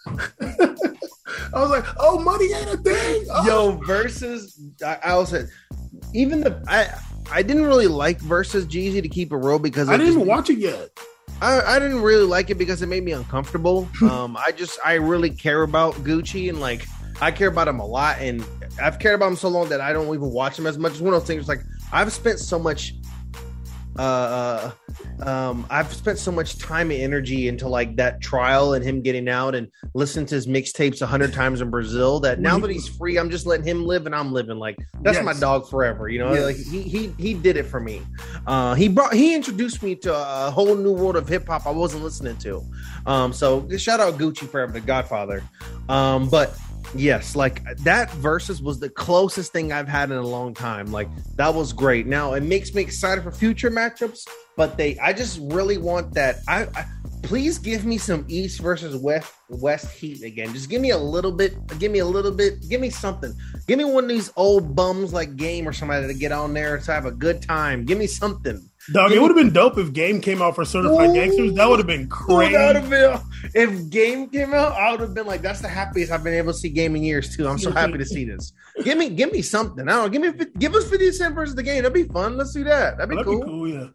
[1.54, 3.26] I was like, oh, money ain't a thing.
[3.30, 3.46] Oh.
[3.46, 5.34] Yo, versus I, I was
[6.14, 6.88] even the I
[7.30, 10.50] I didn't really like versus Jeezy to keep it real because I didn't even watch
[10.50, 10.90] it yet.
[11.40, 13.88] I, I didn't really like it because it made me uncomfortable.
[14.02, 16.86] um, I just I really care about Gucci and like
[17.20, 18.44] I care about him a lot, and
[18.80, 20.92] I've cared about him so long that I don't even watch him as much.
[20.92, 21.60] It's one of those things like
[21.92, 22.94] I've spent so much
[23.98, 24.70] uh,
[25.22, 29.28] um, I've spent so much time and energy into like that trial and him getting
[29.28, 32.88] out and listening to his mixtapes a hundred times in Brazil that now that he's
[32.88, 35.24] free, I'm just letting him live and I'm living like that's yes.
[35.24, 36.08] my dog forever.
[36.08, 36.44] You know, yes.
[36.44, 38.02] like he he he did it for me.
[38.46, 41.70] Uh, he brought he introduced me to a whole new world of hip hop I
[41.70, 42.62] wasn't listening to.
[43.06, 45.42] Um, so shout out Gucci forever, the Godfather.
[45.88, 46.56] Um, but
[46.94, 50.86] Yes, like that Verzuz was the closest thing I've had in a long time.
[50.90, 52.06] Like that was great.
[52.06, 56.36] Now it makes me excited for future matchups, but they I just really want that.
[56.48, 56.86] I, I
[57.22, 60.52] please give me some East versus West West Heat again.
[60.54, 61.54] Just give me a little bit.
[61.78, 62.66] Give me a little bit.
[62.68, 63.34] Give me something.
[63.66, 66.78] Give me one of these old bums like Game or somebody to get on there
[66.78, 67.84] to have a good time.
[67.84, 68.68] Give me something.
[68.92, 71.52] Dog, it would have been dope if Game came out for Certified Ooh, Gangsters.
[71.54, 72.54] That would have been crazy.
[72.88, 73.20] Been,
[73.54, 76.52] if Game came out, I would have been like, "That's the happiest I've been able
[76.52, 78.52] to see Game in years too." I'm so happy to see this.
[78.84, 79.86] Give me, give me something.
[79.88, 81.82] I don't know, give me, give us 50 Cent versus the Game.
[81.82, 82.36] That'd be fun.
[82.38, 82.96] Let's do that.
[82.96, 83.40] That'd be, That'd cool.
[83.40, 83.68] be cool.
[83.68, 83.86] Yeah.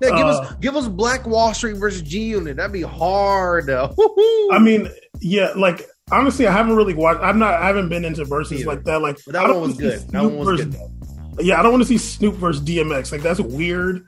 [0.00, 2.56] Yeah, give uh, us, give us Black Wall Street versus G Unit.
[2.56, 3.70] That'd be hard.
[4.50, 4.88] I mean,
[5.20, 7.20] yeah, like honestly, I haven't really watched.
[7.20, 7.54] I'm not.
[7.54, 9.00] I haven't been into Verzuz like that.
[9.00, 10.00] Like but that one was good.
[10.08, 11.46] That one was versus, good.
[11.46, 13.12] Yeah, I don't want to see Snoop versus DMX.
[13.12, 14.06] Like that's weird.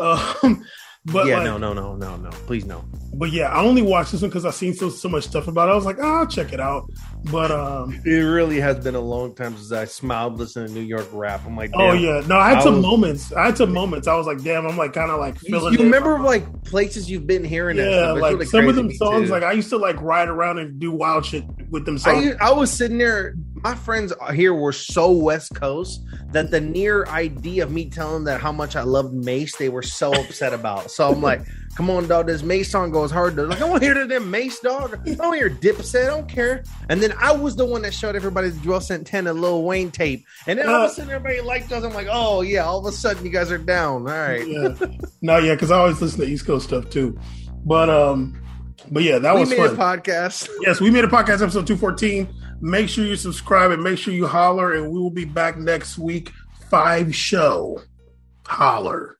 [0.00, 0.64] Um,
[1.06, 2.30] but yeah, like, no, no, no, no, no.
[2.46, 2.84] Please no.
[3.14, 5.68] But yeah, I only watched this one because I seen so so much stuff about
[5.68, 5.72] it.
[5.72, 6.90] I was like, oh, I'll check it out.
[7.30, 10.80] But um, it really has been a long time since I smiled listening to New
[10.80, 11.42] York rap.
[11.46, 13.32] I'm like, oh yeah, no, I had I some was, moments.
[13.32, 14.08] I had some moments.
[14.08, 15.74] I was like, damn, I'm like kind of like feeling.
[15.74, 17.76] You, you remember like places you've been hearing?
[17.76, 19.26] Yeah, like really some of them songs.
[19.28, 19.32] Too.
[19.32, 22.34] Like I used to like ride around and do wild shit with them songs.
[22.40, 23.34] I, I was sitting there.
[23.56, 28.24] My friends here were so West Coast that the near idea of me telling them
[28.24, 30.90] that how much I loved Mase, they were so upset about.
[30.90, 31.42] So I'm like.
[31.74, 32.26] Come on, dog.
[32.26, 33.36] This Mase song goes hard.
[33.36, 35.00] Like, I want to hear that damn Mase, dog.
[35.08, 36.04] I don't hear Dipset.
[36.04, 36.64] I don't care.
[36.90, 40.26] And then I was the one that showed everybody the Juelz Santana Lil Wayne tape.
[40.46, 41.82] And then all of a uh, sudden, everybody liked us.
[41.82, 44.02] I'm like, oh, yeah, all of a sudden, you guys are down.
[44.02, 44.46] All right.
[44.46, 44.74] Yeah.
[45.22, 47.18] no, yeah, because I always listen to East Coast stuff too.
[47.64, 48.38] But, um,
[48.90, 49.70] but yeah, that we was made fun.
[49.70, 50.50] a podcast.
[50.60, 52.28] Yes, we made a podcast episode 214.
[52.60, 55.96] Make sure you subscribe and make sure you holler, and we will be back next
[55.96, 56.30] week.
[56.68, 57.80] Five show.
[58.46, 59.16] Holler.